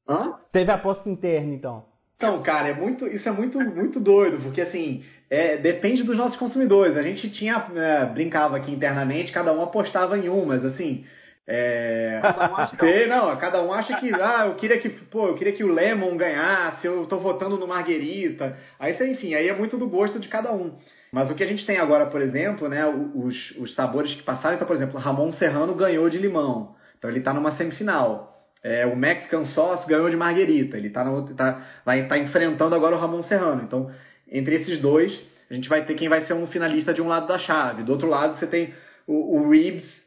Hã? 0.08 0.32
Teve 0.50 0.72
aposta 0.72 1.08
interna, 1.08 1.54
então. 1.54 1.84
Então, 2.18 2.42
cara, 2.42 2.68
é 2.68 2.74
muito, 2.74 3.06
isso 3.06 3.28
é 3.28 3.32
muito, 3.32 3.58
muito 3.60 3.98
doido, 4.00 4.42
porque 4.42 4.60
assim, 4.60 5.04
é, 5.30 5.56
depende 5.56 6.02
dos 6.02 6.16
nossos 6.16 6.36
consumidores. 6.36 6.96
A 6.96 7.02
gente 7.02 7.30
tinha, 7.30 7.64
é, 7.76 8.04
brincava 8.06 8.56
aqui 8.56 8.72
internamente, 8.72 9.32
cada 9.32 9.52
um 9.52 9.62
apostava 9.62 10.18
em 10.18 10.28
um, 10.28 10.44
mas 10.44 10.64
assim, 10.64 11.06
é... 11.50 12.18
Cada 12.20 12.50
um 12.50 12.56
acha 12.56 12.76
que... 12.76 13.06
não, 13.06 13.36
cada 13.38 13.62
um 13.62 13.72
acha 13.72 13.96
que, 13.98 14.12
ah, 14.12 14.46
eu 14.48 14.56
queria 14.56 14.78
que, 14.78 14.90
pô, 14.90 15.28
eu 15.28 15.34
queria 15.34 15.54
que 15.54 15.64
o 15.64 15.72
Lemon 15.72 16.14
ganhasse, 16.14 16.86
eu 16.86 17.06
tô 17.06 17.18
votando 17.18 17.56
no 17.56 17.66
Marguerita. 17.66 18.58
Aí, 18.78 18.94
enfim, 19.10 19.34
aí 19.34 19.48
é 19.48 19.54
muito 19.54 19.78
do 19.78 19.88
gosto 19.88 20.20
de 20.20 20.28
cada 20.28 20.52
um. 20.52 20.76
Mas 21.10 21.30
o 21.30 21.34
que 21.34 21.42
a 21.42 21.46
gente 21.46 21.64
tem 21.64 21.78
agora, 21.78 22.04
por 22.06 22.20
exemplo, 22.20 22.68
né, 22.68 22.84
os, 22.86 23.52
os 23.52 23.74
sabores 23.74 24.12
que 24.12 24.22
passaram, 24.22 24.56
então, 24.56 24.66
por 24.66 24.76
exemplo, 24.76 25.00
Ramon 25.00 25.32
Serrano 25.32 25.74
ganhou 25.74 26.10
de 26.10 26.18
limão. 26.18 26.74
Então 26.98 27.08
ele 27.08 27.20
tá 27.20 27.32
numa 27.32 27.52
semifinal. 27.52 28.27
É, 28.62 28.86
o 28.86 28.96
Mexican 28.96 29.44
Sauce 29.46 29.88
ganhou 29.88 30.10
de 30.10 30.16
Marguerita. 30.16 30.76
Ele 30.76 30.90
tá, 30.90 31.04
no, 31.04 31.34
tá, 31.34 31.66
vai 31.84 32.00
estar 32.00 32.16
tá 32.16 32.18
enfrentando 32.18 32.74
agora 32.74 32.96
o 32.96 32.98
Ramon 32.98 33.22
Serrano. 33.22 33.62
Então, 33.62 33.90
entre 34.30 34.56
esses 34.56 34.80
dois, 34.80 35.18
a 35.50 35.54
gente 35.54 35.68
vai 35.68 35.84
ter 35.84 35.94
quem 35.94 36.08
vai 36.08 36.22
ser 36.26 36.34
um 36.34 36.46
finalista 36.46 36.92
de 36.92 37.00
um 37.00 37.08
lado 37.08 37.26
da 37.26 37.38
chave. 37.38 37.82
Do 37.82 37.92
outro 37.92 38.08
lado, 38.08 38.38
você 38.38 38.46
tem 38.46 38.74
o, 39.06 39.38
o 39.38 39.50
Reeves 39.50 39.98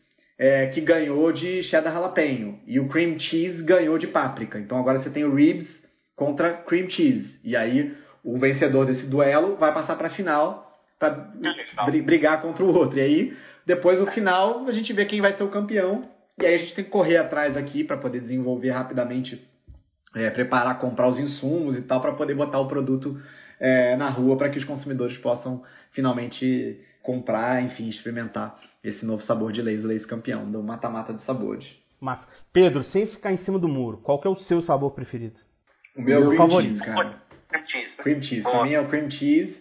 é, 0.41 0.65
que 0.67 0.81
ganhou 0.81 1.31
de 1.31 1.61
cheddar 1.61 1.93
jalapeno 1.93 2.59
e 2.65 2.79
o 2.79 2.89
cream 2.89 3.19
cheese 3.19 3.63
ganhou 3.63 3.99
de 3.99 4.07
páprica. 4.07 4.57
Então 4.57 4.79
agora 4.79 4.97
você 4.97 5.11
tem 5.11 5.23
o 5.23 5.35
ribs 5.35 5.69
contra 6.15 6.53
cream 6.53 6.89
cheese. 6.89 7.39
E 7.43 7.55
aí 7.55 7.95
o 8.23 8.39
vencedor 8.39 8.87
desse 8.87 9.05
duelo 9.05 9.55
vai 9.57 9.71
passar 9.71 9.95
para 9.95 10.07
a 10.07 10.11
final 10.11 10.67
para 10.97 11.11
brigar 12.03 12.41
contra 12.41 12.63
o 12.63 12.73
outro. 12.75 12.97
E 12.97 13.01
aí 13.01 13.37
depois 13.67 14.01
o 14.01 14.07
final 14.07 14.67
a 14.67 14.71
gente 14.71 14.91
vê 14.93 15.05
quem 15.05 15.21
vai 15.21 15.33
ser 15.33 15.43
o 15.43 15.51
campeão. 15.51 16.09
E 16.39 16.45
aí 16.45 16.55
a 16.55 16.57
gente 16.57 16.75
tem 16.75 16.83
que 16.83 16.89
correr 16.89 17.17
atrás 17.17 17.55
aqui 17.57 17.83
para 17.83 17.97
poder 17.97 18.21
desenvolver 18.21 18.71
rapidamente, 18.71 19.47
é, 20.15 20.29
preparar, 20.29 20.79
comprar 20.79 21.07
os 21.07 21.19
insumos 21.19 21.77
e 21.77 21.81
tal 21.81 22.01
para 22.01 22.13
poder 22.13 22.35
botar 22.35 22.59
o 22.59 22.67
produto 22.67 23.21
é, 23.59 23.95
na 23.95 24.09
rua 24.09 24.37
para 24.37 24.49
que 24.49 24.57
os 24.57 24.65
consumidores 24.65 25.17
possam 25.17 25.63
finalmente 25.91 26.79
comprar, 27.03 27.63
enfim, 27.63 27.89
experimentar 27.89 28.59
esse 28.83 29.05
novo 29.05 29.23
sabor 29.23 29.51
de 29.51 29.61
Lays, 29.61 29.83
Lays 29.83 30.05
campeão, 30.05 30.49
do 30.49 30.61
mata-mata 30.63 31.13
de 31.13 31.23
sabores. 31.23 31.65
Mas, 31.99 32.19
Pedro, 32.51 32.83
sem 32.85 33.05
ficar 33.05 33.31
em 33.31 33.37
cima 33.37 33.59
do 33.59 33.67
muro, 33.67 33.97
qual 33.97 34.19
que 34.19 34.27
é 34.27 34.31
o 34.31 34.39
seu 34.41 34.61
sabor 34.63 34.91
preferido? 34.91 35.35
O 35.95 36.01
meu, 36.01 36.21
o 36.21 36.27
meu 36.29 36.37
favorito, 36.37 36.77
cheese, 36.77 36.85
cara. 36.85 37.21
Cream 37.49 37.67
cheese. 37.67 37.97
Cream 37.97 38.23
cheese. 38.23 38.43
Pra 38.43 38.63
mim 38.63 38.73
é 38.73 38.81
o 38.81 38.87
cream 38.87 39.11
cheese. 39.11 39.60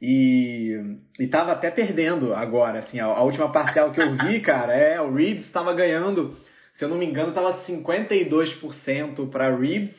E, 0.00 0.98
e 1.18 1.26
tava 1.26 1.52
até 1.52 1.70
perdendo 1.70 2.34
agora, 2.34 2.80
assim, 2.80 3.00
a, 3.00 3.06
a 3.06 3.22
última 3.22 3.50
parcial 3.50 3.92
que 3.92 4.00
eu 4.00 4.16
vi, 4.16 4.40
cara, 4.42 4.74
é, 4.74 5.00
o 5.00 5.14
Reeves 5.14 5.46
estava 5.46 5.72
ganhando, 5.72 6.36
se 6.76 6.84
eu 6.84 6.88
não 6.88 6.98
me 6.98 7.06
engano, 7.06 7.32
tava 7.32 7.64
52% 7.64 9.30
para 9.30 9.56
Reeves 9.56 9.94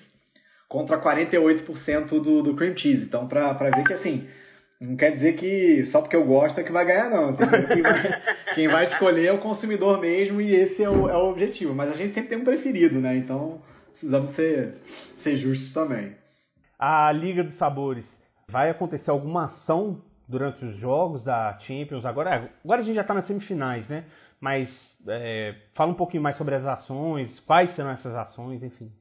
contra 0.67 1.01
48% 1.01 2.07
do, 2.21 2.41
do 2.43 2.55
cream 2.55 2.75
cheese. 2.77 3.03
Então, 3.03 3.27
pra, 3.27 3.53
pra 3.53 3.69
ver 3.69 3.83
que, 3.83 3.93
assim, 3.93 4.27
não 4.79 4.95
quer 4.97 5.11
dizer 5.11 5.33
que 5.33 5.85
só 5.87 6.01
porque 6.01 6.15
eu 6.15 6.25
gosto 6.25 6.59
é 6.59 6.63
que 6.63 6.71
vai 6.71 6.85
ganhar, 6.85 7.09
não. 7.09 7.35
Quem 7.35 7.81
vai, 7.81 8.21
quem 8.55 8.67
vai 8.67 8.85
escolher 8.85 9.27
é 9.27 9.33
o 9.33 9.39
consumidor 9.39 9.99
mesmo 9.99 10.41
e 10.41 10.53
esse 10.53 10.83
é 10.83 10.89
o, 10.89 11.09
é 11.09 11.15
o 11.15 11.29
objetivo. 11.29 11.73
Mas 11.73 11.89
a 11.89 11.93
gente 11.93 12.13
sempre 12.13 12.29
tem 12.29 12.37
um 12.37 12.43
preferido, 12.43 12.99
né? 12.99 13.15
Então 13.15 13.61
precisamos 13.91 14.35
ser, 14.35 14.75
ser 15.23 15.37
justos 15.37 15.73
também. 15.73 16.13
A 16.77 17.11
Liga 17.11 17.43
dos 17.43 17.57
Sabores, 17.57 18.05
vai 18.49 18.69
acontecer 18.69 19.09
alguma 19.11 19.45
ação 19.45 20.01
durante 20.27 20.63
os 20.65 20.75
jogos 20.77 21.23
da 21.23 21.57
Champions? 21.59 22.05
Agora, 22.05 22.51
agora 22.63 22.81
a 22.81 22.83
gente 22.83 22.95
já 22.95 23.01
está 23.01 23.13
nas 23.13 23.27
semifinais, 23.27 23.87
né? 23.87 24.05
Mas 24.39 24.69
é, 25.07 25.55
fala 25.73 25.91
um 25.91 25.95
pouquinho 25.95 26.23
mais 26.23 26.37
sobre 26.37 26.55
as 26.55 26.65
ações, 26.65 27.39
quais 27.41 27.73
serão 27.75 27.91
essas 27.91 28.13
ações, 28.15 28.61
enfim. 28.61 28.91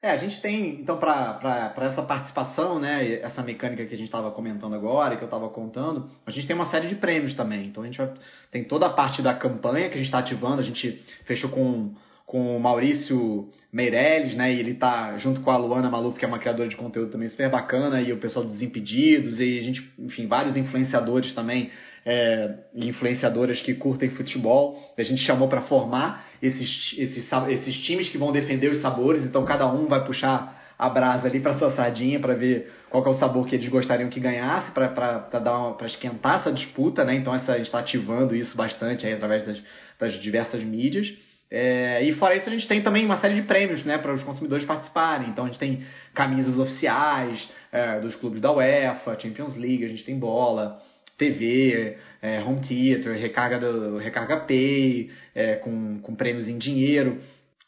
É, 0.00 0.12
a 0.12 0.16
gente 0.16 0.40
tem, 0.40 0.80
então, 0.80 0.96
para 0.96 1.72
essa 1.78 2.02
participação, 2.02 2.78
né, 2.78 3.14
essa 3.20 3.42
mecânica 3.42 3.84
que 3.84 3.94
a 3.94 3.96
gente 3.96 4.06
estava 4.06 4.30
comentando 4.30 4.76
agora, 4.76 5.16
que 5.16 5.22
eu 5.24 5.26
estava 5.26 5.48
contando, 5.48 6.08
a 6.24 6.30
gente 6.30 6.46
tem 6.46 6.54
uma 6.54 6.70
série 6.70 6.86
de 6.86 6.94
prêmios 6.94 7.34
também. 7.34 7.66
Então, 7.66 7.82
a 7.82 7.86
gente 7.86 7.98
vai, 7.98 8.14
tem 8.52 8.62
toda 8.62 8.86
a 8.86 8.92
parte 8.92 9.20
da 9.22 9.34
campanha 9.34 9.88
que 9.88 9.94
a 9.94 9.98
gente 9.98 10.06
está 10.06 10.20
ativando, 10.20 10.60
a 10.60 10.64
gente 10.64 11.04
fechou 11.24 11.50
com, 11.50 11.94
com 12.28 12.54
o 12.54 12.60
Maurício 12.60 13.48
Meirelles, 13.72 14.34
né, 14.34 14.52
e 14.52 14.60
ele 14.60 14.72
está 14.72 15.16
junto 15.16 15.40
com 15.40 15.50
a 15.50 15.56
Luana 15.56 15.88
Maluf, 15.88 16.18
que 16.18 16.26
é 16.26 16.28
uma 16.28 16.38
criadora 16.38 16.68
de 16.68 16.76
conteúdo 16.76 17.10
também 17.10 17.30
super 17.30 17.50
bacana, 17.50 18.02
e 18.02 18.12
o 18.12 18.18
pessoal 18.18 18.44
dos 18.44 18.52
Desimpedidos, 18.52 19.40
e 19.40 19.58
a 19.58 19.62
gente, 19.62 19.90
enfim, 19.98 20.26
vários 20.26 20.54
influenciadores 20.54 21.32
também, 21.34 21.70
é, 22.04 22.54
influenciadoras 22.74 23.62
que 23.62 23.72
curtem 23.74 24.10
futebol, 24.10 24.78
a 24.98 25.02
gente 25.02 25.22
chamou 25.22 25.48
para 25.48 25.62
formar 25.62 26.26
esses, 26.42 26.94
esses, 26.98 27.26
esses 27.48 27.78
times 27.86 28.10
que 28.10 28.18
vão 28.18 28.30
defender 28.30 28.70
os 28.72 28.82
sabores, 28.82 29.24
então 29.24 29.42
cada 29.46 29.66
um 29.66 29.86
vai 29.86 30.04
puxar 30.04 30.56
a 30.78 30.90
brasa 30.90 31.26
ali 31.26 31.40
para 31.40 31.58
sua 31.58 31.72
sardinha 31.72 32.20
para 32.20 32.34
ver 32.34 32.70
qual 32.90 33.04
é 33.06 33.08
o 33.08 33.14
sabor 33.14 33.46
que 33.46 33.54
eles 33.56 33.68
gostariam 33.70 34.10
que 34.10 34.20
ganhasse 34.20 34.70
para 34.72 35.76
esquentar 35.86 36.40
essa 36.40 36.52
disputa, 36.52 37.04
né? 37.04 37.16
Então 37.16 37.34
essa, 37.34 37.52
a 37.52 37.56
gente 37.56 37.66
está 37.66 37.80
ativando 37.80 38.36
isso 38.36 38.56
bastante 38.56 39.04
aí 39.04 39.14
através 39.14 39.44
das, 39.44 39.58
das 39.98 40.20
diversas 40.22 40.62
mídias. 40.62 41.08
É, 41.50 42.04
e 42.04 42.14
fora 42.14 42.36
isso 42.36 42.48
a 42.48 42.52
gente 42.52 42.68
tem 42.68 42.82
também 42.82 43.04
uma 43.04 43.20
série 43.20 43.34
de 43.34 43.42
prêmios 43.42 43.84
né, 43.84 43.96
para 43.98 44.12
os 44.12 44.22
consumidores 44.22 44.64
participarem. 44.64 45.30
Então 45.30 45.44
a 45.44 45.48
gente 45.48 45.58
tem 45.58 45.84
camisas 46.14 46.58
oficiais 46.58 47.48
é, 47.72 48.00
dos 48.00 48.14
clubes 48.16 48.40
da 48.40 48.52
UEFA, 48.52 49.18
Champions 49.18 49.56
League, 49.56 49.84
a 49.84 49.88
gente 49.88 50.04
tem 50.04 50.18
bola, 50.18 50.82
TV, 51.16 51.96
é, 52.20 52.40
home 52.42 52.60
theater, 52.60 53.16
recarga, 53.18 53.58
do, 53.58 53.98
recarga 53.98 54.40
pay, 54.40 55.10
é, 55.34 55.56
com, 55.56 56.00
com 56.00 56.14
prêmios 56.14 56.48
em 56.48 56.58
dinheiro. 56.58 57.18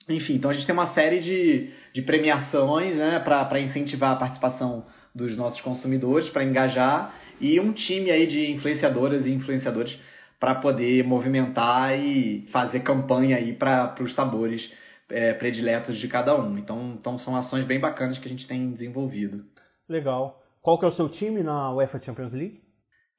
Enfim, 0.08 0.34
então 0.34 0.50
a 0.50 0.54
gente 0.54 0.66
tem 0.66 0.74
uma 0.74 0.92
série 0.92 1.20
de, 1.20 1.70
de 1.94 2.02
premiações 2.02 2.96
né, 2.96 3.18
para 3.20 3.60
incentivar 3.60 4.12
a 4.12 4.16
participação 4.16 4.84
dos 5.14 5.36
nossos 5.36 5.60
consumidores, 5.60 6.28
para 6.30 6.44
engajar, 6.44 7.14
e 7.40 7.58
um 7.58 7.72
time 7.72 8.10
aí 8.10 8.26
de 8.26 8.50
influenciadoras 8.52 9.26
e 9.26 9.30
influenciadores 9.30 9.98
para 10.40 10.54
poder 10.54 11.04
movimentar 11.04 11.96
e 11.98 12.48
fazer 12.50 12.80
campanha 12.80 13.36
aí 13.36 13.52
para 13.52 13.94
os 14.00 14.14
sabores 14.14 14.72
é, 15.10 15.34
prediletos 15.34 15.98
de 15.98 16.08
cada 16.08 16.34
um. 16.34 16.56
Então, 16.56 16.96
então 16.98 17.18
são 17.18 17.36
ações 17.36 17.66
bem 17.66 17.78
bacanas 17.78 18.18
que 18.18 18.26
a 18.26 18.30
gente 18.30 18.48
tem 18.48 18.72
desenvolvido. 18.72 19.44
Legal. 19.86 20.42
Qual 20.62 20.78
que 20.78 20.86
é 20.86 20.88
o 20.88 20.92
seu 20.92 21.08
time 21.10 21.42
na 21.42 21.72
UEFA 21.74 22.00
Champions 22.00 22.32
League? 22.32 22.60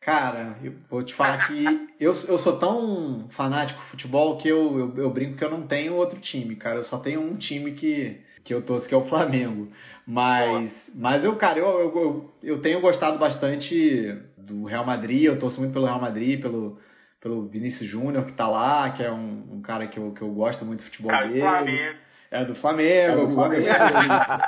Cara, 0.02 0.58
eu 0.64 0.74
vou 0.90 1.04
te 1.04 1.14
falar 1.14 1.48
que 1.48 1.64
eu, 2.00 2.14
eu 2.28 2.40
sou 2.40 2.58
tão 2.58 3.30
fanático 3.36 3.80
de 3.80 3.88
futebol 3.92 4.38
que 4.38 4.48
eu, 4.48 4.80
eu, 4.80 4.98
eu, 4.98 5.10
brinco 5.12 5.38
que 5.38 5.46
eu 5.46 5.52
não 5.52 5.68
tenho 5.68 5.94
outro 5.94 6.20
time, 6.20 6.56
cara. 6.56 6.78
Eu 6.78 6.86
só 6.86 6.98
tenho 6.98 7.22
um 7.22 7.38
time 7.38 7.74
que, 7.74 8.20
que 8.44 8.52
eu 8.52 8.64
torço, 8.64 8.88
que 8.88 8.96
é 8.96 8.98
o 8.98 9.08
Flamengo. 9.08 9.72
Mas, 10.08 10.74
mas 10.96 11.24
eu, 11.24 11.36
cara, 11.36 11.60
eu, 11.60 11.68
eu, 11.68 12.32
eu 12.42 12.62
tenho 12.64 12.82
gostado 12.82 13.20
bastante 13.20 14.18
do 14.38 14.64
Real 14.64 14.84
Madrid. 14.84 15.26
Eu 15.26 15.40
torço 15.40 15.60
muito 15.60 15.74
pelo 15.74 15.86
Real 15.86 16.02
Madrid, 16.02 16.42
pelo, 16.42 16.80
pelo 17.22 17.48
Vinícius 17.48 17.88
Júnior 17.88 18.26
que 18.26 18.34
tá 18.34 18.48
lá, 18.48 18.90
que 18.92 19.04
é 19.04 19.12
um, 19.12 19.44
um, 19.54 19.62
cara 19.62 19.88
que 19.88 20.00
eu, 20.00 20.12
que 20.12 20.22
eu 20.22 20.34
gosto 20.34 20.66
muito 20.66 20.80
do 20.80 20.86
futebol 20.86 21.12
cara, 21.12 21.28
dele. 21.28 21.42
Flamengo. 21.42 21.98
É 22.32 22.46
do 22.46 22.56
Flamengo. 22.56 23.22
É 23.22 23.26
do 23.26 23.34
Flamengo. 23.34 23.66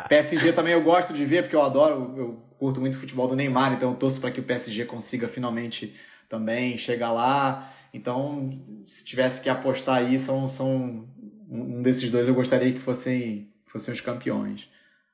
PSG 0.10 0.54
também 0.54 0.74
eu 0.74 0.84
gosto 0.84 1.14
de 1.14 1.24
ver, 1.24 1.44
porque 1.44 1.56
eu 1.56 1.62
adoro, 1.62 2.14
eu 2.18 2.40
curto 2.58 2.82
muito 2.82 2.98
o 2.98 3.00
futebol 3.00 3.28
do 3.28 3.36
Neymar, 3.36 3.74
então 3.74 3.92
eu 3.92 3.98
torço 3.98 4.20
para 4.20 4.32
que 4.32 4.40
o 4.40 4.44
PSG 4.44 4.86
consiga 4.86 5.28
finalmente 5.28 5.96
também 6.30 6.78
chegar 6.80 7.12
lá. 7.12 7.72
Então, 7.94 8.50
se 8.88 9.06
tivesse 9.06 9.40
que 9.42 9.50
apostar 9.50 9.98
aí, 9.98 10.26
são, 10.26 10.48
são 10.50 11.06
um 11.50 11.84
desses 11.84 12.12
dois 12.12 12.28
eu 12.28 12.34
gostaria 12.34 12.74
que 12.74 12.80
fossem, 12.80 13.50
fossem 13.72 13.94
os 13.94 14.02
campeões. 14.02 14.68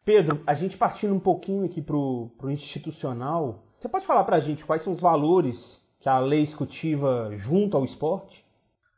Pedro, 0.06 0.41
a 0.48 0.54
gente 0.54 0.78
partindo 0.78 1.13
um 1.13 1.19
pouquinho 1.19 1.65
aqui 1.65 1.82
para 1.82 1.95
o 1.95 2.32
institucional, 2.50 3.65
você 3.78 3.89
pode 3.89 4.06
falar 4.06 4.24
para 4.24 4.38
a 4.38 4.39
gente 4.39 4.63
quais 4.63 4.84
são 4.84 4.93
os 4.93 5.02
valores 5.02 5.78
que 5.99 6.07
a 6.07 6.19
lei 6.19 6.43
escutiva 6.43 7.31
junto 7.38 7.75
ao 7.75 7.85
esporte? 7.85 8.43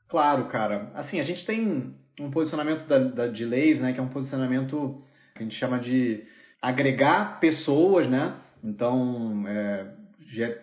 Claro, 0.08 0.46
cara. 0.46 0.92
Assim, 0.94 1.20
a 1.20 1.24
gente 1.24 1.46
tem 1.46 1.96
um 2.20 2.30
posicionamento 2.30 2.86
da, 2.88 3.00
da, 3.00 3.28
de 3.28 3.46
leis, 3.46 3.80
né, 3.80 3.94
que 3.94 4.00
é 4.00 4.04
um 4.04 4.10
posicionamento 4.10 5.02
que 5.34 5.40
a 5.40 5.44
gente 5.44 5.56
chama 5.56 5.80
de 5.80 6.24
agregar 6.62 7.40
pessoas, 7.40 8.08
né? 8.08 8.36
Então, 8.64 9.44
é, 9.48 9.86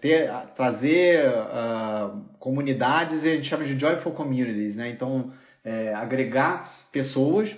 ter, 0.01 0.31
trazer 0.57 1.29
uh, 1.29 2.25
comunidades, 2.39 3.25
a 3.25 3.35
gente 3.35 3.49
chama 3.49 3.65
de 3.65 3.79
joyful 3.79 4.13
communities, 4.13 4.77
né? 4.77 4.91
Então, 4.91 5.33
é, 5.65 5.93
agregar 5.95 6.73
pessoas, 6.93 7.51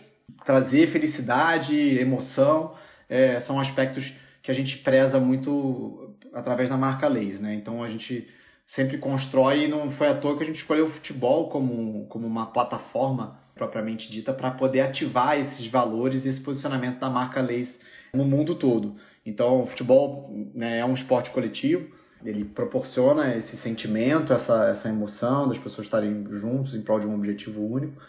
trazer 0.44 0.90
felicidade, 0.90 1.76
emoção, 1.76 2.74
é, 3.08 3.40
são 3.40 3.60
aspectos 3.60 4.04
que 4.42 4.50
a 4.50 4.54
gente 4.54 4.78
preza 4.78 5.20
muito 5.20 6.16
através 6.32 6.70
da 6.70 6.76
marca 6.76 7.06
Leis, 7.06 7.38
né? 7.40 7.54
Então, 7.54 7.82
a 7.82 7.90
gente 7.90 8.26
sempre 8.74 8.98
constrói 8.98 9.64
e 9.64 9.68
não 9.68 9.90
foi 9.92 10.08
à 10.08 10.14
toa 10.14 10.36
que 10.36 10.44
a 10.44 10.46
gente 10.46 10.60
escolheu 10.60 10.86
o 10.86 10.90
futebol 10.90 11.48
como, 11.48 12.06
como 12.06 12.26
uma 12.26 12.46
plataforma 12.46 13.38
propriamente 13.54 14.10
dita 14.10 14.32
para 14.32 14.52
poder 14.52 14.80
ativar 14.80 15.38
esses 15.38 15.70
valores 15.70 16.24
e 16.24 16.28
esse 16.28 16.40
posicionamento 16.40 16.98
da 16.98 17.10
marca 17.10 17.40
Leis 17.40 17.68
no 18.14 18.24
mundo 18.24 18.54
todo. 18.54 18.96
Então, 19.24 19.62
o 19.62 19.66
futebol 19.66 20.30
né, 20.54 20.78
é 20.78 20.84
um 20.84 20.94
esporte 20.94 21.30
coletivo, 21.30 21.86
ele 22.24 22.44
proporciona 22.44 23.36
esse 23.36 23.56
sentimento, 23.58 24.32
essa, 24.32 24.68
essa 24.68 24.88
emoção 24.88 25.48
das 25.48 25.58
pessoas 25.58 25.86
estarem 25.86 26.26
juntos 26.30 26.74
em 26.74 26.82
prol 26.82 27.00
de 27.00 27.06
um 27.06 27.14
objetivo 27.14 27.62
único. 27.62 28.00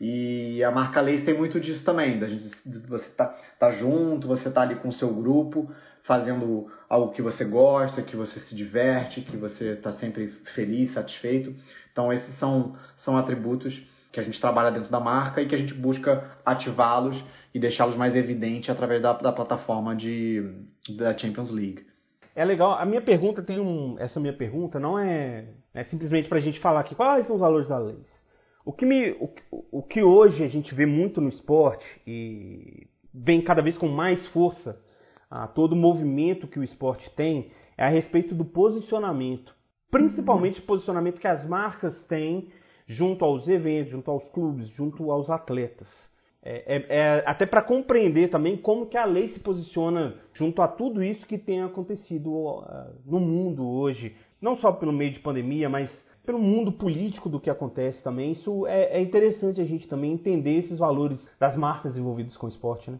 E 0.00 0.62
a 0.64 0.70
marca 0.70 1.00
Leis 1.00 1.24
tem 1.24 1.36
muito 1.36 1.60
disso 1.60 1.84
também, 1.84 2.18
da 2.18 2.26
gente, 2.26 2.50
você 2.88 3.08
tá, 3.10 3.36
tá 3.58 3.70
junto, 3.72 4.26
você 4.26 4.50
tá 4.50 4.62
ali 4.62 4.76
com 4.76 4.88
o 4.88 4.92
seu 4.92 5.12
grupo 5.12 5.70
fazendo 6.04 6.70
algo 6.88 7.12
que 7.12 7.22
você 7.22 7.44
gosta, 7.44 8.02
que 8.02 8.16
você 8.16 8.40
se 8.40 8.54
diverte, 8.54 9.20
que 9.20 9.36
você 9.36 9.72
está 9.72 9.92
sempre 9.92 10.28
feliz, 10.54 10.92
satisfeito. 10.92 11.54
Então, 11.92 12.12
esses 12.12 12.38
são, 12.38 12.76
são 12.96 13.16
atributos 13.16 13.80
que 14.12 14.18
a 14.18 14.22
gente 14.22 14.40
trabalha 14.40 14.72
dentro 14.72 14.90
da 14.90 14.98
marca 14.98 15.40
e 15.40 15.46
que 15.46 15.54
a 15.54 15.58
gente 15.58 15.74
busca 15.74 16.36
ativá-los 16.44 17.22
e 17.54 17.60
deixá-los 17.60 17.96
mais 17.96 18.16
evidentes 18.16 18.70
através 18.70 19.00
da, 19.00 19.12
da 19.12 19.32
plataforma 19.32 19.94
de, 19.94 20.52
da 20.96 21.16
Champions 21.16 21.50
League. 21.50 21.86
É 22.34 22.44
legal. 22.44 22.72
A 22.72 22.84
minha 22.84 23.02
pergunta 23.02 23.42
tem 23.42 23.60
um. 23.60 23.96
Essa 23.98 24.20
minha 24.20 24.32
pergunta 24.32 24.78
não 24.78 24.98
é, 24.98 25.46
é 25.74 25.84
simplesmente 25.84 26.28
para 26.28 26.38
a 26.38 26.40
gente 26.40 26.60
falar 26.60 26.80
aqui 26.80 26.94
quais 26.94 27.26
são 27.26 27.36
os 27.36 27.40
valores 27.40 27.68
da 27.68 27.78
lei. 27.78 27.98
O 28.64 28.72
que, 28.72 28.84
me, 28.84 29.12
o, 29.12 29.28
o 29.78 29.82
que 29.82 30.02
hoje 30.02 30.44
a 30.44 30.48
gente 30.48 30.74
vê 30.74 30.86
muito 30.86 31.20
no 31.20 31.28
esporte 31.28 31.84
e 32.06 32.86
vem 33.12 33.42
cada 33.42 33.62
vez 33.62 33.76
com 33.76 33.88
mais 33.88 34.24
força 34.28 34.78
a 35.30 35.46
todo 35.46 35.72
o 35.72 35.76
movimento 35.76 36.48
que 36.48 36.58
o 36.58 36.64
esporte 36.64 37.08
tem 37.14 37.52
é 37.78 37.84
a 37.84 37.88
respeito 37.88 38.34
do 38.34 38.44
posicionamento, 38.44 39.54
principalmente 39.90 40.60
o 40.60 40.66
posicionamento 40.66 41.20
que 41.20 41.28
as 41.28 41.46
marcas 41.46 42.04
têm 42.06 42.48
junto 42.86 43.24
aos 43.24 43.46
eventos, 43.46 43.92
junto 43.92 44.10
aos 44.10 44.24
clubes, 44.30 44.68
junto 44.70 45.10
aos 45.10 45.30
atletas. 45.30 45.88
É, 46.42 46.76
é, 46.76 46.86
é 46.88 47.24
até 47.26 47.46
para 47.46 47.62
compreender 47.62 48.30
também 48.30 48.56
como 48.56 48.86
que 48.86 48.96
a 48.96 49.04
lei 49.04 49.28
se 49.28 49.38
posiciona 49.40 50.14
junto 50.32 50.62
a 50.62 50.68
tudo 50.68 51.02
isso 51.04 51.26
que 51.26 51.38
tem 51.38 51.62
acontecido 51.62 52.30
uh, 52.30 52.64
no 53.04 53.20
mundo 53.20 53.68
hoje, 53.68 54.16
não 54.40 54.56
só 54.56 54.72
pelo 54.72 54.92
meio 54.92 55.12
de 55.12 55.20
pandemia, 55.20 55.68
mas 55.68 55.90
pelo 56.24 56.38
mundo 56.38 56.72
político 56.72 57.28
do 57.28 57.38
que 57.38 57.50
acontece 57.50 58.02
também. 58.02 58.32
Isso 58.32 58.66
é, 58.66 58.98
é 58.98 59.00
interessante 59.00 59.60
a 59.60 59.64
gente 59.64 59.86
também 59.86 60.12
entender 60.12 60.56
esses 60.58 60.78
valores 60.78 61.18
das 61.38 61.56
marcas 61.56 61.96
envolvidas 61.96 62.36
com 62.36 62.46
o 62.46 62.48
esporte, 62.48 62.90
né? 62.90 62.98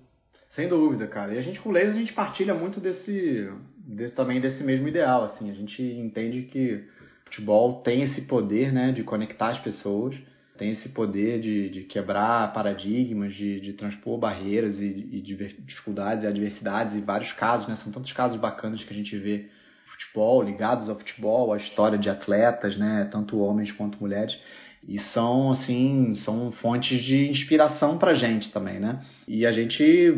Sem 0.51 0.69
dúvida, 0.69 1.07
cara. 1.07 1.35
E 1.35 1.39
a 1.39 1.43
gente 1.43 1.61
com 1.61 1.69
o 1.69 1.73
Laser, 1.73 1.91
a 1.95 1.99
gente 1.99 2.13
partilha 2.13 2.55
muito 2.55 2.81
desse, 2.81 3.51
desse 3.77 4.15
também 4.15 4.41
desse 4.41 4.63
mesmo 4.65 4.89
ideal, 4.89 5.25
assim. 5.25 5.51
A 5.51 5.55
gente 5.55 5.83
entende 5.83 6.43
que 6.43 6.85
futebol 7.25 7.83
tem 7.83 8.03
esse 8.03 8.23
poder, 8.23 8.73
né, 8.73 8.91
de 8.91 9.05
conectar 9.05 9.51
as 9.51 9.61
pessoas, 9.61 10.17
tem 10.59 10.73
esse 10.73 10.89
poder 10.91 11.41
de, 11.41 11.71
de 11.71 11.83
quebrar 11.85 12.53
paradigmas, 12.53 13.33
de, 13.35 13.61
de 13.61 13.73
transpor 13.73 14.19
barreiras 14.19 14.79
e, 14.79 15.09
e 15.13 15.23
dificuldades 15.23 16.25
e 16.25 16.27
adversidades 16.27 16.97
e 16.97 17.01
vários 17.01 17.33
casos, 17.33 17.67
né? 17.67 17.77
São 17.77 17.93
tantos 17.93 18.13
casos 18.13 18.39
bacanas 18.39 18.83
que 18.85 18.93
a 18.93 18.97
gente 18.97 19.17
vê 19.17 19.49
futebol, 19.87 20.43
ligados 20.43 20.89
ao 20.89 20.97
futebol, 20.97 21.53
a 21.53 21.57
história 21.57 21.97
de 21.99 22.11
atletas, 22.11 22.77
né, 22.77 23.09
tanto 23.11 23.39
homens 23.39 23.71
quanto 23.73 24.01
mulheres. 24.01 24.37
E 24.87 24.99
são, 25.13 25.53
assim, 25.53 26.15
são 26.25 26.53
fontes 26.53 27.03
de 27.03 27.29
inspiração 27.29 27.99
pra 27.99 28.15
gente 28.15 28.51
também, 28.51 28.81
né? 28.81 29.01
E 29.29 29.47
a 29.47 29.53
gente 29.53 30.15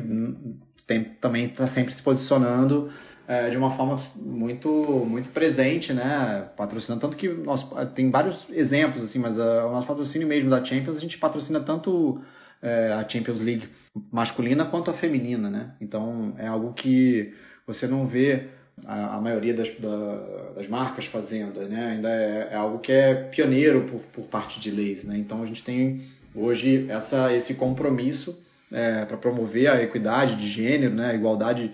tem, 0.86 1.04
também 1.20 1.46
está 1.46 1.66
sempre 1.68 1.94
se 1.94 2.02
posicionando 2.02 2.90
é, 3.26 3.50
de 3.50 3.56
uma 3.56 3.76
forma 3.76 4.00
muito 4.16 4.68
muito 5.06 5.30
presente, 5.30 5.92
né? 5.92 6.48
Patrocinando 6.56 7.00
tanto 7.00 7.16
que 7.16 7.28
nós 7.28 7.64
tem 7.94 8.10
vários 8.10 8.38
exemplos 8.50 9.04
assim, 9.04 9.18
mas 9.18 9.38
a, 9.38 9.66
o 9.66 9.72
nosso 9.72 9.86
patrocínio 9.86 10.28
mesmo 10.28 10.50
da 10.50 10.64
Champions 10.64 10.96
a 10.96 11.00
gente 11.00 11.18
patrocina 11.18 11.60
tanto 11.60 12.20
é, 12.60 12.92
a 12.92 13.08
Champions 13.08 13.40
League 13.40 13.68
masculina 14.10 14.64
quanto 14.66 14.90
a 14.90 14.94
feminina, 14.94 15.50
né? 15.50 15.74
Então 15.80 16.34
é 16.38 16.46
algo 16.46 16.72
que 16.74 17.32
você 17.66 17.86
não 17.86 18.06
vê 18.06 18.48
a, 18.86 19.16
a 19.16 19.20
maioria 19.20 19.54
das, 19.54 19.68
da, 19.78 20.52
das 20.56 20.68
marcas 20.68 21.06
fazendo, 21.06 21.60
né? 21.68 21.92
Ainda 21.92 22.08
é, 22.08 22.48
é, 22.52 22.56
algo 22.56 22.78
que 22.78 22.92
é 22.92 23.14
pioneiro 23.14 23.82
por, 23.82 24.00
por 24.12 24.24
parte 24.28 24.60
de 24.60 24.70
leis, 24.70 25.04
né? 25.04 25.16
Então 25.18 25.42
a 25.42 25.46
gente 25.46 25.62
tem 25.62 26.02
hoje 26.34 26.86
essa, 26.88 27.32
esse 27.32 27.54
compromisso 27.54 28.38
é, 28.70 29.04
para 29.04 29.16
promover 29.16 29.68
a 29.68 29.82
equidade 29.82 30.36
de 30.36 30.50
gênero, 30.50 30.94
né? 30.94 31.10
A 31.10 31.14
igualdade. 31.14 31.70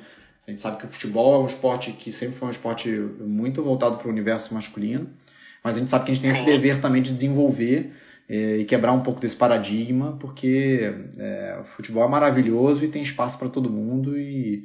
A 0.47 0.51
gente 0.51 0.63
sabe 0.63 0.79
que 0.79 0.87
o 0.87 0.89
futebol 0.89 1.35
é 1.35 1.45
um 1.45 1.55
esporte 1.55 1.93
que 1.93 2.11
sempre 2.13 2.39
foi 2.39 2.49
um 2.49 2.53
esporte 2.53 2.89
muito 3.21 3.63
voltado 3.63 3.99
para 3.99 4.09
o 4.09 4.11
universo 4.11 4.53
masculino, 4.55 5.09
mas 5.63 5.77
a 5.77 5.79
gente 5.79 5.91
sabe 5.91 6.07
que 6.07 6.13
a 6.13 6.15
gente 6.15 6.23
tem 6.23 6.35
esse 6.35 6.47
dever 6.47 6.81
também 6.81 7.03
de 7.03 7.13
desenvolver 7.13 7.93
é, 8.29 8.57
e 8.57 8.65
quebrar 8.65 8.93
um 8.93 9.03
pouco 9.03 9.21
desse 9.21 9.37
paradigma, 9.37 10.17
porque 10.19 10.91
é, 11.19 11.59
o 11.61 11.65
futebol 11.77 12.03
é 12.03 12.09
maravilhoso 12.09 12.83
e 12.83 12.89
tem 12.89 13.03
espaço 13.03 13.39
para 13.39 13.51
todo 13.51 13.71
mundo 13.71 14.19
e 14.19 14.65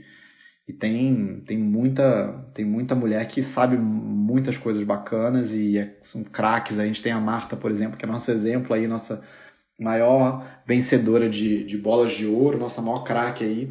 e 0.67 0.71
tem, 0.71 1.43
tem, 1.45 1.57
muita, 1.57 2.47
tem 2.53 2.63
muita 2.63 2.95
mulher 2.95 3.27
que 3.27 3.43
sabe 3.53 3.77
muitas 3.77 4.57
coisas 4.57 4.83
bacanas 4.83 5.51
e 5.51 5.77
é, 5.77 5.97
são 6.03 6.23
craques. 6.23 6.79
A 6.79 6.85
gente 6.85 7.03
tem 7.03 7.11
a 7.11 7.19
Marta, 7.19 7.55
por 7.57 7.69
exemplo, 7.69 7.97
que 7.97 8.05
é 8.05 8.07
nosso 8.07 8.31
exemplo 8.31 8.73
aí, 8.73 8.87
nossa 8.87 9.21
maior 9.79 10.45
vencedora 10.65 11.29
de, 11.29 11.65
de 11.65 11.77
bolas 11.77 12.15
de 12.15 12.25
ouro, 12.25 12.57
nossa 12.57 12.81
maior 12.81 13.03
craque 13.03 13.43
aí, 13.43 13.69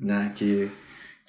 né? 0.00 0.32
Que, 0.34 0.68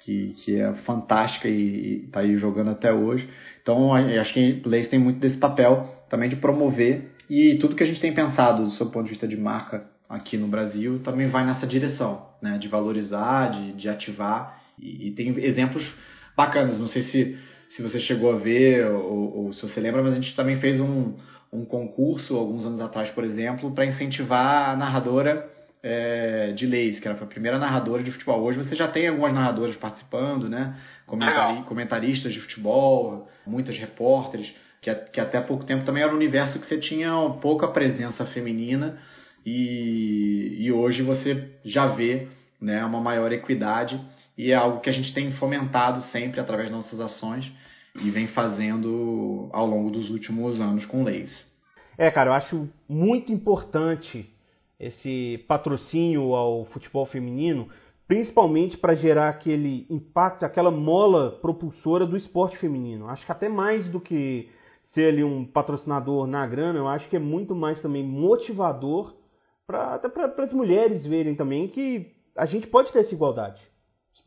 que, 0.00 0.34
que 0.38 0.60
é 0.60 0.72
fantástica 0.84 1.48
e 1.48 2.06
está 2.06 2.20
aí 2.20 2.36
jogando 2.36 2.70
até 2.70 2.92
hoje. 2.92 3.28
Então, 3.62 3.94
acho 3.94 4.34
que 4.34 4.60
o 4.64 4.68
Leis 4.68 4.88
tem 4.88 4.98
muito 4.98 5.20
desse 5.20 5.36
papel 5.36 5.88
também 6.08 6.28
de 6.28 6.36
promover 6.36 7.12
e 7.28 7.58
tudo 7.60 7.76
que 7.76 7.84
a 7.84 7.86
gente 7.86 8.00
tem 8.00 8.12
pensado 8.12 8.64
do 8.64 8.70
seu 8.72 8.86
ponto 8.86 9.04
de 9.04 9.10
vista 9.10 9.28
de 9.28 9.36
marca 9.36 9.86
aqui 10.08 10.36
no 10.36 10.48
Brasil 10.48 10.98
também 11.04 11.28
vai 11.28 11.46
nessa 11.46 11.64
direção, 11.64 12.26
né? 12.42 12.58
De 12.58 12.66
valorizar, 12.66 13.52
de, 13.52 13.72
de 13.74 13.88
ativar 13.88 14.59
e, 14.80 15.08
e, 15.08 15.10
tem 15.12 15.28
exemplos 15.44 15.86
bacanas. 16.36 16.78
Não 16.78 16.88
sei 16.88 17.02
se, 17.04 17.38
se 17.70 17.82
você 17.82 18.00
chegou 18.00 18.32
a 18.32 18.36
ver 18.36 18.86
ou, 18.86 19.44
ou 19.46 19.52
se 19.52 19.62
você 19.62 19.80
lembra, 19.80 20.02
mas 20.02 20.14
a 20.14 20.20
gente 20.20 20.34
também 20.34 20.56
fez 20.56 20.80
um, 20.80 21.14
um 21.52 21.64
concurso 21.64 22.36
alguns 22.36 22.64
anos 22.64 22.80
atrás, 22.80 23.10
por 23.10 23.24
exemplo, 23.24 23.72
para 23.72 23.86
incentivar 23.86 24.70
a 24.70 24.76
narradora 24.76 25.48
é, 25.82 26.52
de 26.52 26.66
leis, 26.66 27.00
que 27.00 27.08
era 27.08 27.16
a 27.16 27.26
primeira 27.26 27.58
narradora 27.58 28.02
de 28.02 28.10
futebol. 28.10 28.42
Hoje 28.42 28.58
você 28.58 28.76
já 28.76 28.88
tem 28.88 29.08
algumas 29.08 29.32
narradoras 29.32 29.76
participando, 29.76 30.48
né? 30.48 30.76
Comentari 31.06 31.62
comentaristas 31.64 32.32
de 32.32 32.40
futebol, 32.40 33.28
muitas 33.46 33.76
repórteres, 33.76 34.52
que, 34.80 34.94
que 34.94 35.20
até 35.20 35.40
pouco 35.40 35.64
tempo 35.64 35.84
também 35.84 36.02
era 36.02 36.12
um 36.12 36.16
universo 36.16 36.58
que 36.60 36.66
você 36.66 36.78
tinha 36.78 37.10
pouca 37.40 37.68
presença 37.68 38.24
feminina 38.26 38.98
e, 39.44 40.56
e 40.60 40.72
hoje 40.72 41.02
você 41.02 41.48
já 41.64 41.86
vê 41.86 42.28
né, 42.60 42.84
uma 42.84 43.00
maior 43.00 43.32
equidade 43.32 44.00
e 44.40 44.52
é 44.52 44.54
algo 44.54 44.80
que 44.80 44.88
a 44.88 44.92
gente 44.92 45.12
tem 45.12 45.32
fomentado 45.32 46.00
sempre 46.04 46.40
através 46.40 46.70
das 46.70 46.78
nossas 46.78 46.98
ações 46.98 47.44
e 47.94 48.10
vem 48.10 48.28
fazendo 48.28 49.50
ao 49.52 49.66
longo 49.66 49.90
dos 49.90 50.08
últimos 50.08 50.58
anos 50.58 50.86
com 50.86 51.04
leis. 51.04 51.30
É, 51.98 52.10
cara, 52.10 52.30
eu 52.30 52.34
acho 52.34 52.68
muito 52.88 53.30
importante 53.30 54.26
esse 54.78 55.44
patrocínio 55.46 56.34
ao 56.34 56.64
futebol 56.64 57.04
feminino, 57.04 57.68
principalmente 58.08 58.78
para 58.78 58.94
gerar 58.94 59.28
aquele 59.28 59.86
impacto, 59.90 60.44
aquela 60.44 60.70
mola 60.70 61.32
propulsora 61.42 62.06
do 62.06 62.16
esporte 62.16 62.56
feminino. 62.56 63.10
Acho 63.10 63.26
que 63.26 63.32
até 63.32 63.46
mais 63.46 63.86
do 63.88 64.00
que 64.00 64.48
ser 64.94 65.08
ali 65.08 65.22
um 65.22 65.44
patrocinador 65.44 66.26
na 66.26 66.46
grana, 66.46 66.78
eu 66.78 66.88
acho 66.88 67.06
que 67.10 67.16
é 67.16 67.20
muito 67.20 67.54
mais 67.54 67.78
também 67.82 68.02
motivador 68.02 69.14
para 69.66 70.00
as 70.38 70.52
mulheres 70.54 71.06
verem 71.06 71.34
também 71.34 71.68
que 71.68 72.10
a 72.34 72.46
gente 72.46 72.66
pode 72.68 72.90
ter 72.90 73.00
essa 73.00 73.14
igualdade 73.14 73.69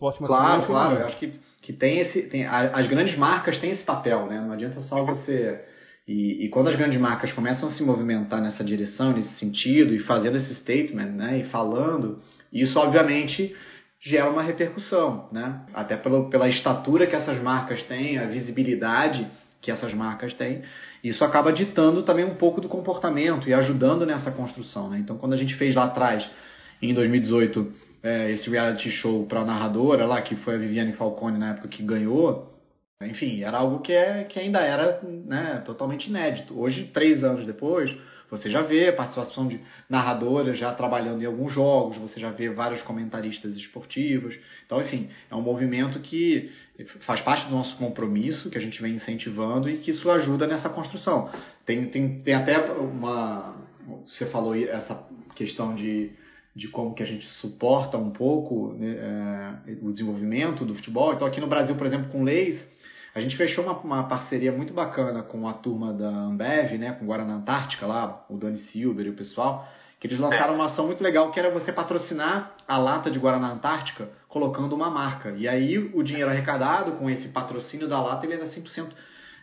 esporte 0.03 0.21
masculino. 0.21 0.27
Claro, 0.27 0.65
claro. 0.65 0.95
Eu 0.97 1.07
acho 1.07 1.17
que, 1.17 1.31
que 1.61 1.73
tem 1.73 1.99
esse. 1.99 2.23
Tem, 2.23 2.45
as 2.45 2.87
grandes 2.87 3.17
marcas 3.17 3.57
têm 3.59 3.71
esse 3.71 3.83
papel, 3.83 4.27
né? 4.27 4.39
Não 4.41 4.51
adianta 4.51 4.81
só 4.81 5.03
você. 5.03 5.61
E, 6.05 6.45
e, 6.45 6.49
quando 6.49 6.67
as 6.67 6.75
grandes 6.75 6.99
marcas 6.99 7.31
começam 7.31 7.69
a 7.69 7.71
se 7.71 7.81
movimentar 7.81 8.41
nessa 8.41 8.63
direção, 8.63 9.13
nesse 9.13 9.33
sentido, 9.35 9.93
e 9.93 9.99
fazendo 9.99 10.35
esse 10.35 10.53
statement, 10.55 11.11
né? 11.11 11.39
E 11.39 11.43
falando, 11.45 12.19
isso 12.51 12.77
obviamente 12.77 13.55
gera 14.01 14.29
uma 14.29 14.43
repercussão, 14.43 15.29
né? 15.31 15.61
Até 15.73 15.95
pelo, 15.95 16.29
pela 16.29 16.49
estatura 16.49 17.07
que 17.07 17.15
essas 17.15 17.41
marcas 17.41 17.81
têm, 17.83 18.17
a 18.17 18.25
visibilidade 18.25 19.25
que 19.61 19.71
essas 19.71 19.93
marcas 19.93 20.33
têm, 20.33 20.61
isso 21.01 21.23
acaba 21.23 21.53
ditando 21.53 22.03
também 22.03 22.25
um 22.25 22.35
pouco 22.35 22.59
do 22.59 22.67
comportamento 22.67 23.47
e 23.47 23.53
ajudando 23.53 24.05
nessa 24.05 24.29
construção, 24.29 24.89
né? 24.89 24.99
Então, 24.99 25.17
quando 25.17 25.31
a 25.31 25.37
gente 25.37 25.55
fez 25.55 25.73
lá 25.73 25.85
atrás, 25.85 26.29
em 26.81 26.93
2018, 26.93 27.73
é, 28.03 28.31
esse 28.31 28.49
reality 28.49 28.91
show 28.91 29.25
para 29.25 29.45
narradora 29.45 30.05
lá, 30.05 30.21
que 30.21 30.35
foi 30.35 30.55
a 30.55 30.57
Viviane 30.57 30.93
Falcone 30.93 31.39
na 31.39 31.51
época 31.51 31.69
que 31.69 31.81
ganhou, 31.81 32.53
enfim, 33.01 33.41
era 33.41 33.57
algo 33.57 33.79
que, 33.79 33.93
é, 33.93 34.25
que 34.25 34.39
ainda 34.39 34.59
era 34.59 35.01
né, 35.01 35.63
totalmente 35.65 36.09
inédito. 36.09 36.59
Hoje, 36.59 36.89
três 36.93 37.23
anos 37.23 37.45
depois, 37.45 37.93
você 38.29 38.49
já 38.49 38.61
vê 38.61 38.91
participação 38.91 39.47
de 39.47 39.59
narradoras 39.89 40.57
já 40.57 40.73
trabalhando 40.73 41.21
em 41.21 41.25
alguns 41.25 41.53
jogos, 41.53 41.97
você 41.97 42.19
já 42.19 42.31
vê 42.31 42.49
vários 42.49 42.81
comentaristas 42.81 43.55
esportivos. 43.55 44.35
Então, 44.65 44.81
enfim, 44.81 45.09
é 45.29 45.35
um 45.35 45.41
movimento 45.41 45.99
que 45.99 46.51
faz 47.05 47.21
parte 47.21 47.47
do 47.47 47.55
nosso 47.55 47.77
compromisso, 47.77 48.49
que 48.49 48.57
a 48.57 48.61
gente 48.61 48.81
vem 48.81 48.95
incentivando 48.95 49.69
e 49.69 49.77
que 49.77 49.91
isso 49.91 50.09
ajuda 50.09 50.47
nessa 50.47 50.69
construção. 50.69 51.29
Tem, 51.65 51.85
tem, 51.87 52.21
tem 52.21 52.33
até 52.33 52.57
uma. 52.59 53.55
Você 54.07 54.25
falou 54.27 54.55
essa 54.55 55.07
questão 55.35 55.75
de 55.75 56.11
de 56.55 56.67
como 56.67 56.93
que 56.93 57.01
a 57.01 57.05
gente 57.05 57.25
suporta 57.39 57.97
um 57.97 58.11
pouco 58.11 58.73
né, 58.73 59.59
é, 59.67 59.77
o 59.81 59.91
desenvolvimento 59.91 60.63
do 60.65 60.75
futebol. 60.75 61.13
Então 61.13 61.27
aqui 61.27 61.41
no 61.41 61.47
Brasil, 61.47 61.75
por 61.75 61.87
exemplo, 61.87 62.11
com 62.11 62.23
leis, 62.23 62.61
a 63.15 63.19
gente 63.19 63.35
fechou 63.35 63.63
uma, 63.63 63.77
uma 63.79 64.03
parceria 64.07 64.51
muito 64.51 64.73
bacana 64.73 65.23
com 65.23 65.47
a 65.47 65.53
turma 65.53 65.93
da 65.93 66.09
Ambev, 66.09 66.77
né, 66.77 66.93
com 66.93 67.05
Guarana 67.05 67.33
Antártica 67.33 67.87
lá, 67.87 68.23
o 68.29 68.37
Dani 68.37 68.59
Silver 68.71 69.05
e 69.05 69.09
o 69.09 69.15
pessoal, 69.15 69.67
que 69.99 70.07
eles 70.07 70.19
lançaram 70.19 70.55
uma 70.55 70.65
ação 70.65 70.85
muito 70.85 71.03
legal 71.03 71.31
que 71.31 71.39
era 71.39 71.49
você 71.49 71.71
patrocinar 71.71 72.55
a 72.67 72.77
lata 72.77 73.09
de 73.09 73.17
Guaraná 73.17 73.51
Antártica 73.51 74.09
colocando 74.27 74.75
uma 74.75 74.89
marca. 74.89 75.31
E 75.31 75.47
aí 75.47 75.77
o 75.77 76.03
dinheiro 76.03 76.29
arrecadado 76.29 76.93
com 76.93 77.09
esse 77.09 77.29
patrocínio 77.29 77.87
da 77.87 78.01
lata 78.01 78.25
ele 78.25 78.33
era 78.33 78.47
100% 78.47 78.89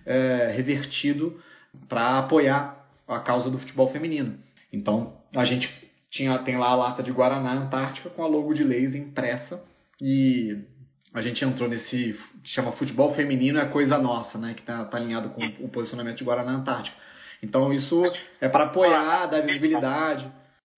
é, 0.05 0.53
revertido 0.55 1.41
para 1.89 2.19
apoiar 2.19 2.85
a 3.09 3.19
causa 3.21 3.51
do 3.51 3.59
futebol 3.59 3.91
feminino. 3.91 4.39
Então 4.73 5.15
a 5.35 5.45
gente 5.45 5.80
tinha, 6.11 6.39
tem 6.41 6.59
lá 6.59 6.69
a 6.69 6.75
lata 6.75 7.03
de 7.03 7.13
Guaraná 7.13 7.53
Antártica 7.53 8.11
com 8.11 8.23
a 8.23 8.27
logo 8.27 8.53
de 8.53 8.65
Leis 8.65 8.95
impressa 8.95 9.63
e 10.01 10.57
a 11.15 11.21
gente 11.21 11.45
entrou 11.45 11.69
nesse 11.69 12.19
que 12.43 12.51
chama 12.51 12.73
futebol 12.73 13.15
feminino 13.15 13.59
é 13.59 13.67
coisa 13.67 13.99
nossa, 13.99 14.39
né? 14.39 14.55
Que 14.55 14.61
está 14.61 14.85
tá 14.85 14.97
alinhado 14.97 15.31
com 15.31 15.45
o 15.65 15.69
posicionamento 15.69 16.19
de 16.19 16.25
Guaraná 16.25 16.53
Antártica. 16.53 16.97
Então 17.43 17.73
isso 17.73 18.03
é 18.41 18.49
para 18.49 18.65
apoiar, 18.65 19.27
dar 19.27 19.43
visibilidade. 19.43 20.31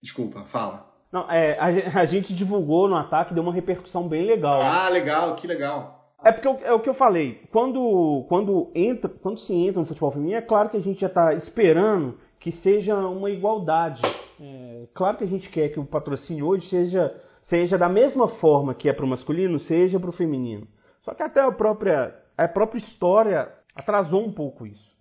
Desculpa, 0.03 0.45
fala. 0.53 0.87
Não, 1.13 1.31
é, 1.31 1.59
a, 1.59 2.01
a, 2.01 2.05
gente 2.07 2.35
divulgou 2.35 2.89
no 2.89 2.97
ataque, 2.97 3.35
deu 3.35 3.43
uma 3.43 3.53
repercussão 3.53 4.09
bem 4.09 4.27
legal. 4.27 4.63
Ah, 4.63 4.89
legal, 4.89 5.37
que 5.37 5.47
legal. 5.47 6.01
É 6.25 6.33
porque 6.33 6.49
é 6.65 6.73
o 6.73 6.81
que 6.81 6.89
eu 6.89 6.95
falei. 6.95 7.43
Quando, 7.51 8.25
quando, 8.29 8.71
entra, 8.75 9.11
quando 9.11 9.39
se 9.41 9.53
entra 9.53 9.81
no 9.81 9.87
futebol 9.87 10.13
feminino, 10.13 10.39
é 10.39 10.43
claro 10.43 10.71
que 10.71 10.77
a 10.77 10.81
gente 10.81 11.01
já 11.01 11.09
está 11.09 11.35
esperando 11.35 12.19
que 12.43 12.51
seja 12.51 12.97
uma 12.97 13.31
igualdade. 13.31 14.03
É, 14.41 14.89
claro 14.93 15.17
que 15.17 15.25
a 15.25 15.29
gente 15.29 15.49
quer 15.49 15.69
que 15.69 15.79
o 15.79 15.87
patrocínio 15.87 16.47
hoje 16.47 16.69
seja, 16.69 17.15
seja 17.45 17.79
da 17.79 17.89
mesma 17.89 18.29
forma 18.41 18.75
que 18.75 18.89
é 18.89 18.93
para 18.93 19.05
o 19.05 19.09
masculino, 19.09 19.61
seja 19.61 19.99
para 20.01 20.11
o 20.11 20.13
feminino. 20.13 20.67
Só 21.03 21.15
que 21.15 21.23
até 21.23 21.41
a 21.41 21.53
própria, 21.53 22.15
a 22.37 22.49
própria 22.49 22.81
história 22.81 23.49
atrasou 23.77 24.27
um 24.27 24.33
pouco 24.33 24.67
isso. 24.67 24.93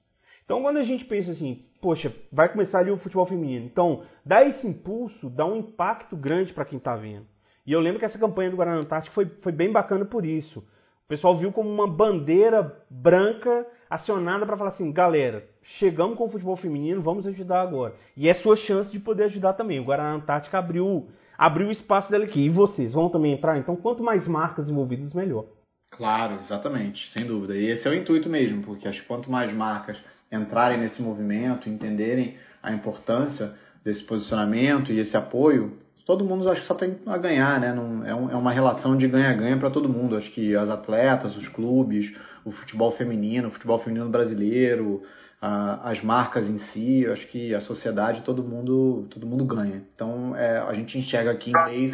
Então, 0.45 0.61
quando 0.61 0.77
a 0.77 0.83
gente 0.83 1.03
pensa 1.05 1.31
assim, 1.31 1.65
poxa, 1.81 2.13
vai 2.31 2.47
começar 2.49 2.79
ali 2.79 2.91
o 2.91 2.97
futebol 2.97 3.25
feminino. 3.25 3.65
Então, 3.65 4.03
dá 4.23 4.43
esse 4.43 4.67
impulso, 4.67 5.27
dá 5.29 5.45
um 5.45 5.55
impacto 5.55 6.15
grande 6.15 6.53
para 6.53 6.65
quem 6.65 6.77
está 6.77 6.95
vendo. 6.95 7.25
E 7.65 7.71
eu 7.71 7.79
lembro 7.79 7.99
que 7.99 8.05
essa 8.05 8.19
campanha 8.19 8.51
do 8.51 8.57
Guarana 8.57 8.81
Antártico 8.81 9.15
foi, 9.15 9.25
foi 9.41 9.51
bem 9.51 9.71
bacana 9.71 10.05
por 10.05 10.25
isso. 10.25 10.63
O 11.05 11.09
pessoal 11.09 11.37
viu 11.37 11.51
como 11.51 11.69
uma 11.69 11.87
bandeira 11.87 12.75
branca 12.89 13.65
acionada 13.89 14.45
para 14.45 14.55
falar 14.55 14.69
assim, 14.69 14.91
galera, 14.91 15.45
chegamos 15.77 16.17
com 16.17 16.25
o 16.25 16.29
futebol 16.29 16.55
feminino, 16.55 17.01
vamos 17.01 17.27
ajudar 17.27 17.61
agora. 17.61 17.93
E 18.15 18.29
é 18.29 18.33
sua 18.35 18.55
chance 18.55 18.89
de 18.91 18.99
poder 18.99 19.25
ajudar 19.25 19.53
também. 19.53 19.79
O 19.79 19.83
Guarana 19.83 20.15
Antártica 20.15 20.57
abriu, 20.57 21.09
abriu 21.37 21.67
o 21.67 21.71
espaço 21.71 22.09
dela 22.09 22.23
aqui. 22.23 22.41
E 22.41 22.49
vocês 22.49 22.93
vão 22.93 23.09
também 23.09 23.33
entrar? 23.33 23.57
Então, 23.57 23.75
quanto 23.75 24.01
mais 24.01 24.25
marcas 24.27 24.69
envolvidas, 24.69 25.13
melhor. 25.13 25.45
Claro, 25.91 26.35
exatamente, 26.35 27.11
sem 27.11 27.27
dúvida. 27.27 27.57
E 27.57 27.69
esse 27.69 27.85
é 27.85 27.91
o 27.91 27.93
intuito 27.93 28.29
mesmo, 28.29 28.63
porque 28.63 28.87
acho 28.87 29.01
que 29.01 29.07
quanto 29.07 29.29
mais 29.29 29.53
marcas 29.53 29.97
entrarem 30.31 30.79
nesse 30.79 31.01
movimento, 31.01 31.69
entenderem 31.69 32.37
a 32.63 32.71
importância 32.71 33.53
desse 33.83 34.05
posicionamento 34.05 34.91
e 34.91 34.99
esse 34.99 35.17
apoio, 35.17 35.77
todo 36.05 36.25
mundo 36.25 36.49
acho 36.49 36.61
que 36.61 36.67
só 36.67 36.75
tem 36.75 36.97
a 37.05 37.17
ganhar, 37.17 37.59
né? 37.59 37.73
Não, 37.73 38.05
é, 38.05 38.13
um, 38.13 38.31
é 38.31 38.35
uma 38.35 38.51
relação 38.51 38.97
de 38.97 39.07
ganha-ganha 39.07 39.57
para 39.57 39.69
todo 39.69 39.89
mundo. 39.89 40.15
Acho 40.15 40.31
que 40.31 40.55
as 40.55 40.69
atletas, 40.69 41.35
os 41.35 41.47
clubes, 41.49 42.13
o 42.43 42.51
futebol 42.51 42.91
feminino, 42.93 43.49
o 43.49 43.51
futebol 43.51 43.79
feminino 43.79 44.09
brasileiro, 44.09 45.03
a, 45.41 45.89
as 45.89 46.01
marcas 46.03 46.47
em 46.47 46.59
si, 46.71 47.05
acho 47.07 47.27
que 47.27 47.53
a 47.53 47.61
sociedade, 47.61 48.21
todo 48.21 48.43
mundo, 48.43 49.07
todo 49.09 49.25
mundo 49.25 49.45
ganha. 49.45 49.83
Então 49.95 50.35
é, 50.35 50.59
a 50.59 50.73
gente 50.73 50.97
enxerga 50.97 51.31
aqui 51.31 51.51
em 51.51 51.65
mês. 51.65 51.91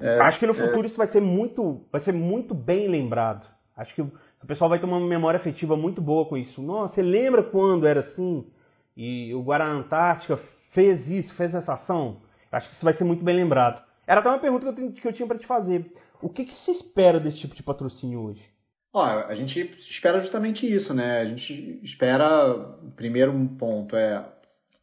É, 0.00 0.20
acho 0.20 0.38
que 0.38 0.46
no 0.46 0.52
é 0.52 0.56
futuro 0.56 0.86
isso 0.86 0.96
vai 0.96 1.08
ser 1.08 1.20
muito, 1.20 1.80
vai 1.90 2.00
ser 2.00 2.12
muito 2.12 2.54
bem 2.54 2.88
lembrado. 2.88 3.46
Acho 3.76 3.94
que 3.94 4.02
o 4.02 4.46
pessoal 4.46 4.68
vai 4.68 4.78
ter 4.78 4.86
uma 4.86 5.00
memória 5.00 5.38
afetiva 5.38 5.76
muito 5.76 6.00
boa 6.02 6.26
com 6.26 6.36
isso. 6.36 6.60
Nossa, 6.60 6.94
você 6.94 7.02
lembra 7.02 7.42
quando 7.42 7.86
era 7.86 8.00
assim? 8.00 8.44
E 8.96 9.32
o 9.34 9.42
Guarana 9.42 9.78
Antártica 9.78 10.38
fez 10.72 11.08
isso, 11.08 11.34
fez 11.36 11.54
essa 11.54 11.74
ação? 11.74 12.18
Acho 12.52 12.68
que 12.68 12.74
isso 12.74 12.84
vai 12.84 12.92
ser 12.94 13.04
muito 13.04 13.24
bem 13.24 13.34
lembrado. 13.34 13.82
Era 14.06 14.20
até 14.20 14.28
uma 14.28 14.38
pergunta 14.38 14.64
que 14.64 14.68
eu, 14.70 14.74
tinha, 14.74 14.92
que 14.92 15.08
eu 15.08 15.12
tinha 15.12 15.26
para 15.26 15.38
te 15.38 15.46
fazer. 15.46 15.90
O 16.20 16.28
que, 16.28 16.44
que, 16.44 16.54
se 16.54 16.70
espera 16.72 17.18
desse 17.18 17.38
tipo 17.38 17.54
de 17.54 17.62
patrocínio 17.62 18.20
hoje? 18.20 18.42
Ó, 18.92 19.02
a 19.02 19.34
gente 19.34 19.58
espera 19.90 20.20
justamente 20.20 20.70
isso, 20.70 20.92
né? 20.92 21.20
A 21.20 21.24
gente 21.24 21.80
espera, 21.82 22.54
primeiro 22.94 23.32
ponto 23.58 23.96
é 23.96 24.22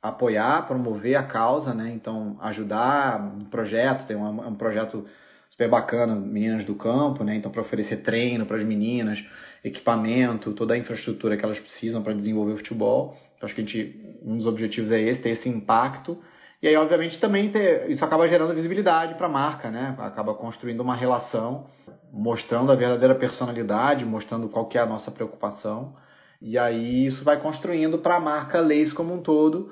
apoiar, 0.01 0.65
promover 0.65 1.15
a 1.15 1.23
causa, 1.23 1.73
né? 1.73 1.91
Então, 1.93 2.37
ajudar 2.41 3.21
um 3.21 3.45
projeto, 3.45 4.07
tem 4.07 4.17
um, 4.17 4.47
um 4.47 4.55
projeto 4.55 5.05
super 5.49 5.69
bacana, 5.69 6.15
Meninas 6.15 6.65
do 6.65 6.73
Campo, 6.73 7.23
né? 7.23 7.35
Então, 7.35 7.51
para 7.51 7.61
oferecer 7.61 7.97
treino 7.97 8.45
para 8.45 8.57
as 8.57 8.65
meninas, 8.65 9.23
equipamento, 9.63 10.53
toda 10.53 10.73
a 10.73 10.77
infraestrutura 10.77 11.37
que 11.37 11.45
elas 11.45 11.59
precisam 11.59 12.01
para 12.01 12.13
desenvolver 12.13 12.53
o 12.53 12.57
futebol. 12.57 13.15
Então, 13.35 13.45
acho 13.45 13.55
que 13.55 13.61
a 13.61 13.65
gente, 13.65 14.17
um 14.23 14.37
dos 14.37 14.47
objetivos 14.47 14.91
é 14.91 15.01
esse, 15.01 15.21
ter 15.21 15.31
esse 15.31 15.47
impacto. 15.47 16.17
E 16.61 16.67
aí, 16.67 16.75
obviamente, 16.75 17.19
também 17.19 17.51
ter, 17.51 17.89
isso 17.89 18.03
acaba 18.03 18.27
gerando 18.27 18.53
visibilidade 18.53 19.15
para 19.15 19.27
a 19.27 19.31
marca, 19.31 19.71
né? 19.71 19.95
Acaba 19.99 20.33
construindo 20.33 20.81
uma 20.81 20.95
relação, 20.95 21.67
mostrando 22.11 22.71
a 22.71 22.75
verdadeira 22.75 23.15
personalidade, 23.15 24.03
mostrando 24.03 24.49
qual 24.49 24.67
que 24.67 24.77
é 24.77 24.81
a 24.81 24.85
nossa 24.85 25.09
preocupação. 25.09 25.95
E 26.41 26.57
aí 26.57 27.07
isso 27.07 27.23
vai 27.23 27.39
construindo 27.39 27.99
para 27.99 28.17
a 28.17 28.19
marca 28.19 28.59
Leis 28.59 28.91
como 28.91 29.13
um 29.13 29.21
todo, 29.21 29.71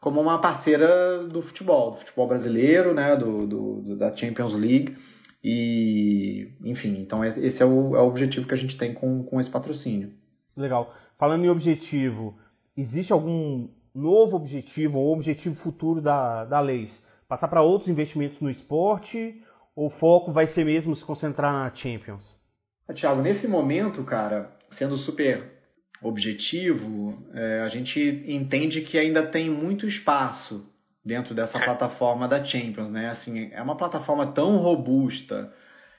como 0.00 0.20
uma 0.20 0.40
parceira 0.40 1.24
do 1.24 1.42
futebol, 1.42 1.92
do 1.92 1.98
futebol 1.98 2.28
brasileiro, 2.28 2.94
né? 2.94 3.16
do, 3.16 3.46
do 3.46 3.96
da 3.96 4.14
Champions 4.16 4.54
League. 4.54 4.96
E, 5.42 6.52
enfim, 6.64 7.00
então 7.00 7.24
esse 7.24 7.62
é 7.62 7.66
o, 7.66 7.96
é 7.96 8.00
o 8.00 8.08
objetivo 8.08 8.46
que 8.46 8.54
a 8.54 8.58
gente 8.58 8.76
tem 8.76 8.94
com, 8.94 9.24
com 9.24 9.40
esse 9.40 9.50
patrocínio. 9.50 10.12
Legal. 10.56 10.94
Falando 11.16 11.44
em 11.44 11.50
objetivo, 11.50 12.36
existe 12.76 13.12
algum 13.12 13.68
novo 13.94 14.36
objetivo 14.36 14.98
ou 14.98 15.14
objetivo 15.14 15.54
futuro 15.56 16.00
da, 16.00 16.44
da 16.44 16.60
Leis? 16.60 16.90
Passar 17.28 17.48
para 17.48 17.62
outros 17.62 17.88
investimentos 17.88 18.40
no 18.40 18.50
esporte 18.50 19.42
ou 19.76 19.88
o 19.88 19.90
foco 19.90 20.32
vai 20.32 20.48
ser 20.48 20.64
mesmo 20.64 20.96
se 20.96 21.04
concentrar 21.04 21.52
na 21.52 21.74
Champions? 21.74 22.24
Tiago, 22.94 23.20
nesse 23.20 23.46
momento, 23.46 24.02
cara, 24.04 24.50
sendo 24.78 24.96
super 24.98 25.58
objetivo, 26.02 27.18
é, 27.34 27.60
a 27.60 27.68
gente 27.68 28.00
entende 28.26 28.82
que 28.82 28.98
ainda 28.98 29.26
tem 29.26 29.50
muito 29.50 29.86
espaço 29.86 30.64
dentro 31.04 31.34
dessa 31.34 31.58
plataforma 31.58 32.28
da 32.28 32.44
Champions, 32.44 32.90
né? 32.90 33.10
Assim, 33.10 33.50
é 33.52 33.62
uma 33.62 33.76
plataforma 33.76 34.32
tão 34.32 34.58
robusta, 34.58 35.52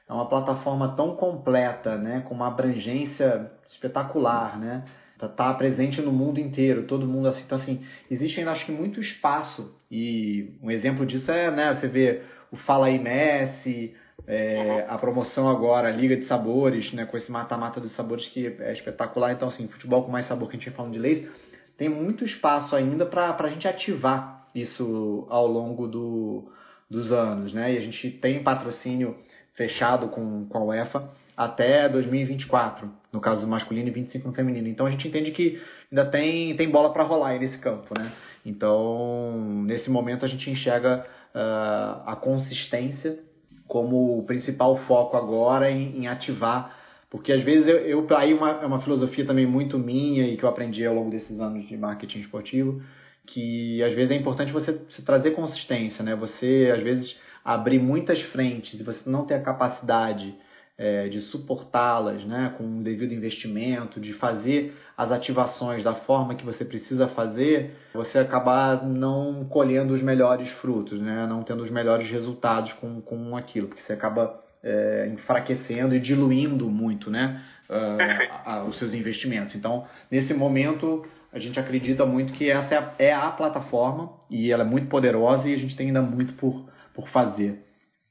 é 0.07 0.13
uma 0.13 0.27
plataforma 0.27 0.95
tão 0.95 1.15
completa, 1.15 1.97
né? 1.97 2.21
Com 2.21 2.33
uma 2.33 2.47
abrangência 2.47 3.51
espetacular, 3.67 4.57
né? 4.59 4.85
Tá, 5.20 5.28
tá 5.28 5.53
presente 5.53 6.01
no 6.01 6.13
mundo 6.13 6.39
inteiro, 6.39 6.84
todo 6.84 7.05
mundo 7.05 7.28
assim, 7.28 7.43
então 7.45 7.57
assim, 7.57 7.86
existe 8.09 8.39
ainda 8.39 8.53
acho 8.53 8.65
que 8.65 8.72
muito 8.72 9.01
espaço 9.01 9.78
e 9.91 10.53
um 10.63 10.72
exemplo 10.72 11.05
disso 11.05 11.30
é, 11.30 11.51
né? 11.51 11.76
Você 11.76 11.89
vê 11.89 12.22
o 12.49 12.55
Fala 12.55 12.88
aí 12.88 12.97
Messi, 12.97 13.93
é, 14.26 14.86
a 14.88 14.97
promoção 14.97 15.49
agora, 15.49 15.89
a 15.89 15.91
Liga 15.91 16.15
de 16.15 16.26
Sabores, 16.26 16.93
né? 16.93 17.05
Com 17.05 17.17
esse 17.17 17.30
mata-mata 17.30 17.82
dos 17.82 17.93
sabores 17.97 18.26
que 18.28 18.47
é 18.47 18.72
espetacular, 18.72 19.34
então 19.34 19.49
assim, 19.49 19.67
futebol 19.67 20.05
com 20.05 20.11
mais 20.11 20.26
sabor 20.26 20.47
que 20.47 20.55
a 20.55 20.59
gente 20.59 20.67
ia 20.67 20.74
falando 20.74 20.93
de 20.93 20.99
leis, 20.99 21.30
tem 21.78 21.89
muito 21.89 22.24
espaço 22.24 22.74
ainda 22.74 23.05
para 23.05 23.36
a 23.38 23.49
gente 23.49 23.67
ativar 23.67 24.47
isso 24.55 25.28
ao 25.30 25.47
longo 25.47 25.86
do, 25.86 26.49
dos 26.89 27.11
anos, 27.11 27.53
né? 27.53 27.74
E 27.74 27.78
a 27.78 27.82
gente 27.82 28.09
tem 28.09 28.41
patrocínio 28.41 29.17
fechado 29.53 30.07
com, 30.07 30.45
com 30.45 30.57
a 30.59 30.63
UEFA 30.63 31.09
até 31.39 31.87
2024, 31.87 32.91
no 33.13 33.21
caso 33.21 33.39
do 33.39 33.47
masculino 33.47 33.87
e 33.87 33.91
25 33.91 34.27
no 34.27 34.33
feminino. 34.33 34.67
Então 34.67 34.85
a 34.85 34.91
gente 34.91 35.07
entende 35.07 35.31
que 35.31 35.61
ainda 35.89 36.05
tem, 36.05 36.53
tem 36.57 36.69
bola 36.69 36.91
para 36.91 37.03
rolar 37.03 37.29
aí 37.29 37.39
nesse 37.39 37.57
campo, 37.59 37.97
né? 37.97 38.11
Então, 38.45 39.63
nesse 39.65 39.89
momento 39.89 40.25
a 40.25 40.27
gente 40.27 40.49
enxerga 40.49 41.05
uh, 41.33 42.09
a 42.09 42.17
consistência 42.19 43.19
como 43.65 44.19
o 44.19 44.23
principal 44.23 44.75
foco 44.79 45.15
agora 45.15 45.71
em, 45.71 45.99
em 45.99 46.07
ativar 46.07 46.77
porque 47.09 47.31
às 47.31 47.41
vezes 47.41 47.67
eu, 47.67 47.77
eu 47.77 48.17
aí 48.17 48.33
uma, 48.33 48.51
é 48.51 48.65
uma 48.65 48.81
filosofia 48.81 49.25
também 49.25 49.45
muito 49.45 49.79
minha 49.79 50.27
e 50.27 50.37
que 50.37 50.43
eu 50.43 50.49
aprendi 50.49 50.85
ao 50.85 50.93
longo 50.93 51.09
desses 51.09 51.39
anos 51.39 51.67
de 51.67 51.75
marketing 51.75 52.19
esportivo, 52.19 52.81
que 53.25 53.81
às 53.81 53.95
vezes 53.95 54.11
é 54.11 54.15
importante 54.15 54.51
você, 54.51 54.73
você 54.73 55.01
trazer 55.01 55.31
consistência, 55.31 56.03
né? 56.03 56.15
Você 56.15 56.71
às 56.75 56.83
vezes 56.83 57.17
abrir 57.43 57.79
muitas 57.79 58.21
frentes 58.31 58.79
e 58.79 58.83
você 58.83 59.09
não 59.09 59.25
ter 59.25 59.35
a 59.35 59.41
capacidade 59.41 60.35
é, 60.80 61.09
de 61.09 61.19
suportá-las, 61.19 62.23
né? 62.23 62.53
Com 62.57 62.80
o 62.80 62.84
devido 62.84 63.13
investimento, 63.13 63.99
de 63.99 64.13
fazer 64.13 64.73
as 64.97 65.11
ativações 65.11 65.84
da 65.84 65.93
forma 65.93 66.36
que 66.36 66.45
você 66.45 66.63
precisa 66.63 67.09
fazer, 67.09 67.75
você 67.93 68.17
acabar 68.17 68.86
não 68.88 69.45
colhendo 69.49 69.93
os 69.93 70.01
melhores 70.01 70.49
frutos, 70.53 70.97
né? 70.97 71.27
Não 71.27 71.43
tendo 71.43 71.61
os 71.61 71.69
melhores 71.69 72.09
resultados 72.09 72.71
com, 72.73 73.01
com 73.01 73.36
aquilo, 73.36 73.67
porque 73.67 73.84
você 73.84 73.91
acaba 73.91 74.41
é, 74.63 75.11
enfraquecendo 75.13 75.93
e 75.93 75.99
diluindo 75.99 76.69
muito, 76.69 77.11
né? 77.11 77.43
Uh, 77.69 78.67
os 78.67 78.80
seus 78.80 78.93
investimentos. 78.93 79.53
Então, 79.53 79.86
nesse 80.09 80.34
momento 80.34 81.05
a 81.32 81.38
gente 81.38 81.59
acredita 81.59 82.05
muito 82.05 82.34
que 82.34 82.49
essa 82.49 82.73
é 82.73 82.77
a, 82.77 82.93
é 82.97 83.13
a, 83.13 83.30
plataforma 83.30 84.09
e 84.30 84.51
ela 84.51 84.63
é 84.63 84.67
muito 84.67 84.88
poderosa 84.88 85.47
e 85.47 85.53
a 85.53 85.57
gente 85.57 85.75
tem 85.75 85.88
ainda 85.88 86.01
muito 86.01 86.34
por, 86.34 86.67
por 86.95 87.07
fazer. 87.09 87.63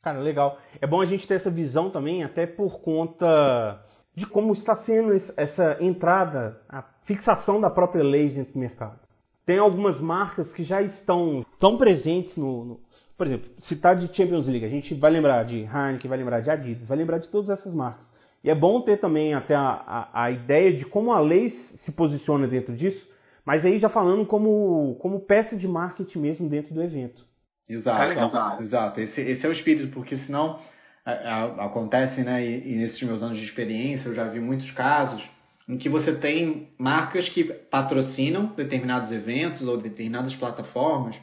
Cara, 0.09 0.20
legal. 0.20 0.59
É 0.80 0.86
bom 0.86 1.02
a 1.02 1.04
gente 1.04 1.28
ter 1.28 1.34
essa 1.34 1.50
visão 1.50 1.90
também, 1.90 2.24
até 2.24 2.46
por 2.46 2.80
conta 2.80 3.78
de 4.14 4.24
como 4.24 4.54
está 4.54 4.74
sendo 4.76 5.12
essa 5.36 5.76
entrada, 5.80 6.59
a 6.66 6.80
fixação 7.04 7.61
da 7.61 7.68
própria 7.68 8.02
lei 8.02 8.30
dentro 8.30 8.54
do 8.54 8.59
mercado. 8.59 8.98
Tem 9.44 9.59
algumas 9.59 10.00
marcas 10.00 10.50
que 10.54 10.64
já 10.64 10.80
estão 10.80 11.44
tão 11.61 11.76
presentes 11.76 12.34
no, 12.38 12.64
no, 12.64 12.80
por 13.18 13.26
exemplo, 13.26 13.50
citar 13.61 13.96
de 13.96 14.06
Champions 14.16 14.46
League, 14.46 14.64
a 14.64 14.70
gente 14.70 14.94
vai 14.94 15.11
lembrar 15.11 15.44
de 15.44 15.59
Heineken, 15.59 16.09
vai 16.09 16.18
lembrar 16.18 16.40
de 16.40 16.50
Adidas, 16.50 16.88
vai 16.88 16.96
lembrar 16.96 17.18
de 17.18 17.28
todas 17.28 17.50
essas 17.50 17.74
marcas. 17.74 18.06
E 18.42 18.48
é 18.48 18.54
bom 18.54 18.80
ter 18.80 18.98
também 18.98 19.34
até 19.34 19.54
a, 19.54 20.09
a, 20.12 20.24
a 20.24 20.30
ideia 20.30 20.72
de 20.72 20.86
como 20.86 21.12
a 21.12 21.20
lei 21.20 21.50
se 21.50 21.92
posiciona 21.92 22.48
dentro 22.48 22.74
disso, 22.74 23.06
mas 23.44 23.62
aí 23.62 23.78
já 23.78 23.90
falando 23.90 24.24
como, 24.24 24.96
como 25.00 25.20
peça 25.20 25.54
de 25.54 25.68
marketing 25.68 26.18
mesmo 26.18 26.48
dentro 26.48 26.72
do 26.72 26.82
evento. 26.82 27.28
Exato, 27.68 28.12
exato. 28.12 28.62
exato. 28.62 29.00
Esse, 29.00 29.20
esse 29.20 29.44
é 29.44 29.48
o 29.48 29.52
espírito, 29.52 29.92
porque 29.92 30.16
senão 30.18 30.60
a, 31.04 31.12
a, 31.12 31.66
acontece, 31.66 32.22
né, 32.22 32.44
e, 32.44 32.72
e 32.72 32.76
nesses 32.76 33.02
meus 33.02 33.22
anos 33.22 33.38
de 33.38 33.44
experiência 33.44 34.08
eu 34.08 34.14
já 34.14 34.24
vi 34.24 34.40
muitos 34.40 34.70
casos 34.72 35.22
em 35.68 35.76
que 35.76 35.88
você 35.88 36.16
tem 36.16 36.68
marcas 36.78 37.28
que 37.28 37.44
patrocinam 37.44 38.46
determinados 38.56 39.12
eventos 39.12 39.66
ou 39.68 39.76
determinadas 39.76 40.34
plataformas, 40.34 41.14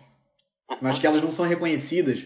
mas 0.81 0.99
que 0.99 1.07
elas 1.07 1.23
não 1.23 1.31
são 1.31 1.45
reconhecidas 1.45 2.23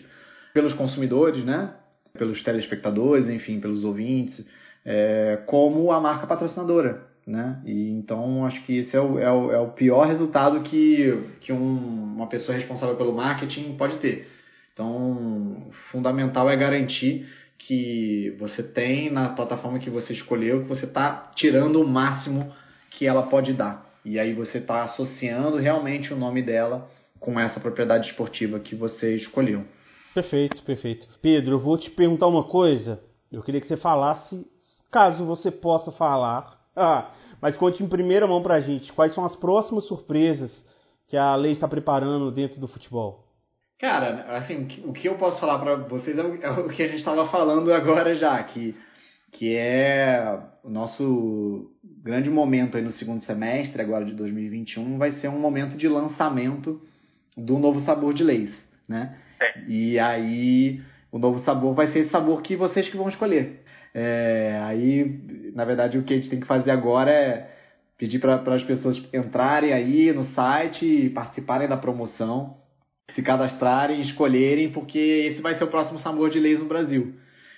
pelos 0.53 0.73
consumidores, 0.73 1.45
né? 1.45 1.73
pelos 2.13 2.43
telespectadores, 2.43 3.29
enfim, 3.29 3.61
pelos 3.61 3.83
ouvintes, 3.85 4.45
é, 4.85 5.41
como 5.45 5.91
a 5.91 6.01
marca 6.01 6.27
patrocinadora. 6.27 7.07
Né? 7.29 7.61
E, 7.63 7.91
então, 7.91 8.43
acho 8.43 8.59
que 8.65 8.79
esse 8.79 8.97
é 8.97 8.99
o, 8.99 9.19
é 9.19 9.31
o, 9.31 9.51
é 9.51 9.59
o 9.59 9.67
pior 9.67 10.07
resultado 10.07 10.61
que, 10.61 11.25
que 11.41 11.53
um, 11.53 12.15
uma 12.15 12.25
pessoa 12.25 12.57
responsável 12.57 12.95
pelo 12.95 13.13
marketing 13.13 13.77
pode 13.77 13.97
ter. 13.97 14.27
Então, 14.73 15.69
fundamental 15.91 16.49
é 16.49 16.55
garantir 16.55 17.27
que 17.59 18.35
você 18.39 18.63
tem 18.63 19.11
na 19.11 19.29
plataforma 19.29 19.77
que 19.77 19.91
você 19.91 20.11
escolheu, 20.11 20.63
que 20.63 20.69
você 20.69 20.87
está 20.87 21.29
tirando 21.35 21.79
o 21.79 21.87
máximo 21.87 22.51
que 22.89 23.05
ela 23.05 23.21
pode 23.27 23.53
dar. 23.53 23.87
E 24.03 24.17
aí 24.17 24.33
você 24.33 24.57
está 24.57 24.81
associando 24.85 25.57
realmente 25.57 26.11
o 26.11 26.17
nome 26.17 26.41
dela 26.41 26.89
com 27.19 27.39
essa 27.39 27.59
propriedade 27.59 28.09
esportiva 28.09 28.59
que 28.59 28.73
você 28.73 29.15
escolheu. 29.15 29.65
Perfeito, 30.15 30.63
perfeito. 30.63 31.07
Pedro, 31.21 31.51
eu 31.51 31.59
vou 31.59 31.77
te 31.77 31.91
perguntar 31.91 32.25
uma 32.25 32.45
coisa. 32.45 32.99
Eu 33.31 33.43
queria 33.43 33.61
que 33.61 33.67
você 33.67 33.77
falasse, 33.77 34.43
caso 34.89 35.23
você 35.25 35.51
possa 35.51 35.91
falar, 35.91 36.57
ah, 36.75 37.11
mas 37.41 37.55
conte 37.57 37.83
em 37.83 37.87
primeira 37.87 38.27
mão 38.27 38.41
para 38.41 38.55
a 38.55 38.61
gente 38.61 38.91
quais 38.93 39.13
são 39.13 39.25
as 39.25 39.35
próximas 39.35 39.85
surpresas 39.85 40.51
que 41.07 41.17
a 41.17 41.35
lei 41.35 41.53
está 41.53 41.67
preparando 41.67 42.31
dentro 42.31 42.59
do 42.59 42.67
futebol. 42.67 43.25
Cara, 43.79 44.37
assim, 44.37 44.67
o 44.83 44.91
que 44.91 45.07
eu 45.07 45.15
posso 45.15 45.39
falar 45.39 45.57
para 45.59 45.75
vocês 45.75 46.17
é, 46.17 46.21
é 46.21 46.49
o, 46.51 46.67
que 46.67 46.83
a 46.83 46.87
gente 46.87 46.99
estava 46.99 47.27
falando 47.29 47.71
agora 47.73 48.13
já, 48.13 48.41
que, 48.43 48.75
que 49.31 49.55
é 49.55 50.37
o 50.63 50.69
nosso 50.69 51.71
grande 52.03 52.29
momento 52.29 52.75
aí 52.75 52.83
no 52.83 52.91
segundo 52.91 53.23
semestre, 53.23 53.81
agora 53.81 54.03
de 54.03 54.13
2021, 54.13 54.97
vai 54.97 55.13
ser 55.13 55.29
um 55.29 55.39
momento 55.39 55.77
de 55.77 55.87
lançamento 55.87 56.81
do 57.37 57.57
novo 57.57 57.79
sabor 57.81 58.13
de 58.13 58.23
leis, 58.23 58.53
né? 58.87 59.17
É. 59.41 59.61
E 59.67 59.97
aí, 59.97 60.81
o 61.09 61.17
novo 61.17 61.39
sabor 61.39 61.73
vai 61.73 61.87
ser 61.87 61.99
esse 61.99 62.09
sabor 62.09 62.41
que 62.41 62.57
vocês 62.57 62.89
que 62.89 62.97
vão 62.97 63.07
escolher. 63.07 63.63
É, 63.93 64.59
aí, 64.63 65.51
na 65.53 65.65
verdade, 65.65 65.97
o 65.97 66.03
que 66.03 66.13
a 66.13 66.17
gente 66.17 66.29
tem 66.29 66.39
que 66.39 66.47
fazer 66.47 66.71
agora 66.71 67.11
é 67.11 67.49
pedir 67.97 68.19
para 68.19 68.55
as 68.55 68.63
pessoas 68.63 68.97
entrarem 69.13 69.73
aí 69.73 70.13
no 70.13 70.23
site 70.33 70.85
e 70.85 71.09
participarem 71.09 71.67
da 71.67 71.75
promoção 71.75 72.57
se 73.13 73.23
cadastrarem, 73.23 74.01
escolherem, 74.01 74.71
porque 74.71 74.99
esse 74.99 75.41
vai 75.41 75.55
ser 75.55 75.63
o 75.63 75.69
próximo 75.69 75.99
sabor 75.99 76.29
de 76.29 76.39
leis 76.39 76.59
no 76.59 76.67
Brasil. 76.67 77.15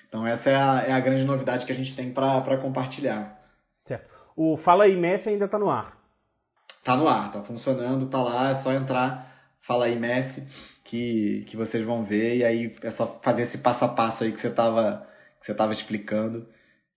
Então 0.08 0.26
essa 0.26 0.50
é 0.50 0.56
a, 0.56 0.84
é 0.88 0.92
a 0.92 1.00
grande 1.00 1.24
novidade 1.24 1.66
que 1.66 1.72
a 1.72 1.76
gente 1.76 1.96
tem 1.96 2.12
para 2.12 2.58
compartilhar. 2.58 3.40
Certo. 3.86 4.10
O 4.36 4.58
Fala 4.58 4.86
aí 4.86 4.96
Messi 4.96 5.30
ainda 5.30 5.46
está 5.46 5.60
no 5.60 5.70
ar. 5.70 5.98
Está 6.80 6.96
no 6.96 7.08
ar, 7.08 7.28
está 7.28 7.42
funcionando, 7.44 8.06
está 8.06 8.22
lá, 8.22 8.52
é 8.52 8.56
só 8.64 8.74
entrar, 8.74 9.32
Fala 9.62 9.86
aí 9.86 10.00
Messi, 10.00 10.44
que, 10.86 11.46
que 11.50 11.56
vocês 11.56 11.86
vão 11.86 12.04
ver, 12.04 12.38
e 12.38 12.44
aí 12.44 12.76
é 12.82 12.92
só 12.92 13.20
fazer 13.24 13.44
esse 13.44 13.58
passo 13.60 13.86
a 13.86 13.90
passo 13.90 14.24
aí 14.24 14.32
que 14.32 14.42
você 14.42 14.48
estava 14.48 15.08
que 15.42 15.48
você 15.48 15.54
tava 15.54 15.74
explicando 15.74 16.48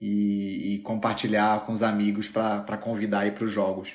e, 0.00 0.74
e 0.74 0.78
compartilhar 0.80 1.66
com 1.66 1.72
os 1.72 1.82
amigos 1.82 2.28
para 2.28 2.78
convidar 2.78 3.20
aí 3.20 3.32
para 3.32 3.44
os 3.44 3.52
jogos. 3.52 3.90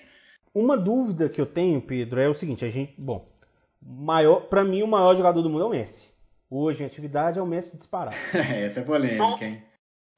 Uma 0.53 0.77
dúvida 0.77 1.29
que 1.29 1.39
eu 1.39 1.45
tenho, 1.45 1.81
Pedro, 1.81 2.19
é 2.19 2.27
o 2.27 2.35
seguinte, 2.35 2.65
a 2.65 2.69
gente, 2.69 2.93
bom, 2.97 3.27
maior, 3.81 4.47
para 4.47 4.63
mim, 4.63 4.81
o 4.81 4.87
maior 4.87 5.15
jogador 5.15 5.41
do 5.41 5.49
mundo 5.49 5.63
é 5.63 5.67
o 5.67 5.69
Messi. 5.69 6.09
Hoje, 6.49 6.81
em 6.81 6.85
atividade, 6.85 7.37
é 7.37 7.41
o 7.41 7.45
Messi 7.45 7.77
disparado. 7.77 8.15
Essa 8.33 8.79
é 8.79 8.83
polêmica, 8.83 9.45
hein? 9.45 9.61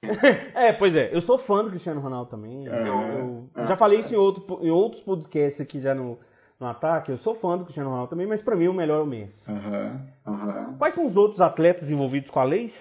é, 0.56 0.74
pois 0.74 0.96
é. 0.96 1.16
Eu 1.16 1.22
sou 1.22 1.38
fã 1.40 1.64
do 1.64 1.70
Cristiano 1.70 2.02
Ronaldo 2.02 2.32
também. 2.32 2.66
eu, 2.66 2.74
eu 2.74 3.50
ah, 3.54 3.66
já 3.66 3.78
falei 3.78 4.00
isso 4.00 4.14
em, 4.14 4.18
outro, 4.18 4.60
em 4.64 4.72
outros 4.72 5.02
podcasts 5.04 5.62
aqui 5.62 5.80
já 5.80 5.94
no, 5.94 6.18
no 6.60 6.68
ataque. 6.68 7.12
Eu 7.12 7.18
sou 7.20 7.36
fã 7.36 7.58
do 7.58 7.66
Cristiano 7.66 7.90
Ronaldo 7.90 8.10
também, 8.10 8.26
mas 8.26 8.42
para 8.42 8.56
mim 8.56 8.68
o 8.68 8.74
melhor 8.74 9.00
é 9.00 9.04
o 9.04 9.06
Messi. 9.06 9.52
Uhum, 9.52 10.00
uhum. 10.26 10.78
Quais 10.78 10.96
são 10.96 11.06
os 11.06 11.16
outros 11.16 11.42
atletas 11.42 11.90
envolvidos 11.90 12.32
com 12.32 12.40
a 12.40 12.44
Leis? 12.44 12.74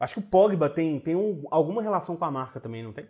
Acho 0.00 0.14
que 0.14 0.20
o 0.20 0.30
Pogba 0.30 0.70
tem, 0.70 1.00
tem 1.00 1.16
um, 1.16 1.44
alguma 1.50 1.82
relação 1.82 2.16
com 2.16 2.24
a 2.24 2.30
marca 2.30 2.60
também, 2.60 2.82
não 2.82 2.92
tem? 2.92 3.06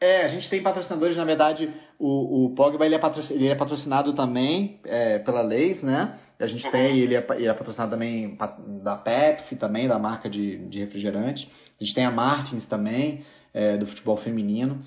É, 0.00 0.24
a 0.24 0.28
gente 0.28 0.50
tem 0.50 0.62
patrocinadores, 0.62 1.16
na 1.16 1.24
verdade, 1.24 1.72
o, 1.98 2.46
o 2.46 2.54
Pogba 2.54 2.84
ele 2.84 2.94
é, 2.94 2.98
patrocinado, 2.98 3.34
ele 3.34 3.48
é 3.48 3.54
patrocinado 3.54 4.12
também 4.14 4.80
é, 4.84 5.18
pela 5.20 5.40
Leis, 5.42 5.82
né? 5.82 6.18
A 6.38 6.46
gente 6.46 6.68
tem, 6.70 6.98
ele 6.98 7.14
é, 7.14 7.24
ele 7.36 7.46
é 7.46 7.54
patrocinado 7.54 7.92
também 7.92 8.36
da 8.82 8.96
Pepsi, 8.96 9.56
também, 9.56 9.86
da 9.86 9.98
marca 9.98 10.28
de, 10.28 10.68
de 10.68 10.80
refrigerante. 10.80 11.48
A 11.80 11.84
gente 11.84 11.94
tem 11.94 12.04
a 12.04 12.10
Martins 12.10 12.66
também, 12.66 13.24
é, 13.52 13.76
do 13.76 13.86
futebol 13.86 14.16
feminino. 14.18 14.84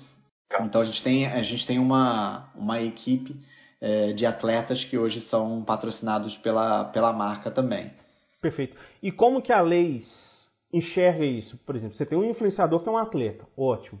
Então 0.60 0.82
a 0.82 0.84
gente 0.84 1.02
tem, 1.02 1.26
a 1.26 1.42
gente 1.42 1.66
tem 1.66 1.78
uma, 1.78 2.50
uma 2.54 2.80
equipe 2.82 3.34
é, 3.80 4.12
de 4.12 4.26
atletas 4.26 4.84
que 4.84 4.98
hoje 4.98 5.20
são 5.22 5.64
patrocinados 5.64 6.36
pela, 6.38 6.84
pela 6.86 7.12
marca 7.12 7.50
também. 7.50 7.90
Perfeito. 8.40 8.76
E 9.02 9.10
como 9.10 9.42
que 9.42 9.52
a 9.52 9.60
Leis 9.60 10.06
enxerga 10.72 11.24
isso? 11.24 11.56
Por 11.64 11.76
exemplo, 11.76 11.96
você 11.96 12.06
tem 12.06 12.18
um 12.18 12.24
influenciador 12.24 12.82
que 12.82 12.88
é 12.88 12.92
um 12.92 12.98
atleta, 12.98 13.46
ótimo. 13.56 14.00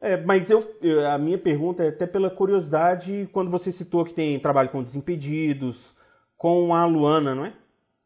É, 0.00 0.16
mas 0.16 0.48
eu, 0.48 0.62
a 1.10 1.18
minha 1.18 1.38
pergunta 1.38 1.82
é 1.82 1.88
até 1.88 2.06
pela 2.06 2.30
curiosidade, 2.30 3.28
quando 3.32 3.50
você 3.50 3.72
citou 3.72 4.04
que 4.04 4.14
tem 4.14 4.38
trabalho 4.38 4.68
com 4.68 4.82
Desimpedidos, 4.82 5.76
com 6.36 6.72
a 6.72 6.86
Luana, 6.86 7.34
não 7.34 7.46
é? 7.46 7.52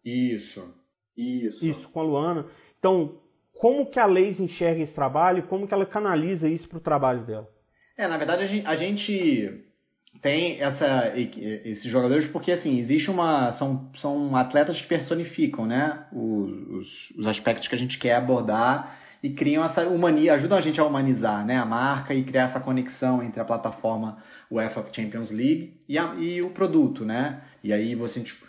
Isso, 0.04 0.74
isso. 1.16 1.64
Isso, 1.64 1.88
com 1.90 2.00
a 2.00 2.02
Luana. 2.02 2.46
Então, 2.78 3.20
como 3.52 3.90
que 3.90 4.00
a 4.00 4.06
Leis 4.06 4.40
enxerga 4.40 4.82
esse 4.82 4.94
trabalho 4.94 5.46
como 5.46 5.68
que 5.68 5.74
ela 5.74 5.86
canaliza 5.86 6.48
isso 6.48 6.68
para 6.68 6.78
o 6.78 6.82
trabalho 6.82 7.24
dela? 7.26 7.48
É, 7.96 8.08
na 8.08 8.16
verdade, 8.16 8.42
a 8.42 8.46
gente, 8.46 8.66
a 8.66 8.74
gente 8.74 9.71
tem 10.20 10.60
essa, 10.60 11.12
esses 11.16 11.84
jogadores 11.84 12.26
porque, 12.30 12.52
assim, 12.52 12.78
existe 12.78 13.10
uma... 13.10 13.52
São, 13.52 13.90
são 13.96 14.36
atletas 14.36 14.80
que 14.80 14.86
personificam, 14.86 15.66
né? 15.66 16.04
Os, 16.12 17.10
os 17.16 17.26
aspectos 17.26 17.66
que 17.68 17.74
a 17.74 17.78
gente 17.78 17.98
quer 17.98 18.14
abordar 18.14 18.98
e 19.22 19.30
criam 19.30 19.64
essa 19.64 19.86
humania, 19.86 20.34
ajudam 20.34 20.58
a 20.58 20.60
gente 20.60 20.80
a 20.80 20.84
humanizar 20.84 21.46
né, 21.46 21.56
a 21.56 21.64
marca 21.64 22.12
e 22.12 22.24
criar 22.24 22.44
essa 22.44 22.58
conexão 22.58 23.22
entre 23.22 23.40
a 23.40 23.44
plataforma 23.44 24.18
UEFA 24.50 24.84
Champions 24.92 25.30
League 25.30 25.74
e, 25.88 25.96
a, 25.96 26.14
e 26.16 26.42
o 26.42 26.50
produto, 26.50 27.04
né? 27.04 27.40
E 27.62 27.72
aí 27.72 27.94
você, 27.94 28.20
tipo, 28.20 28.44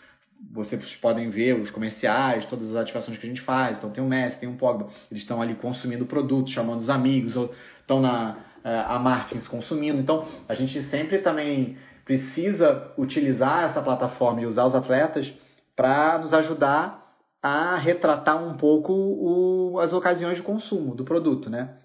vocês 0.51 0.95
podem 0.95 1.29
ver 1.29 1.59
os 1.59 1.69
comerciais, 1.69 2.45
todas 2.47 2.69
as 2.71 2.75
ativações 2.75 3.17
que 3.17 3.25
a 3.25 3.29
gente 3.29 3.41
faz. 3.41 3.77
Então 3.77 3.91
tem 3.91 4.03
o 4.03 4.07
Messi, 4.07 4.39
tem 4.39 4.49
o 4.49 4.57
Pogba, 4.57 4.89
eles 5.11 5.23
estão 5.23 5.41
ali 5.41 5.55
consumindo 5.55 6.03
o 6.03 6.07
produto, 6.07 6.49
chamando 6.49 6.81
os 6.81 6.89
amigos, 6.89 7.35
estão 7.79 8.01
na 8.01 8.37
a 8.63 8.97
Martins 8.99 9.47
consumindo. 9.47 9.99
Então 9.99 10.25
a 10.47 10.55
gente 10.55 10.81
sempre 10.89 11.19
também 11.19 11.77
precisa 12.05 12.91
utilizar 12.97 13.65
essa 13.65 13.81
plataforma 13.81 14.41
e 14.41 14.45
usar 14.45 14.65
os 14.65 14.75
atletas 14.75 15.31
para 15.75 16.19
nos 16.19 16.33
ajudar 16.33 17.03
a 17.41 17.75
retratar 17.75 18.41
um 18.41 18.55
pouco 18.55 18.93
o, 18.93 19.79
as 19.79 19.91
ocasiões 19.91 20.37
de 20.37 20.43
consumo 20.43 20.95
do 20.95 21.03
produto, 21.03 21.49
né? 21.49 21.77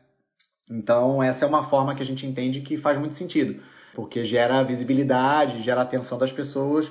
Então, 0.70 1.22
essa 1.22 1.44
é 1.44 1.48
uma 1.48 1.68
forma 1.68 1.94
que 1.94 2.02
a 2.02 2.06
gente 2.06 2.26
entende 2.26 2.60
que 2.60 2.76
faz 2.76 2.98
muito 2.98 3.16
sentido, 3.16 3.60
porque 3.94 4.24
gera 4.26 4.62
visibilidade, 4.62 5.62
gera 5.62 5.82
atenção 5.82 6.18
das 6.18 6.30
pessoas 6.30 6.88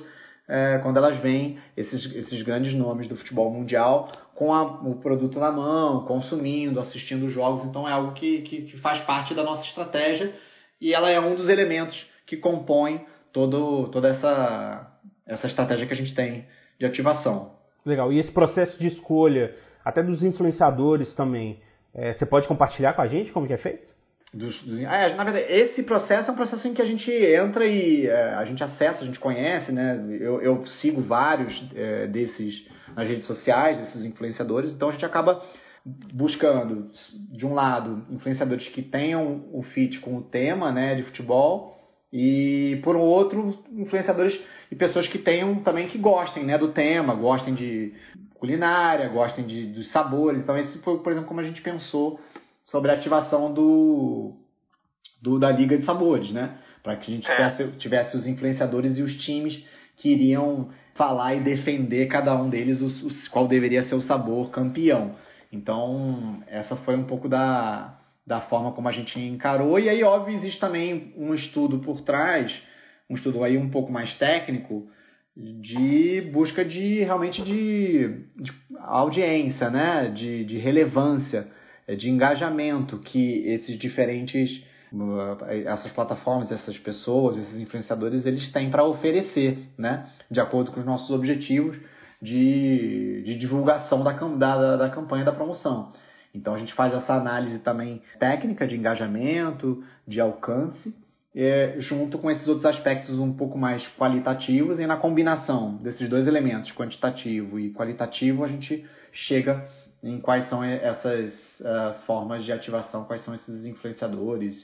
é, 0.48 0.78
quando 0.82 0.96
elas 0.96 1.18
veem 1.18 1.58
esses, 1.76 2.14
esses 2.14 2.42
grandes 2.42 2.74
nomes 2.74 3.06
do 3.06 3.16
futebol 3.16 3.52
mundial 3.52 4.10
com 4.34 4.54
a, 4.54 4.62
o 4.62 4.94
produto 5.00 5.38
na 5.38 5.52
mão, 5.52 6.06
consumindo, 6.06 6.80
assistindo 6.80 7.26
os 7.26 7.32
jogos. 7.32 7.64
Então, 7.64 7.86
é 7.88 7.92
algo 7.92 8.12
que, 8.12 8.42
que, 8.42 8.62
que 8.62 8.78
faz 8.78 9.04
parte 9.04 9.34
da 9.34 9.42
nossa 9.42 9.66
estratégia 9.66 10.32
e 10.80 10.94
ela 10.94 11.10
é 11.10 11.20
um 11.20 11.34
dos 11.34 11.48
elementos 11.48 12.08
que 12.26 12.36
compõem 12.36 13.04
todo, 13.32 13.88
toda 13.88 14.08
essa, 14.08 14.98
essa 15.26 15.46
estratégia 15.46 15.86
que 15.86 15.92
a 15.92 15.96
gente 15.96 16.14
tem 16.14 16.46
de 16.78 16.86
ativação. 16.86 17.52
Legal. 17.84 18.12
E 18.12 18.18
esse 18.18 18.32
processo 18.32 18.78
de 18.78 18.86
escolha, 18.86 19.54
até 19.84 20.02
dos 20.02 20.22
influenciadores 20.22 21.14
também, 21.14 21.60
é, 21.94 22.14
você 22.14 22.24
pode 22.24 22.46
compartilhar 22.46 22.94
com 22.94 23.02
a 23.02 23.08
gente 23.08 23.32
como 23.32 23.46
que 23.46 23.52
é 23.52 23.58
feito? 23.58 23.87
Dos, 24.32 24.62
dos, 24.62 24.78
é, 24.78 25.14
na 25.14 25.24
verdade, 25.24 25.46
esse 25.48 25.82
processo 25.82 26.30
é 26.30 26.32
um 26.32 26.36
processo 26.36 26.68
em 26.68 26.74
que 26.74 26.82
a 26.82 26.84
gente 26.84 27.10
entra 27.10 27.64
e 27.66 28.06
é, 28.06 28.34
a 28.34 28.44
gente 28.44 28.62
acessa, 28.62 29.02
a 29.02 29.06
gente 29.06 29.18
conhece, 29.18 29.72
né? 29.72 30.04
Eu, 30.20 30.42
eu 30.42 30.66
sigo 30.66 31.00
vários 31.00 31.54
é, 31.74 32.06
desses 32.06 32.66
nas 32.94 33.08
redes 33.08 33.26
sociais, 33.26 33.78
desses 33.78 34.04
influenciadores, 34.04 34.72
então 34.72 34.88
a 34.88 34.92
gente 34.92 35.04
acaba 35.04 35.42
buscando, 36.12 36.90
de 37.30 37.46
um 37.46 37.54
lado, 37.54 38.04
influenciadores 38.10 38.68
que 38.68 38.82
tenham 38.82 39.48
o 39.52 39.62
fit 39.62 39.98
com 40.00 40.16
o 40.16 40.22
tema 40.22 40.70
né, 40.72 40.94
de 40.94 41.04
futebol, 41.04 41.78
e 42.12 42.80
por 42.82 42.96
outro, 42.96 43.58
influenciadores 43.72 44.38
e 44.70 44.76
pessoas 44.76 45.06
que 45.08 45.18
tenham 45.18 45.56
também 45.62 45.88
que 45.88 45.98
gostem 45.98 46.44
né, 46.44 46.58
do 46.58 46.68
tema, 46.72 47.14
gostem 47.14 47.54
de 47.54 47.92
culinária, 48.34 49.08
gostem 49.08 49.46
de, 49.46 49.66
dos 49.66 49.90
sabores. 49.90 50.42
Então, 50.42 50.56
esse 50.56 50.78
foi, 50.78 50.98
por 50.98 51.12
exemplo, 51.12 51.28
como 51.28 51.40
a 51.40 51.44
gente 51.44 51.60
pensou 51.60 52.18
sobre 52.68 52.90
a 52.90 52.94
ativação 52.94 53.52
do, 53.52 54.34
do 55.20 55.38
da 55.38 55.50
Liga 55.50 55.76
de 55.76 55.84
Sabores, 55.84 56.30
né? 56.32 56.58
Para 56.82 56.96
que 56.96 57.10
a 57.10 57.14
gente 57.14 57.28
é. 57.28 57.34
tivesse, 57.34 57.78
tivesse, 57.78 58.16
os 58.16 58.26
influenciadores 58.26 58.96
e 58.96 59.02
os 59.02 59.14
times 59.24 59.62
que 59.96 60.12
iriam 60.12 60.70
falar 60.94 61.34
e 61.34 61.40
defender 61.40 62.06
cada 62.06 62.34
um 62.36 62.48
deles 62.48 62.80
os, 62.80 63.02
os, 63.02 63.28
qual 63.28 63.46
deveria 63.46 63.84
ser 63.84 63.94
o 63.94 64.02
sabor 64.02 64.50
campeão. 64.50 65.14
Então, 65.52 66.42
essa 66.46 66.76
foi 66.76 66.96
um 66.96 67.04
pouco 67.04 67.28
da, 67.28 67.98
da 68.26 68.42
forma 68.42 68.72
como 68.72 68.88
a 68.88 68.92
gente 68.92 69.18
encarou. 69.18 69.78
E 69.78 69.88
aí, 69.88 70.02
óbvio, 70.02 70.36
existe 70.36 70.60
também 70.60 71.12
um 71.16 71.34
estudo 71.34 71.78
por 71.78 72.02
trás, 72.02 72.52
um 73.08 73.14
estudo 73.14 73.42
aí 73.42 73.56
um 73.56 73.70
pouco 73.70 73.90
mais 73.90 74.16
técnico, 74.18 74.88
de 75.36 76.20
busca 76.32 76.64
de 76.64 76.98
realmente 77.04 77.42
de, 77.42 78.24
de 78.36 78.52
audiência, 78.80 79.70
né? 79.70 80.10
de, 80.10 80.44
de 80.44 80.58
relevância, 80.58 81.46
de 81.96 82.10
engajamento 82.10 82.98
que 82.98 83.46
esses 83.46 83.78
diferentes 83.78 84.62
uh, 84.92 85.44
essas 85.66 85.90
plataformas, 85.92 86.50
essas 86.50 86.78
pessoas, 86.78 87.36
esses 87.36 87.60
influenciadores, 87.60 88.26
eles 88.26 88.50
têm 88.52 88.70
para 88.70 88.84
oferecer, 88.84 89.58
né? 89.76 90.08
de 90.30 90.40
acordo 90.40 90.72
com 90.72 90.80
os 90.80 90.86
nossos 90.86 91.10
objetivos 91.10 91.76
de, 92.20 93.22
de 93.24 93.38
divulgação 93.38 94.02
da, 94.02 94.12
da, 94.12 94.76
da 94.76 94.90
campanha 94.90 95.24
da 95.24 95.32
promoção. 95.32 95.92
Então 96.34 96.54
a 96.54 96.58
gente 96.58 96.74
faz 96.74 96.92
essa 96.92 97.14
análise 97.14 97.58
também 97.60 98.02
técnica 98.18 98.66
de 98.66 98.76
engajamento, 98.76 99.82
de 100.06 100.20
alcance, 100.20 100.94
é, 101.34 101.76
junto 101.78 102.18
com 102.18 102.30
esses 102.30 102.46
outros 102.48 102.66
aspectos 102.66 103.18
um 103.18 103.32
pouco 103.32 103.56
mais 103.56 103.86
qualitativos, 103.96 104.80
e 104.80 104.86
na 104.86 104.96
combinação 104.96 105.76
desses 105.76 106.08
dois 106.08 106.26
elementos, 106.26 106.72
quantitativo 106.72 107.58
e 107.58 107.72
qualitativo, 107.72 108.44
a 108.44 108.48
gente 108.48 108.84
chega 109.12 109.68
em 110.02 110.20
quais 110.20 110.48
são 110.48 110.62
essas 110.62 111.32
uh, 111.60 111.94
formas 112.06 112.44
de 112.44 112.52
ativação, 112.52 113.04
quais 113.04 113.24
são 113.24 113.34
esses 113.34 113.64
influenciadores, 113.64 114.56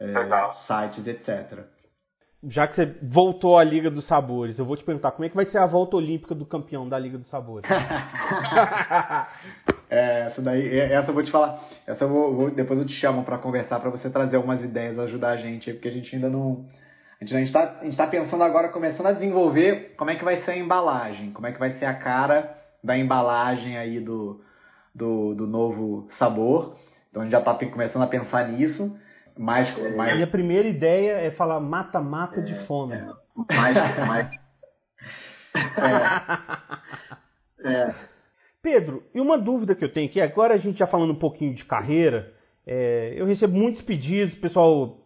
uh, 0.00 0.66
sites, 0.66 1.06
etc. 1.06 1.64
Já 2.42 2.66
que 2.66 2.74
você 2.74 2.86
voltou 3.02 3.58
à 3.58 3.64
Liga 3.64 3.90
dos 3.90 4.06
Sabores, 4.06 4.58
eu 4.58 4.64
vou 4.64 4.76
te 4.76 4.82
perguntar 4.82 5.12
como 5.12 5.26
é 5.26 5.28
que 5.28 5.36
vai 5.36 5.44
ser 5.46 5.58
a 5.58 5.66
volta 5.66 5.96
olímpica 5.96 6.34
do 6.34 6.46
campeão 6.46 6.88
da 6.88 6.98
Liga 6.98 7.18
dos 7.18 7.28
Sabores. 7.28 7.68
É, 9.92 10.28
essa 10.28 10.40
daí, 10.40 10.78
essa 10.78 11.10
eu 11.10 11.14
vou 11.14 11.24
te 11.24 11.32
falar. 11.32 11.60
Essa 11.84 12.04
eu 12.04 12.08
vou, 12.08 12.32
vou 12.32 12.50
depois 12.52 12.78
eu 12.78 12.86
te 12.86 12.92
chamo 12.92 13.24
para 13.24 13.38
conversar, 13.38 13.80
para 13.80 13.90
você 13.90 14.08
trazer 14.08 14.36
algumas 14.36 14.62
ideias, 14.62 14.96
ajudar 14.96 15.30
a 15.30 15.36
gente, 15.36 15.72
porque 15.72 15.88
a 15.88 15.90
gente 15.90 16.14
ainda 16.14 16.28
não. 16.28 16.64
A 17.20 17.24
gente 17.24 17.48
está 17.48 17.66
tá 17.96 18.06
pensando 18.06 18.44
agora, 18.44 18.68
começando 18.68 19.06
a 19.06 19.12
desenvolver 19.12 19.96
como 19.96 20.10
é 20.10 20.14
que 20.14 20.24
vai 20.24 20.42
ser 20.42 20.52
a 20.52 20.56
embalagem, 20.56 21.32
como 21.32 21.48
é 21.48 21.52
que 21.52 21.58
vai 21.58 21.72
ser 21.72 21.86
a 21.86 21.94
cara 21.94 22.56
da 22.84 22.96
embalagem 22.96 23.76
aí 23.76 23.98
do, 23.98 24.40
do, 24.94 25.34
do 25.34 25.46
novo 25.46 26.08
sabor. 26.18 26.76
Então 27.10 27.22
a 27.22 27.24
gente 27.24 27.32
já 27.32 27.38
está 27.38 27.54
começando 27.54 28.02
a 28.02 28.06
pensar 28.06 28.48
nisso. 28.48 28.98
Mas, 29.36 29.68
mas... 29.96 30.14
Minha 30.14 30.26
primeira 30.26 30.68
ideia 30.68 31.12
é 31.12 31.30
falar 31.30 31.60
mata-mata 31.60 32.40
é, 32.40 32.42
de 32.42 32.66
fome. 32.66 32.94
É, 32.94 33.54
mais, 33.54 33.76
mais... 34.06 34.30
é, 37.64 37.72
é. 37.72 37.94
Pedro, 38.62 39.02
e 39.14 39.20
uma 39.20 39.38
dúvida 39.38 39.74
que 39.74 39.82
eu 39.82 39.92
tenho 39.92 40.08
aqui, 40.08 40.20
agora 40.20 40.54
a 40.54 40.58
gente 40.58 40.78
já 40.78 40.86
falando 40.86 41.12
um 41.12 41.18
pouquinho 41.18 41.54
de 41.54 41.64
carreira, 41.64 42.30
é, 42.66 43.14
eu 43.16 43.24
recebo 43.24 43.56
muitos 43.56 43.80
pedidos, 43.82 44.34
pessoal 44.34 44.98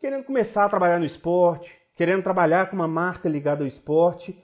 querendo 0.00 0.24
começar 0.24 0.64
a 0.64 0.68
trabalhar 0.68 0.98
no 0.98 1.06
esporte, 1.06 1.72
querendo 1.96 2.22
trabalhar 2.22 2.68
com 2.68 2.76
uma 2.76 2.88
marca 2.88 3.28
ligada 3.28 3.62
ao 3.62 3.68
esporte. 3.68 4.36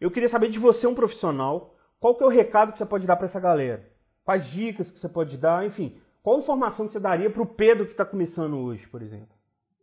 Eu 0.00 0.10
queria 0.10 0.28
saber 0.28 0.50
de 0.50 0.58
você, 0.58 0.86
um 0.86 0.94
profissional, 0.94 1.74
qual 1.98 2.14
que 2.14 2.22
é 2.22 2.26
o 2.26 2.30
recado 2.30 2.72
que 2.72 2.78
você 2.78 2.86
pode 2.86 3.06
dar 3.06 3.16
para 3.16 3.26
essa 3.26 3.40
galera? 3.40 3.91
Quais 4.24 4.44
dicas 4.50 4.90
que 4.90 4.98
você 4.98 5.08
pode 5.08 5.36
dar? 5.36 5.66
Enfim, 5.66 5.96
qual 6.22 6.38
informação 6.38 6.86
que 6.86 6.92
você 6.92 7.00
daria 7.00 7.30
para 7.30 7.42
o 7.42 7.46
Pedro 7.46 7.84
que 7.86 7.92
está 7.92 8.04
começando 8.04 8.56
hoje, 8.56 8.86
por 8.86 9.02
exemplo? 9.02 9.28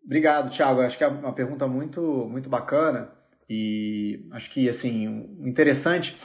Obrigado, 0.05 0.55
Thiago. 0.55 0.81
Acho 0.81 0.97
que 0.97 1.03
é 1.03 1.07
uma 1.07 1.33
pergunta 1.33 1.67
muito, 1.67 2.01
muito 2.01 2.49
bacana 2.49 3.09
e 3.49 4.27
acho 4.31 4.49
que 4.51 4.69
assim 4.69 5.05
interessante 5.41 6.15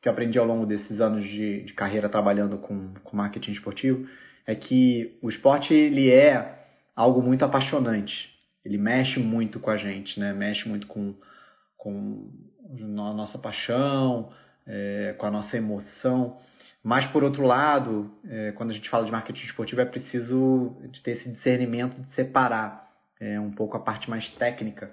que 0.00 0.08
eu 0.08 0.12
aprendi 0.12 0.38
ao 0.38 0.46
longo 0.46 0.66
desses 0.66 1.00
anos 1.00 1.24
de, 1.24 1.62
de 1.62 1.72
carreira 1.72 2.08
trabalhando 2.08 2.58
com, 2.58 2.92
com 3.02 3.16
marketing 3.16 3.52
esportivo 3.52 4.06
é 4.46 4.54
que 4.54 5.18
o 5.22 5.28
esporte 5.28 5.72
ele 5.72 6.10
é 6.10 6.66
algo 6.94 7.22
muito 7.22 7.44
apaixonante. 7.44 8.30
Ele 8.64 8.78
mexe 8.78 9.18
muito 9.18 9.58
com 9.58 9.70
a 9.70 9.76
gente, 9.76 10.18
né? 10.20 10.32
Mexe 10.32 10.68
muito 10.68 10.86
com, 10.86 11.14
com 11.76 12.30
a 12.70 13.12
nossa 13.12 13.38
paixão, 13.38 14.30
é, 14.66 15.14
com 15.18 15.26
a 15.26 15.30
nossa 15.30 15.56
emoção. 15.56 16.38
Mas, 16.84 17.06
por 17.06 17.24
outro 17.24 17.46
lado, 17.46 18.10
é, 18.28 18.52
quando 18.52 18.68
a 18.68 18.74
gente 18.74 18.90
fala 18.90 19.06
de 19.06 19.10
marketing 19.10 19.46
esportivo, 19.46 19.80
é 19.80 19.86
preciso 19.86 20.76
ter 21.02 21.12
esse 21.12 21.30
discernimento 21.30 21.98
de 21.98 22.14
separar 22.14 22.90
é, 23.18 23.40
um 23.40 23.50
pouco 23.50 23.74
a 23.74 23.80
parte 23.80 24.10
mais 24.10 24.28
técnica 24.34 24.90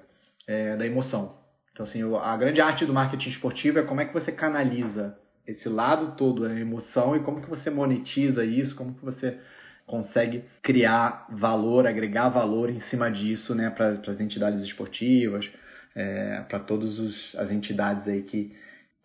é, 0.48 0.78
da 0.78 0.86
emoção. 0.86 1.36
Então, 1.74 1.86
assim, 1.86 2.02
a 2.16 2.38
grande 2.38 2.62
arte 2.62 2.86
do 2.86 2.94
marketing 2.94 3.32
esportivo 3.32 3.80
é 3.80 3.84
como 3.84 4.00
é 4.00 4.06
que 4.06 4.14
você 4.14 4.32
canaliza 4.32 5.18
esse 5.46 5.68
lado 5.68 6.16
todo, 6.16 6.46
a 6.46 6.58
emoção, 6.58 7.14
e 7.16 7.20
como 7.20 7.42
que 7.42 7.50
você 7.50 7.70
monetiza 7.70 8.46
isso, 8.46 8.74
como 8.74 8.94
que 8.94 9.04
você 9.04 9.38
consegue 9.86 10.46
criar 10.62 11.28
valor, 11.30 11.86
agregar 11.86 12.30
valor 12.30 12.70
em 12.70 12.80
cima 12.82 13.12
disso, 13.12 13.54
né, 13.54 13.70
para 13.70 13.90
as 13.90 14.22
entidades 14.22 14.64
esportivas, 14.64 15.50
é, 15.94 16.42
para 16.48 16.60
todas 16.60 17.36
as 17.36 17.52
entidades 17.52 18.08
aí 18.08 18.22
que 18.22 18.56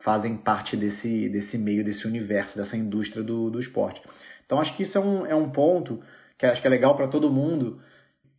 fazem 0.07 0.37
parte 0.37 0.77
desse, 0.77 1.29
desse 1.29 1.59
meio, 1.59 1.85
desse 1.85 2.07
universo, 2.07 2.57
dessa 2.57 2.77
indústria 2.77 3.25
do, 3.25 3.51
do 3.51 3.59
esporte. 3.61 4.01
Então, 4.45 4.61
acho 4.61 4.77
que 4.77 4.85
isso 4.85 4.97
é 4.97 5.01
um, 5.01 5.27
é 5.27 5.35
um 5.35 5.51
ponto 5.51 6.01
que 6.39 6.47
acho 6.47 6.61
que 6.61 6.67
é 6.69 6.71
legal 6.71 6.97
para 6.97 7.09
todo 7.09 7.29
mundo, 7.29 7.81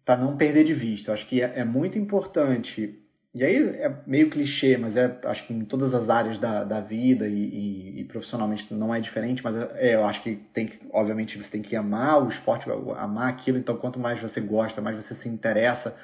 para 0.05 0.15
não 0.15 0.37
perder 0.37 0.63
de 0.63 0.73
vista. 0.73 1.11
Acho 1.11 1.27
que 1.27 1.41
é, 1.41 1.59
é 1.59 1.65
muito 1.65 1.99
importante 1.99 2.97
e 3.37 3.43
aí 3.43 3.55
é 3.55 3.95
meio 4.07 4.31
clichê, 4.31 4.77
mas 4.77 4.97
é 4.97 5.15
acho 5.25 5.45
que 5.45 5.53
em 5.53 5.63
todas 5.63 5.93
as 5.93 6.09
áreas 6.09 6.39
da, 6.39 6.63
da 6.63 6.79
vida 6.79 7.27
e, 7.27 7.33
e, 7.33 7.99
e 7.99 8.03
profissionalmente 8.05 8.73
não 8.73 8.95
é 8.95 8.99
diferente, 8.99 9.43
mas 9.43 9.55
é, 9.75 9.93
eu 9.93 10.05
acho 10.05 10.23
que 10.23 10.37
tem 10.53 10.65
que, 10.65 10.79
obviamente, 10.91 11.37
você 11.37 11.47
tem 11.47 11.61
que 11.61 11.75
amar 11.75 12.23
o 12.23 12.29
esporte, 12.29 12.67
amar 12.97 13.29
aquilo, 13.29 13.59
então 13.59 13.77
quanto 13.77 13.99
mais 13.99 14.19
você 14.19 14.41
gosta, 14.41 14.81
mais 14.81 14.95
você 14.95 15.13
se 15.15 15.29
interessa, 15.29 15.95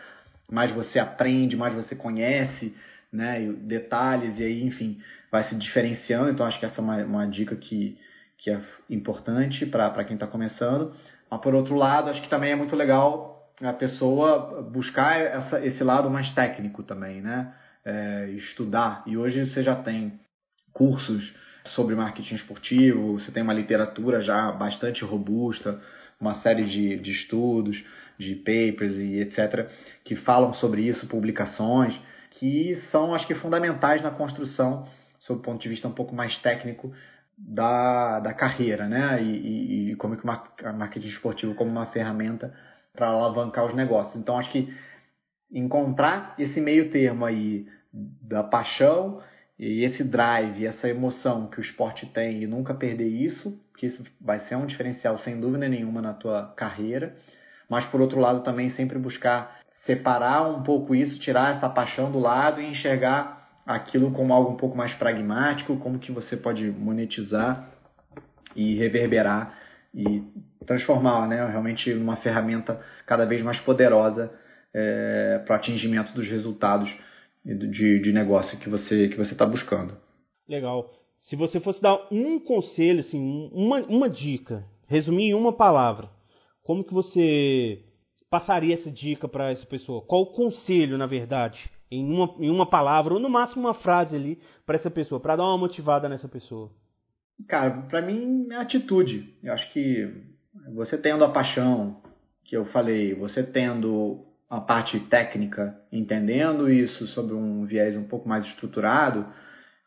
mais 0.52 0.72
você 0.72 1.00
aprende, 1.00 1.56
mais 1.56 1.74
você 1.74 1.96
conhece, 1.96 2.76
né, 3.12 3.52
detalhes, 3.62 4.38
e 4.40 4.44
aí, 4.44 4.64
enfim, 4.64 5.00
vai 5.34 5.46
se 5.46 5.56
diferenciando, 5.56 6.30
então 6.30 6.46
acho 6.46 6.60
que 6.60 6.66
essa 6.68 6.80
é 6.80 6.84
uma, 6.84 6.98
uma 6.98 7.26
dica 7.26 7.56
que, 7.56 7.98
que 8.38 8.52
é 8.52 8.62
importante 8.88 9.66
para 9.66 10.04
quem 10.04 10.14
está 10.14 10.28
começando. 10.28 10.94
Mas 11.28 11.42
por 11.42 11.56
outro 11.56 11.74
lado, 11.76 12.12
acho 12.12 12.22
que 12.22 12.30
também 12.30 12.52
é 12.52 12.56
muito 12.56 12.76
legal 12.76 13.52
a 13.60 13.74
pessoa 13.74 14.62
buscar 14.62 15.20
essa, 15.20 15.66
esse 15.66 15.84
lado 15.84 16.08
mais 16.08 16.30
técnico 16.36 16.84
também, 16.84 17.20
né? 17.20 17.52
É, 17.84 18.30
estudar. 18.38 19.02
E 19.08 19.18
hoje 19.18 19.48
você 19.48 19.64
já 19.64 19.76
tem 19.76 20.20
cursos 20.72 21.34
sobre 21.70 21.96
marketing 21.96 22.36
esportivo, 22.36 23.20
você 23.20 23.32
tem 23.32 23.42
uma 23.42 23.54
literatura 23.54 24.22
já 24.22 24.52
bastante 24.52 25.04
robusta, 25.04 25.82
uma 26.22 26.36
série 26.42 26.66
de, 26.66 26.98
de 27.00 27.12
estudos, 27.12 27.84
de 28.20 28.36
papers 28.36 28.96
e 28.98 29.20
etc., 29.22 29.68
que 30.06 30.16
falam 30.16 30.54
sobre 30.54 30.84
isso, 30.84 31.08
publicações, 31.08 32.00
que 32.30 32.76
são, 32.92 33.16
acho 33.16 33.26
que, 33.26 33.34
fundamentais 33.34 34.04
na 34.04 34.12
construção, 34.12 34.88
sob 35.24 35.40
o 35.40 35.44
ponto 35.44 35.62
de 35.62 35.70
vista 35.70 35.88
um 35.88 35.94
pouco 35.94 36.16
mais 36.16 36.38
técnico, 36.42 36.94
da, 37.38 38.20
da 38.20 38.34
carreira, 38.34 38.88
né? 38.88 39.22
E, 39.22 39.26
e, 39.26 39.92
e 39.92 39.96
como 39.96 40.16
que 40.16 40.24
o 40.24 40.74
marketing 40.74 41.08
esportivo 41.08 41.56
como 41.56 41.72
uma 41.72 41.88
ferramenta 41.88 42.54
para 42.94 43.08
alavancar 43.08 43.66
os 43.66 43.74
negócios. 43.74 44.16
Então 44.16 44.38
acho 44.38 44.52
que 44.52 44.72
encontrar 45.52 46.36
esse 46.38 46.62
meio 46.62 46.92
termo 46.92 47.26
aí 47.26 47.68
da 47.92 48.44
paixão 48.44 49.22
e 49.58 49.84
esse 49.84 50.04
drive, 50.04 50.66
essa 50.66 50.88
emoção 50.88 51.48
que 51.48 51.60
o 51.60 51.62
esporte 51.62 52.06
tem 52.08 52.44
e 52.44 52.48
nunca 52.48 52.74
perder 52.74 53.08
isso, 53.08 53.60
que 53.78 53.88
isso 53.88 54.04
vai 54.20 54.40
ser 54.42 54.56
um 54.56 54.66
diferencial 54.66 55.18
sem 55.20 55.40
dúvida 55.40 55.68
nenhuma 55.68 56.02
na 56.02 56.14
tua 56.14 56.54
carreira. 56.56 57.16
Mas 57.70 57.86
por 57.86 58.02
outro 58.02 58.20
lado 58.20 58.44
também 58.44 58.72
sempre 58.72 59.00
buscar 59.00 59.60
separar 59.86 60.48
um 60.50 60.64
pouco 60.64 60.94
isso, 60.94 61.20
tirar 61.20 61.56
essa 61.56 61.70
paixão 61.70 62.12
do 62.12 62.20
lado 62.20 62.62
e 62.62 62.68
enxergar 62.68 63.43
aquilo 63.66 64.12
como 64.12 64.34
algo 64.34 64.52
um 64.52 64.58
pouco 64.58 64.78
mais 64.78 64.94
pragmático, 64.94 65.78
como 65.78 66.00
que 66.00 66.12
você 66.12 66.36
pode 66.36 66.70
monetizar 66.72 67.72
e 68.56 68.76
reverberar 68.76 69.58
e 69.94 70.24
transformar 70.66 71.28
né, 71.28 71.46
realmente 71.46 71.94
numa 71.94 72.18
ferramenta 72.18 72.82
cada 73.06 73.26
vez 73.26 73.42
mais 73.42 73.60
poderosa 73.62 74.32
é, 74.74 75.42
para 75.46 75.54
o 75.54 75.58
atingimento 75.58 76.14
dos 76.14 76.28
resultados 76.28 76.92
de, 77.46 78.00
de 78.00 78.12
negócio 78.12 78.58
que 78.60 78.70
você 78.70 79.10
que 79.10 79.18
você 79.18 79.34
está 79.34 79.46
buscando. 79.46 79.98
Legal. 80.48 80.90
Se 81.22 81.36
você 81.36 81.60
fosse 81.60 81.82
dar 81.82 82.08
um 82.12 82.40
conselho, 82.40 83.00
assim, 83.00 83.50
uma, 83.54 83.80
uma 83.84 84.10
dica, 84.10 84.66
resumir 84.88 85.30
em 85.30 85.34
uma 85.34 85.54
palavra, 85.54 86.10
como 86.64 86.84
que 86.84 86.94
você 86.94 87.80
passaria 88.30 88.74
essa 88.74 88.92
dica 88.92 89.28
para 89.28 89.52
essa 89.52 89.66
pessoa? 89.66 90.02
Qual 90.02 90.24
o 90.24 90.34
conselho, 90.34 90.98
na 90.98 91.06
verdade, 91.06 91.70
em 91.96 92.12
uma, 92.12 92.36
em 92.40 92.50
uma 92.50 92.66
palavra 92.66 93.14
ou 93.14 93.20
no 93.20 93.30
máximo 93.30 93.68
uma 93.68 93.74
frase 93.74 94.16
ali 94.16 94.40
para 94.66 94.76
essa 94.76 94.90
pessoa, 94.90 95.20
para 95.20 95.36
dar 95.36 95.44
uma 95.44 95.58
motivada 95.58 96.10
nessa 96.10 96.28
pessoa? 96.28 96.72
Cara, 97.48 97.72
para 97.90 98.02
mim 98.02 98.48
é 98.52 98.56
atitude. 98.56 99.34
Eu 99.44 99.54
acho 99.54 99.72
que 99.72 100.12
você 100.74 100.98
tendo 100.98 101.24
a 101.24 101.30
paixão 101.30 102.02
que 102.44 102.56
eu 102.56 102.66
falei, 102.66 103.14
você 103.14 103.44
tendo 103.44 104.26
a 104.50 104.62
parte 104.62 105.00
técnica, 105.00 105.76
entendendo 105.92 106.70
isso 106.70 107.08
sobre 107.08 107.34
um 107.34 107.66
viés 107.66 107.98
um 107.98 108.04
pouco 108.04 108.30
mais 108.30 108.46
estruturado, 108.46 109.26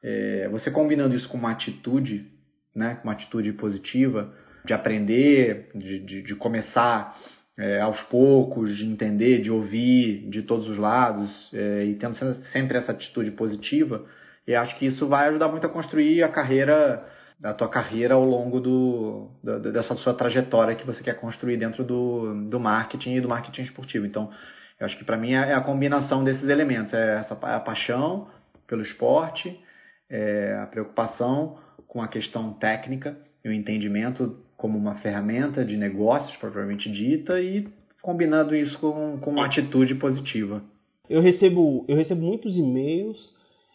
é, 0.03 0.49
você 0.49 0.71
combinando 0.71 1.15
isso 1.15 1.29
com 1.29 1.39
uma 1.39 1.53
atitude, 1.53 2.27
né, 2.75 2.97
com 2.97 3.05
uma 3.05 3.13
atitude 3.13 3.53
positiva, 3.53 4.35
de 4.65 4.73
aprender, 4.73 5.71
de, 5.75 6.01
de, 6.01 6.23
de 6.23 6.35
começar 6.35 7.17
é, 7.59 7.81
aos 7.81 8.01
poucos, 8.03 8.77
de 8.77 8.85
entender, 8.85 9.41
de 9.41 9.51
ouvir 9.51 10.29
de 10.29 10.43
todos 10.43 10.69
os 10.69 10.77
lados, 10.77 11.31
é, 11.53 11.85
e 11.85 11.95
tendo 11.95 12.15
sempre 12.53 12.77
essa 12.77 12.93
atitude 12.93 13.31
positiva, 13.31 14.05
eu 14.47 14.61
acho 14.61 14.79
que 14.79 14.87
isso 14.87 15.09
vai 15.09 15.29
ajudar 15.29 15.49
muito 15.49 15.67
a 15.67 15.71
construir 15.71 16.23
a 16.23 16.29
carreira 16.29 17.05
da 17.39 17.53
tua 17.53 17.69
carreira 17.69 18.15
ao 18.15 18.25
longo 18.25 18.61
do, 18.61 19.31
do, 19.43 19.73
dessa 19.73 19.95
sua 19.97 20.15
trajetória 20.15 20.75
que 20.75 20.87
você 20.87 21.03
quer 21.03 21.21
construir 21.21 21.59
dentro 21.59 21.85
do, 21.85 22.49
do 22.49 22.59
marketing 22.59 23.17
e 23.17 23.21
do 23.21 23.29
marketing 23.29 23.63
esportivo. 23.63 24.07
Então, 24.07 24.31
eu 24.81 24.87
acho 24.87 24.97
que 24.97 25.05
para 25.05 25.19
mim 25.19 25.35
é, 25.35 25.51
é 25.51 25.55
a 25.55 25.61
combinação 25.61 26.25
desses 26.25 26.49
elementos, 26.49 26.93
é 26.95 27.21
essa 27.21 27.35
a 27.35 27.61
paixão 27.61 28.29
pelo 28.67 28.83
esporte, 28.83 29.59
é 30.09 30.59
a 30.63 30.67
preocupação 30.67 31.59
com 31.87 32.01
a 32.01 32.09
questão 32.09 32.53
técnica 32.55 33.17
e 33.45 33.49
o 33.49 33.53
entendimento 33.53 34.46
como 34.57 34.79
uma 34.79 34.97
ferramenta 34.97 35.65
de 35.65 35.77
negócios 35.77 36.37
propriamente 36.37 36.91
dita 36.91 37.41
e 37.41 37.69
combinando 38.03 38.55
isso 38.55 38.79
com, 38.79 39.19
com 39.19 39.31
uma 39.31 39.47
atitude 39.47 39.95
positiva. 39.97 40.63
Eu 41.09 41.21
recebo, 41.21 41.85
eu 41.89 41.97
recebo 41.97 42.23
muitos 42.23 42.57
e-mails 42.57 43.19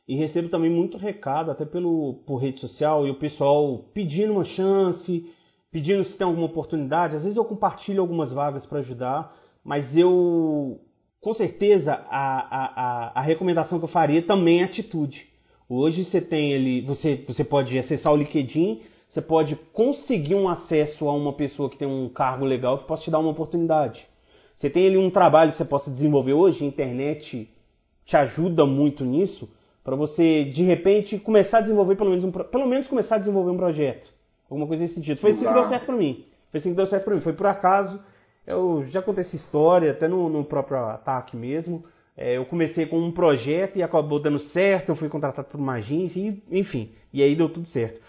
e 0.07 0.15
recebo 0.15 0.49
também 0.49 0.69
muito 0.69 0.97
recado, 0.97 1.51
até 1.51 1.65
pelo, 1.65 2.21
por 2.25 2.37
rede 2.37 2.59
social, 2.59 3.07
e 3.07 3.11
o 3.11 3.19
pessoal 3.19 3.85
pedindo 3.93 4.33
uma 4.33 4.43
chance, 4.43 5.25
pedindo 5.71 6.03
se 6.03 6.17
tem 6.17 6.27
alguma 6.27 6.47
oportunidade. 6.47 7.15
Às 7.15 7.23
vezes 7.23 7.37
eu 7.37 7.45
compartilho 7.45 8.01
algumas 8.01 8.33
vagas 8.33 8.65
para 8.65 8.79
ajudar, 8.79 9.33
mas 9.63 9.95
eu, 9.95 10.79
com 11.21 11.33
certeza, 11.33 11.93
a, 11.93 13.11
a, 13.13 13.19
a, 13.19 13.21
recomendação 13.21 13.79
que 13.79 13.85
eu 13.85 13.89
faria 13.89 14.21
também 14.23 14.61
é 14.61 14.65
atitude. 14.65 15.27
Hoje 15.69 16.03
você 16.03 16.19
tem 16.19 16.51
ele, 16.51 16.81
você, 16.81 17.23
você 17.27 17.43
pode 17.43 17.77
acessar 17.77 18.11
o 18.11 18.17
LinkedIn, 18.17 18.81
você 19.11 19.21
pode 19.21 19.57
conseguir 19.73 20.35
um 20.35 20.47
acesso 20.47 21.07
a 21.07 21.13
uma 21.13 21.33
pessoa 21.33 21.69
que 21.69 21.77
tem 21.77 21.87
um 21.87 22.07
cargo 22.07 22.45
legal 22.45 22.77
que 22.77 22.87
possa 22.87 23.03
te 23.03 23.11
dar 23.11 23.19
uma 23.19 23.31
oportunidade. 23.31 24.01
Você 24.57 24.69
tem 24.69 24.87
ali 24.87 24.97
um 24.97 25.11
trabalho 25.11 25.51
que 25.51 25.57
você 25.57 25.65
possa 25.65 25.91
desenvolver 25.91 26.33
hoje, 26.33 26.63
a 26.63 26.67
internet 26.67 27.49
te 28.05 28.15
ajuda 28.15 28.65
muito 28.65 29.03
nisso 29.03 29.49
para 29.83 29.95
você, 29.95 30.45
de 30.45 30.63
repente, 30.63 31.17
começar 31.19 31.57
a 31.57 31.61
desenvolver 31.61 31.95
pelo 31.95 32.11
menos, 32.11 32.23
um, 32.23 32.31
pelo 32.31 32.67
menos 32.67 32.87
começar 32.87 33.15
a 33.15 33.19
desenvolver 33.19 33.51
um 33.51 33.57
projeto. 33.57 34.09
Alguma 34.49 34.67
coisa 34.67 34.83
nesse 34.83 34.95
sentido. 34.95 35.19
Foi 35.19 35.31
assim 35.31 35.45
que 35.45 35.53
deu 35.53 35.67
certo 35.67 35.85
para 35.87 35.95
mim. 35.95 36.25
Foi 36.49 36.59
assim 36.59 36.69
que 36.69 36.75
deu 36.75 36.85
certo 36.85 37.03
para 37.03 37.15
mim. 37.15 37.21
Foi 37.21 37.33
por 37.33 37.47
acaso. 37.47 37.99
Eu 38.45 38.85
já 38.87 39.01
contei 39.01 39.23
essa 39.23 39.35
história, 39.35 39.91
até 39.91 40.07
no, 40.07 40.29
no 40.29 40.45
próprio 40.45 40.77
ataque 40.77 41.35
mesmo. 41.35 41.83
É, 42.15 42.37
eu 42.37 42.45
comecei 42.45 42.85
com 42.85 42.99
um 42.99 43.11
projeto 43.11 43.77
e 43.77 43.83
acabou 43.83 44.21
dando 44.21 44.39
certo. 44.39 44.89
Eu 44.89 44.95
fui 44.95 45.09
contratado 45.09 45.47
por 45.49 45.59
uma 45.59 45.73
agência, 45.73 46.19
e, 46.19 46.41
enfim. 46.51 46.91
E 47.11 47.23
aí 47.23 47.35
deu 47.35 47.49
tudo 47.49 47.67
certo. 47.69 47.99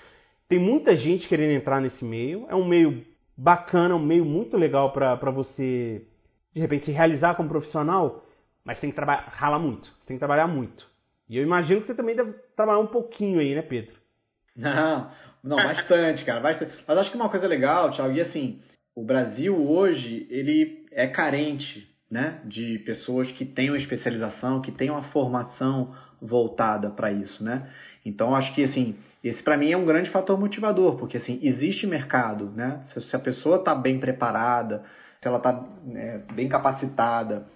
Tem 0.52 0.58
muita 0.58 0.94
gente 0.94 1.26
querendo 1.28 1.52
entrar 1.52 1.80
nesse 1.80 2.04
meio. 2.04 2.44
É 2.46 2.54
um 2.54 2.68
meio 2.68 3.06
bacana, 3.34 3.94
um 3.94 3.98
meio 3.98 4.22
muito 4.22 4.54
legal 4.54 4.92
para 4.92 5.30
você, 5.30 6.06
de 6.54 6.60
repente, 6.60 6.84
se 6.84 6.90
realizar 6.90 7.36
como 7.36 7.48
profissional. 7.48 8.22
Mas 8.62 8.78
tem 8.78 8.90
que 8.90 8.96
trabalhar, 8.96 9.32
ralar 9.34 9.58
muito. 9.58 9.90
Tem 10.06 10.14
que 10.14 10.18
trabalhar 10.18 10.46
muito. 10.46 10.86
E 11.26 11.38
eu 11.38 11.42
imagino 11.42 11.80
que 11.80 11.86
você 11.86 11.94
também 11.94 12.14
deve 12.14 12.34
trabalhar 12.54 12.80
um 12.80 12.86
pouquinho 12.86 13.40
aí, 13.40 13.54
né, 13.54 13.62
Pedro? 13.62 13.94
Não, 14.54 15.10
não, 15.42 15.56
bastante, 15.64 16.22
cara. 16.26 16.40
Bastante. 16.40 16.84
Mas 16.86 16.98
acho 16.98 17.10
que 17.10 17.16
uma 17.16 17.30
coisa 17.30 17.48
legal, 17.48 17.90
Thiago, 17.92 18.12
e 18.12 18.20
assim, 18.20 18.60
o 18.94 19.02
Brasil 19.02 19.56
hoje, 19.56 20.26
ele 20.28 20.84
é 20.92 21.06
carente, 21.06 21.88
né, 22.10 22.42
de 22.44 22.78
pessoas 22.80 23.32
que 23.32 23.46
tenham 23.46 23.74
especialização, 23.74 24.60
que 24.60 24.70
tenham 24.70 24.98
a 24.98 25.04
formação 25.04 25.96
voltada 26.22 26.88
para 26.90 27.10
isso, 27.10 27.42
né? 27.42 27.68
Então, 28.06 28.34
acho 28.34 28.54
que, 28.54 28.62
assim, 28.62 28.96
esse 29.22 29.42
para 29.42 29.56
mim 29.56 29.70
é 29.70 29.76
um 29.76 29.84
grande 29.84 30.10
fator 30.10 30.38
motivador, 30.38 30.96
porque, 30.96 31.16
assim, 31.16 31.38
existe 31.42 31.86
mercado, 31.86 32.50
né? 32.54 32.80
Se, 32.86 33.14
a 33.14 33.18
pessoa 33.18 33.56
está 33.56 33.74
bem 33.74 33.98
preparada, 33.98 34.84
se 35.20 35.28
ela 35.28 35.38
está 35.38 35.64
né, 35.84 36.22
bem 36.34 36.48
capacitada, 36.48 37.46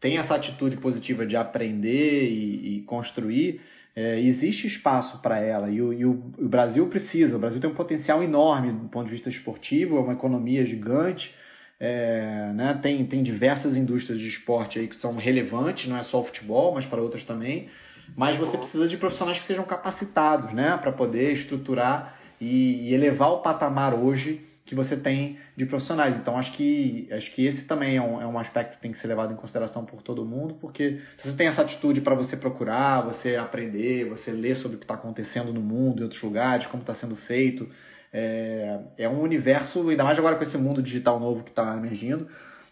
tem 0.00 0.18
essa 0.18 0.34
atitude 0.34 0.76
positiva 0.76 1.24
de 1.24 1.36
aprender 1.36 2.28
e, 2.28 2.78
e 2.78 2.82
construir, 2.82 3.60
é, 3.96 4.20
existe 4.20 4.66
espaço 4.66 5.22
para 5.22 5.38
ela 5.38 5.70
e, 5.70 5.80
o, 5.80 5.92
e 5.92 6.04
o, 6.04 6.20
o, 6.36 6.48
Brasil 6.48 6.86
precisa. 6.88 7.36
O 7.36 7.38
Brasil 7.38 7.60
tem 7.60 7.70
um 7.70 7.74
potencial 7.74 8.22
enorme 8.22 8.72
do 8.72 8.88
ponto 8.88 9.06
de 9.06 9.12
vista 9.12 9.30
esportivo, 9.30 9.96
é 9.96 10.00
uma 10.00 10.14
economia 10.14 10.66
gigante, 10.66 11.32
é, 11.78 12.52
né, 12.54 12.78
tem, 12.82 13.04
tem 13.06 13.22
diversas 13.22 13.76
indústrias 13.76 14.18
de 14.18 14.28
esporte 14.28 14.78
aí 14.78 14.88
que 14.88 14.96
são 14.96 15.16
relevantes, 15.16 15.88
não 15.88 15.96
é 15.96 16.02
só 16.04 16.20
o 16.20 16.24
futebol, 16.24 16.74
mas 16.74 16.84
para 16.86 17.00
outras 17.00 17.24
também. 17.24 17.68
Mas 18.16 18.38
você 18.38 18.56
precisa 18.56 18.88
de 18.88 18.96
profissionais 18.96 19.38
que 19.40 19.46
sejam 19.46 19.64
capacitados 19.64 20.52
né, 20.52 20.76
para 20.76 20.92
poder 20.92 21.32
estruturar 21.32 22.16
e, 22.40 22.88
e 22.88 22.94
elevar 22.94 23.30
o 23.30 23.38
patamar 23.38 23.94
hoje 23.94 24.44
que 24.66 24.74
você 24.74 24.96
tem 24.96 25.38
de 25.56 25.66
profissionais. 25.66 26.16
Então 26.16 26.38
acho 26.38 26.52
que 26.52 27.08
acho 27.12 27.30
que 27.32 27.46
esse 27.46 27.62
também 27.66 27.96
é 27.96 28.02
um, 28.02 28.20
é 28.20 28.26
um 28.26 28.38
aspecto 28.38 28.76
que 28.76 28.82
tem 28.82 28.92
que 28.92 28.98
ser 28.98 29.08
levado 29.08 29.32
em 29.32 29.36
consideração 29.36 29.84
por 29.84 30.02
todo 30.02 30.24
mundo, 30.24 30.54
porque 30.60 31.00
se 31.18 31.30
você 31.30 31.36
tem 31.36 31.48
essa 31.48 31.62
atitude 31.62 32.00
para 32.00 32.14
você 32.14 32.36
procurar, 32.36 33.02
você 33.02 33.36
aprender, 33.36 34.08
você 34.08 34.30
ler 34.30 34.56
sobre 34.56 34.76
o 34.76 34.78
que 34.78 34.84
está 34.84 34.94
acontecendo 34.94 35.52
no 35.52 35.60
mundo, 35.60 36.00
em 36.00 36.04
outros 36.04 36.22
lugares, 36.22 36.66
como 36.68 36.82
está 36.82 36.94
sendo 36.94 37.16
feito, 37.16 37.68
é, 38.12 38.80
é 38.96 39.08
um 39.08 39.20
universo, 39.20 39.88
ainda 39.88 40.04
mais 40.04 40.18
agora 40.18 40.36
com 40.36 40.44
esse 40.44 40.56
mundo 40.56 40.82
digital 40.82 41.20
novo 41.20 41.42
que 41.42 41.50
está 41.50 41.76
emergindo, 41.76 42.26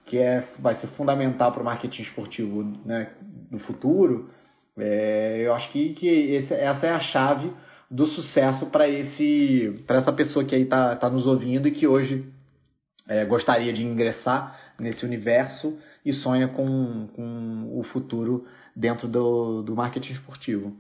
que 0.07 0.17
é, 0.17 0.45
vai 0.59 0.77
ser 0.77 0.87
fundamental 0.89 1.53
para 1.53 1.63
o 1.63 1.65
marketing 1.65 2.03
esportivo 2.03 2.63
né, 2.85 3.11
no 3.51 3.59
futuro. 3.61 4.31
É, 4.79 5.43
eu 5.45 5.55
acho 5.55 5.71
que, 5.71 5.95
que 5.95 6.09
esse, 6.09 6.55
essa 6.55 6.87
é 6.87 6.91
a 6.91 7.01
chave 7.01 7.53
do 7.91 8.07
sucesso 8.07 8.71
para 8.71 8.89
esse 8.89 9.85
para 9.87 9.99
essa 9.99 10.13
pessoa 10.13 10.45
que 10.45 10.55
aí 10.55 10.63
está 10.63 10.97
tá 10.97 11.11
nos 11.11 11.27
ouvindo 11.27 11.69
e 11.69 11.73
que 11.73 11.87
hoje 11.87 12.25
é, 13.07 13.25
gostaria 13.25 13.73
de 13.73 13.83
ingressar 13.83 14.59
nesse 14.79 15.05
universo 15.05 15.79
e 16.05 16.13
sonha 16.13 16.49
com, 16.49 17.09
com 17.15 17.79
o 17.79 17.83
futuro 17.85 18.47
dentro 18.75 19.07
do, 19.07 19.63
do 19.63 19.77
marketing 19.77 20.15
esportivo. 20.15 20.75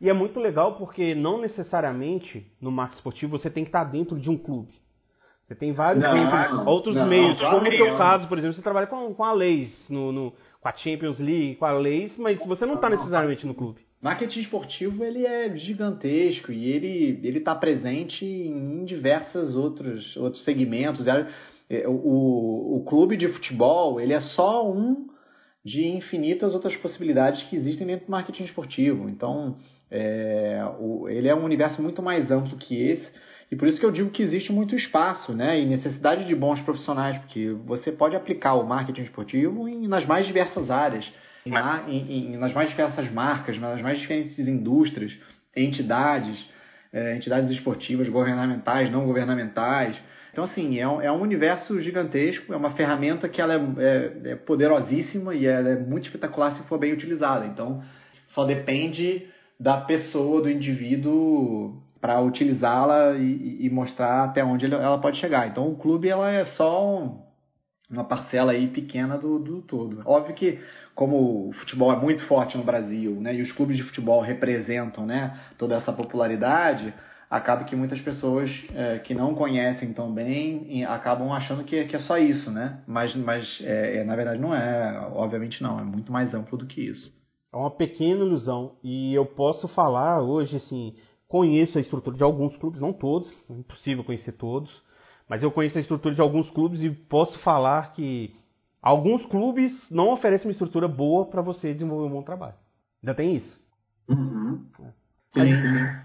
E 0.00 0.08
é 0.08 0.12
muito 0.12 0.38
legal 0.38 0.76
porque 0.76 1.14
não 1.14 1.40
necessariamente 1.40 2.46
no 2.60 2.70
marketing 2.70 2.98
esportivo 2.98 3.38
você 3.38 3.50
tem 3.50 3.64
que 3.64 3.68
estar 3.68 3.84
dentro 3.84 4.18
de 4.18 4.30
um 4.30 4.36
clube. 4.36 4.72
Você 5.50 5.56
tem 5.56 5.72
vários 5.72 6.00
não, 6.00 6.14
não, 6.14 6.66
outros 6.66 6.94
não, 6.94 7.08
meios, 7.08 7.36
como 7.40 7.64
no 7.64 7.72
seu 7.72 7.96
caso, 7.98 8.28
por 8.28 8.38
exemplo, 8.38 8.54
você 8.54 8.62
trabalha 8.62 8.86
com, 8.86 9.12
com 9.12 9.24
a 9.24 9.32
Leis, 9.32 9.84
no, 9.90 10.12
no, 10.12 10.32
com 10.60 10.68
a 10.68 10.72
Champions 10.74 11.18
League, 11.18 11.56
com 11.56 11.64
a 11.64 11.72
Leis, 11.72 12.16
mas 12.16 12.38
você 12.46 12.64
não 12.64 12.74
está 12.74 12.88
necessariamente 12.88 13.44
no 13.44 13.52
clube. 13.52 13.80
Marketing 14.00 14.42
esportivo 14.42 15.02
ele 15.02 15.26
é 15.26 15.56
gigantesco 15.56 16.52
e 16.52 16.70
ele 16.70 17.20
ele 17.24 17.38
está 17.38 17.52
presente 17.56 18.24
em 18.24 18.84
diversos 18.84 19.56
outros 19.56 20.16
outros 20.16 20.44
segmentos. 20.44 21.08
É, 21.08 21.18
o, 21.88 22.76
o 22.76 22.84
clube 22.88 23.16
de 23.16 23.26
futebol 23.26 24.00
ele 24.00 24.12
é 24.12 24.20
só 24.20 24.70
um 24.70 25.08
de 25.64 25.84
infinitas 25.84 26.54
outras 26.54 26.76
possibilidades 26.76 27.42
que 27.48 27.56
existem 27.56 27.88
dentro 27.88 28.06
do 28.06 28.12
marketing 28.12 28.44
esportivo. 28.44 29.08
Então 29.08 29.56
é, 29.90 30.62
o, 30.78 31.08
ele 31.08 31.26
é 31.26 31.34
um 31.34 31.44
universo 31.44 31.82
muito 31.82 32.00
mais 32.00 32.30
amplo 32.30 32.56
que 32.56 32.80
esse 32.80 33.29
e 33.50 33.56
por 33.56 33.66
isso 33.66 33.80
que 33.80 33.86
eu 33.86 33.90
digo 33.90 34.10
que 34.10 34.22
existe 34.22 34.52
muito 34.52 34.76
espaço, 34.76 35.32
né, 35.32 35.60
e 35.60 35.66
necessidade 35.66 36.24
de 36.26 36.34
bons 36.34 36.60
profissionais, 36.60 37.18
porque 37.18 37.50
você 37.64 37.90
pode 37.90 38.14
aplicar 38.14 38.54
o 38.54 38.66
marketing 38.66 39.02
esportivo 39.02 39.68
em, 39.68 39.88
nas 39.88 40.06
mais 40.06 40.26
diversas 40.26 40.70
áreas 40.70 41.04
em, 41.44 42.34
em, 42.34 42.36
nas 42.36 42.52
mais 42.52 42.70
diversas 42.70 43.10
marcas, 43.10 43.58
nas 43.58 43.80
mais 43.80 43.98
diferentes 43.98 44.38
indústrias, 44.38 45.12
entidades, 45.56 46.38
é, 46.92 47.16
entidades 47.16 47.50
esportivas, 47.50 48.08
governamentais, 48.08 48.90
não 48.90 49.06
governamentais. 49.06 49.96
Então, 50.32 50.44
assim, 50.44 50.78
é 50.78 50.86
um, 50.86 51.00
é 51.00 51.10
um 51.10 51.20
universo 51.20 51.80
gigantesco, 51.80 52.52
é 52.52 52.56
uma 52.56 52.72
ferramenta 52.72 53.28
que 53.28 53.40
ela 53.40 53.54
é, 53.54 53.58
é, 53.58 54.30
é 54.32 54.36
poderosíssima 54.36 55.34
e 55.34 55.46
ela 55.46 55.70
é 55.70 55.76
muito 55.76 56.04
espetacular 56.04 56.54
se 56.54 56.62
for 56.68 56.78
bem 56.78 56.92
utilizada. 56.92 57.46
Então, 57.46 57.82
só 58.28 58.44
depende 58.44 59.26
da 59.58 59.78
pessoa, 59.78 60.42
do 60.42 60.50
indivíduo 60.50 61.82
para 62.00 62.20
utilizá-la 62.20 63.16
e, 63.16 63.66
e, 63.66 63.70
mostrar 63.70 64.24
até 64.24 64.42
onde 64.42 64.66
ela 64.66 64.98
pode 64.98 65.18
chegar. 65.18 65.48
Então, 65.48 65.68
o 65.68 65.76
clube 65.76 66.08
ela 66.08 66.30
é 66.30 66.44
só 66.46 66.98
um, 66.98 67.20
uma 67.90 68.04
parcela 68.04 68.52
aí 68.52 68.68
pequena 68.68 69.18
do, 69.18 69.38
do 69.38 69.62
todo. 69.62 70.02
Óbvio 70.04 70.34
que 70.34 70.58
como 70.94 71.48
o 71.48 71.52
futebol 71.54 71.92
é 71.92 71.96
muito 71.96 72.26
forte 72.26 72.58
no 72.58 72.64
Brasil, 72.64 73.12
né, 73.20 73.34
e 73.34 73.42
os 73.42 73.52
clubes 73.52 73.76
de 73.76 73.82
futebol 73.82 74.20
representam, 74.20 75.06
né, 75.06 75.38
toda 75.56 75.76
essa 75.76 75.92
popularidade, 75.92 76.92
acaba 77.30 77.64
que 77.64 77.76
muitas 77.76 78.00
pessoas 78.00 78.50
é, 78.74 78.98
que 78.98 79.14
não 79.14 79.34
conhecem 79.34 79.92
tão 79.92 80.12
bem 80.12 80.84
acabam 80.84 81.32
achando 81.32 81.62
que, 81.64 81.84
que 81.84 81.94
é 81.94 82.00
só 82.00 82.18
isso, 82.18 82.50
né? 82.50 82.80
Mas, 82.88 83.14
mas 83.14 83.46
é, 83.62 83.98
é, 83.98 84.04
na 84.04 84.16
verdade 84.16 84.40
não 84.40 84.54
é, 84.54 85.08
obviamente 85.12 85.62
não, 85.62 85.78
é 85.78 85.84
muito 85.84 86.10
mais 86.10 86.34
amplo 86.34 86.58
do 86.58 86.66
que 86.66 86.80
isso. 86.80 87.12
É 87.52 87.56
uma 87.56 87.70
pequena 87.70 88.20
ilusão 88.20 88.72
e 88.82 89.14
eu 89.14 89.24
posso 89.24 89.68
falar 89.68 90.20
hoje, 90.20 90.56
assim, 90.56 90.94
conheço 91.30 91.78
a 91.78 91.80
estrutura 91.80 92.16
de 92.16 92.24
alguns 92.24 92.56
clubes, 92.56 92.80
não 92.80 92.92
todos, 92.92 93.32
é 93.48 93.52
impossível 93.52 94.02
conhecer 94.02 94.32
todos, 94.32 94.68
mas 95.28 95.44
eu 95.44 95.52
conheço 95.52 95.78
a 95.78 95.80
estrutura 95.80 96.12
de 96.12 96.20
alguns 96.20 96.50
clubes 96.50 96.82
e 96.82 96.90
posso 96.90 97.38
falar 97.38 97.92
que 97.92 98.34
alguns 98.82 99.24
clubes 99.26 99.72
não 99.88 100.12
oferecem 100.12 100.48
uma 100.48 100.52
estrutura 100.52 100.88
boa 100.88 101.26
para 101.26 101.40
você 101.40 101.72
desenvolver 101.72 102.08
um 102.08 102.16
bom 102.16 102.22
trabalho. 102.22 102.56
Ainda 103.00 103.14
tem 103.14 103.36
isso. 103.36 103.58
Uhum. 104.08 104.66
É. 104.80 104.90
Mas, 105.36 106.02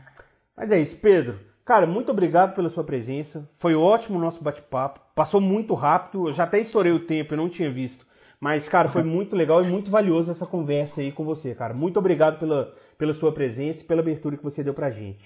mas 0.55 0.71
é 0.71 0.79
isso, 0.81 0.95
Pedro. 0.97 1.39
Cara, 1.65 1.87
muito 1.87 2.11
obrigado 2.11 2.53
pela 2.53 2.69
sua 2.69 2.83
presença. 2.83 3.49
Foi 3.57 3.73
ótimo 3.73 4.19
o 4.19 4.21
nosso 4.21 4.43
bate-papo. 4.43 5.01
Passou 5.15 5.41
muito 5.41 5.73
rápido. 5.73 6.29
Eu 6.29 6.33
já 6.35 6.43
até 6.43 6.59
estourei 6.59 6.91
o 6.91 7.07
tempo, 7.07 7.33
eu 7.33 7.37
não 7.37 7.49
tinha 7.49 7.71
visto. 7.71 8.05
Mas, 8.39 8.69
cara, 8.69 8.89
foi 8.89 9.01
muito 9.01 9.35
legal 9.35 9.63
e 9.63 9.67
muito 9.67 9.89
valioso 9.89 10.29
essa 10.29 10.45
conversa 10.45 11.01
aí 11.01 11.11
com 11.11 11.25
você, 11.25 11.55
cara. 11.55 11.73
Muito 11.73 11.97
obrigado 11.97 12.37
pela, 12.37 12.71
pela 12.97 13.13
sua 13.13 13.33
presença 13.33 13.81
e 13.81 13.83
pela 13.83 14.01
abertura 14.01 14.37
que 14.37 14.43
você 14.43 14.63
deu 14.63 14.73
pra 14.73 14.91
gente. 14.91 15.23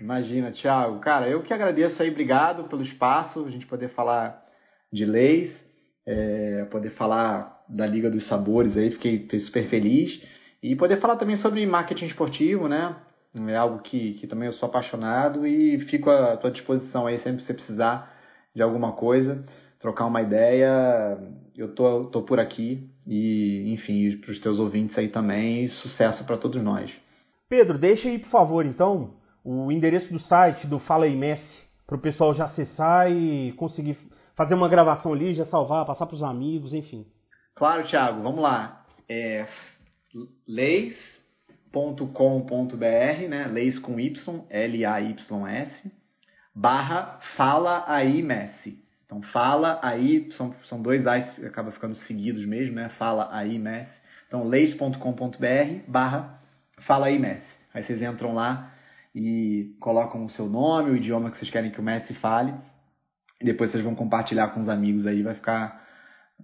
Imagina, 0.00 0.52
Thiago. 0.52 1.00
Cara, 1.00 1.28
eu 1.28 1.42
que 1.42 1.52
agradeço 1.52 2.00
aí, 2.02 2.10
obrigado 2.10 2.64
pelo 2.64 2.82
espaço, 2.82 3.44
a 3.44 3.50
gente 3.50 3.66
poder 3.66 3.88
falar 3.90 4.44
de 4.92 5.04
leis, 5.04 5.54
é, 6.06 6.64
poder 6.70 6.90
falar 6.90 7.64
da 7.68 7.86
Liga 7.86 8.10
dos 8.10 8.26
Sabores 8.28 8.76
aí, 8.76 8.90
fiquei, 8.90 9.20
fiquei 9.20 9.40
super 9.40 9.68
feliz. 9.68 10.22
E 10.62 10.74
poder 10.74 11.00
falar 11.00 11.16
também 11.16 11.36
sobre 11.36 11.64
marketing 11.66 12.06
esportivo, 12.06 12.68
né? 12.68 12.96
É 13.46 13.56
algo 13.56 13.80
que, 13.80 14.14
que 14.14 14.26
também 14.26 14.46
eu 14.46 14.52
sou 14.54 14.68
apaixonado 14.68 15.46
e 15.46 15.78
fico 15.86 16.10
à 16.10 16.36
tua 16.36 16.50
disposição 16.50 17.06
aí 17.06 17.18
sempre 17.20 17.40
que 17.40 17.46
você 17.46 17.54
precisar 17.54 18.12
de 18.54 18.62
alguma 18.62 18.92
coisa, 18.92 19.44
trocar 19.78 20.06
uma 20.06 20.22
ideia. 20.22 21.18
Eu 21.56 21.74
tô, 21.74 22.06
tô 22.06 22.22
por 22.22 22.40
aqui 22.40 22.90
e, 23.08 23.72
enfim, 23.72 24.18
para 24.18 24.30
os 24.30 24.38
teus 24.40 24.58
ouvintes 24.58 24.96
aí 24.98 25.08
também, 25.08 25.70
sucesso 25.70 26.26
para 26.26 26.36
todos 26.36 26.62
nós. 26.62 26.94
Pedro, 27.48 27.78
deixa 27.78 28.06
aí, 28.06 28.18
por 28.18 28.28
favor, 28.28 28.66
então, 28.66 29.14
o 29.42 29.72
endereço 29.72 30.12
do 30.12 30.18
site 30.20 30.66
do 30.66 30.78
Fala 30.78 31.06
aí 31.06 31.16
Messi, 31.16 31.62
para 31.86 31.96
o 31.96 32.00
pessoal 32.00 32.34
já 32.34 32.44
acessar 32.44 33.10
e 33.10 33.52
conseguir 33.52 33.96
fazer 34.36 34.54
uma 34.54 34.68
gravação 34.68 35.14
ali, 35.14 35.32
já 35.32 35.46
salvar, 35.46 35.86
passar 35.86 36.04
para 36.04 36.16
os 36.16 36.22
amigos, 36.22 36.74
enfim. 36.74 37.06
Claro, 37.54 37.88
Thiago, 37.88 38.22
vamos 38.22 38.42
lá. 38.42 38.84
É 39.08 39.46
leis.com.br, 40.46 40.98
né? 43.28 43.46
Leis 43.46 43.78
com 43.78 43.98
Y, 43.98 44.44
L-A-Y-S, 44.50 45.92
barra 46.54 47.20
Fala 47.36 47.84
aí 47.88 48.22
Messi. 48.22 48.86
Então, 49.08 49.22
fala 49.22 49.80
aí, 49.82 50.30
são, 50.32 50.54
são 50.68 50.82
dois 50.82 51.06
A's, 51.06 51.42
acaba 51.42 51.72
ficando 51.72 51.94
seguidos 52.00 52.44
mesmo, 52.44 52.74
né? 52.74 52.90
Fala 52.98 53.30
aí 53.32 53.58
Messi. 53.58 53.98
Então, 54.26 54.46
leis.com.br 54.46 54.98
barra 55.88 56.38
Fala 56.86 57.06
aí 57.06 57.18
Messi. 57.18 57.42
Aí 57.72 57.82
vocês 57.84 58.02
entram 58.02 58.34
lá 58.34 58.70
e 59.14 59.74
colocam 59.80 60.26
o 60.26 60.30
seu 60.30 60.46
nome, 60.46 60.90
o 60.90 60.96
idioma 60.96 61.30
que 61.30 61.38
vocês 61.38 61.50
querem 61.50 61.70
que 61.70 61.80
o 61.80 61.82
Messi 61.82 62.12
fale. 62.16 62.52
E 63.40 63.46
depois 63.46 63.70
vocês 63.70 63.82
vão 63.82 63.94
compartilhar 63.94 64.48
com 64.48 64.60
os 64.60 64.68
amigos 64.68 65.06
aí, 65.06 65.22
vai 65.22 65.34
ficar 65.34 65.86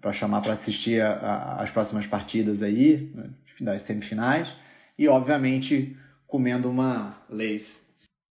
para 0.01 0.15
chamar 0.15 0.41
para 0.41 0.55
assistir 0.55 1.03
a, 1.03 1.13
a, 1.13 1.63
as 1.63 1.71
próximas 1.71 2.07
partidas 2.07 2.63
aí, 2.63 3.13
né, 3.15 3.31
das 3.61 3.83
semifinais. 3.83 4.51
E, 4.99 5.07
obviamente, 5.07 5.95
comendo 6.27 6.71
uma 6.71 7.19
Leis. 7.29 7.63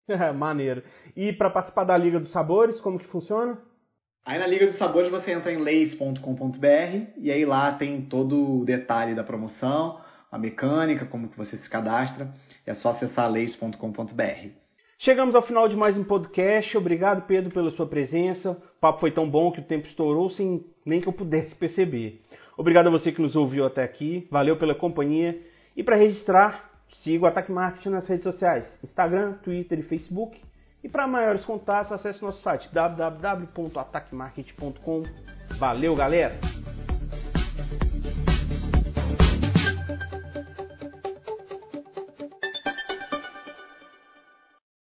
Maneiro. 0.35 0.83
E 1.15 1.35
para 1.35 1.51
participar 1.51 1.85
da 1.85 1.99
Liga 1.99 2.19
dos 2.19 2.33
Sabores, 2.33 2.81
como 2.81 2.99
que 2.99 3.07
funciona? 3.09 3.59
Aí 4.25 4.39
na 4.39 4.47
Liga 4.47 4.67
dos 4.67 4.79
Sabores 4.79 5.11
você 5.11 5.33
entra 5.33 5.53
em 5.53 5.59
leis.com.br 5.59 6.17
e 7.19 7.33
aí 7.33 7.45
lá 7.45 7.73
tem 7.73 8.03
todo 8.03 8.61
o 8.61 8.65
detalhe 8.65 9.17
da 9.17 9.25
promoção, 9.25 10.01
a 10.31 10.39
mecânica, 10.39 11.05
como 11.07 11.29
que 11.29 11.37
você 11.37 11.57
se 11.57 11.69
cadastra. 11.69 12.33
É 12.65 12.73
só 12.75 12.91
acessar 12.91 13.29
leis.com.br. 13.29 14.49
Chegamos 15.01 15.35
ao 15.35 15.43
final 15.43 15.67
de 15.69 15.75
mais 15.75 15.99
um 15.99 16.05
podcast. 16.05 16.79
Obrigado, 16.79 17.27
Pedro, 17.27 17.51
pela 17.51 17.73
sua 17.73 17.89
presença. 17.89 18.53
O 18.53 18.81
papo 18.81 19.01
foi 19.01 19.11
tão 19.11 19.29
bom 19.29 19.51
que 19.51 19.59
o 19.59 19.65
tempo 19.65 19.89
estourou 19.89 20.31
sem 20.31 20.65
nem 20.87 21.01
que 21.01 21.09
eu 21.09 21.13
pudesse 21.13 21.53
perceber. 21.57 22.23
Obrigado 22.57 22.87
a 22.87 22.91
você 22.91 23.11
que 23.11 23.21
nos 23.21 23.35
ouviu 23.35 23.67
até 23.67 23.83
aqui. 23.83 24.29
Valeu 24.31 24.57
pela 24.57 24.77
companhia. 24.77 25.37
E 25.77 25.83
para 25.83 25.97
registrar, 25.97 26.71
siga 27.03 27.25
o 27.25 27.27
Ataque 27.27 27.51
Marketing 27.51 27.89
nas 27.89 28.07
redes 28.07 28.23
sociais: 28.23 28.65
Instagram, 28.85 29.33
Twitter 29.43 29.81
e 29.81 29.83
Facebook. 29.83 30.41
E 30.83 30.89
para 30.89 31.07
maiores 31.07 31.45
contatos, 31.45 31.93
acesse 31.93 32.23
nosso 32.23 32.41
site 32.43 32.69
www.ataquemarketing.com. 32.73 35.03
Valeu, 35.59 35.95
galera! 35.95 36.41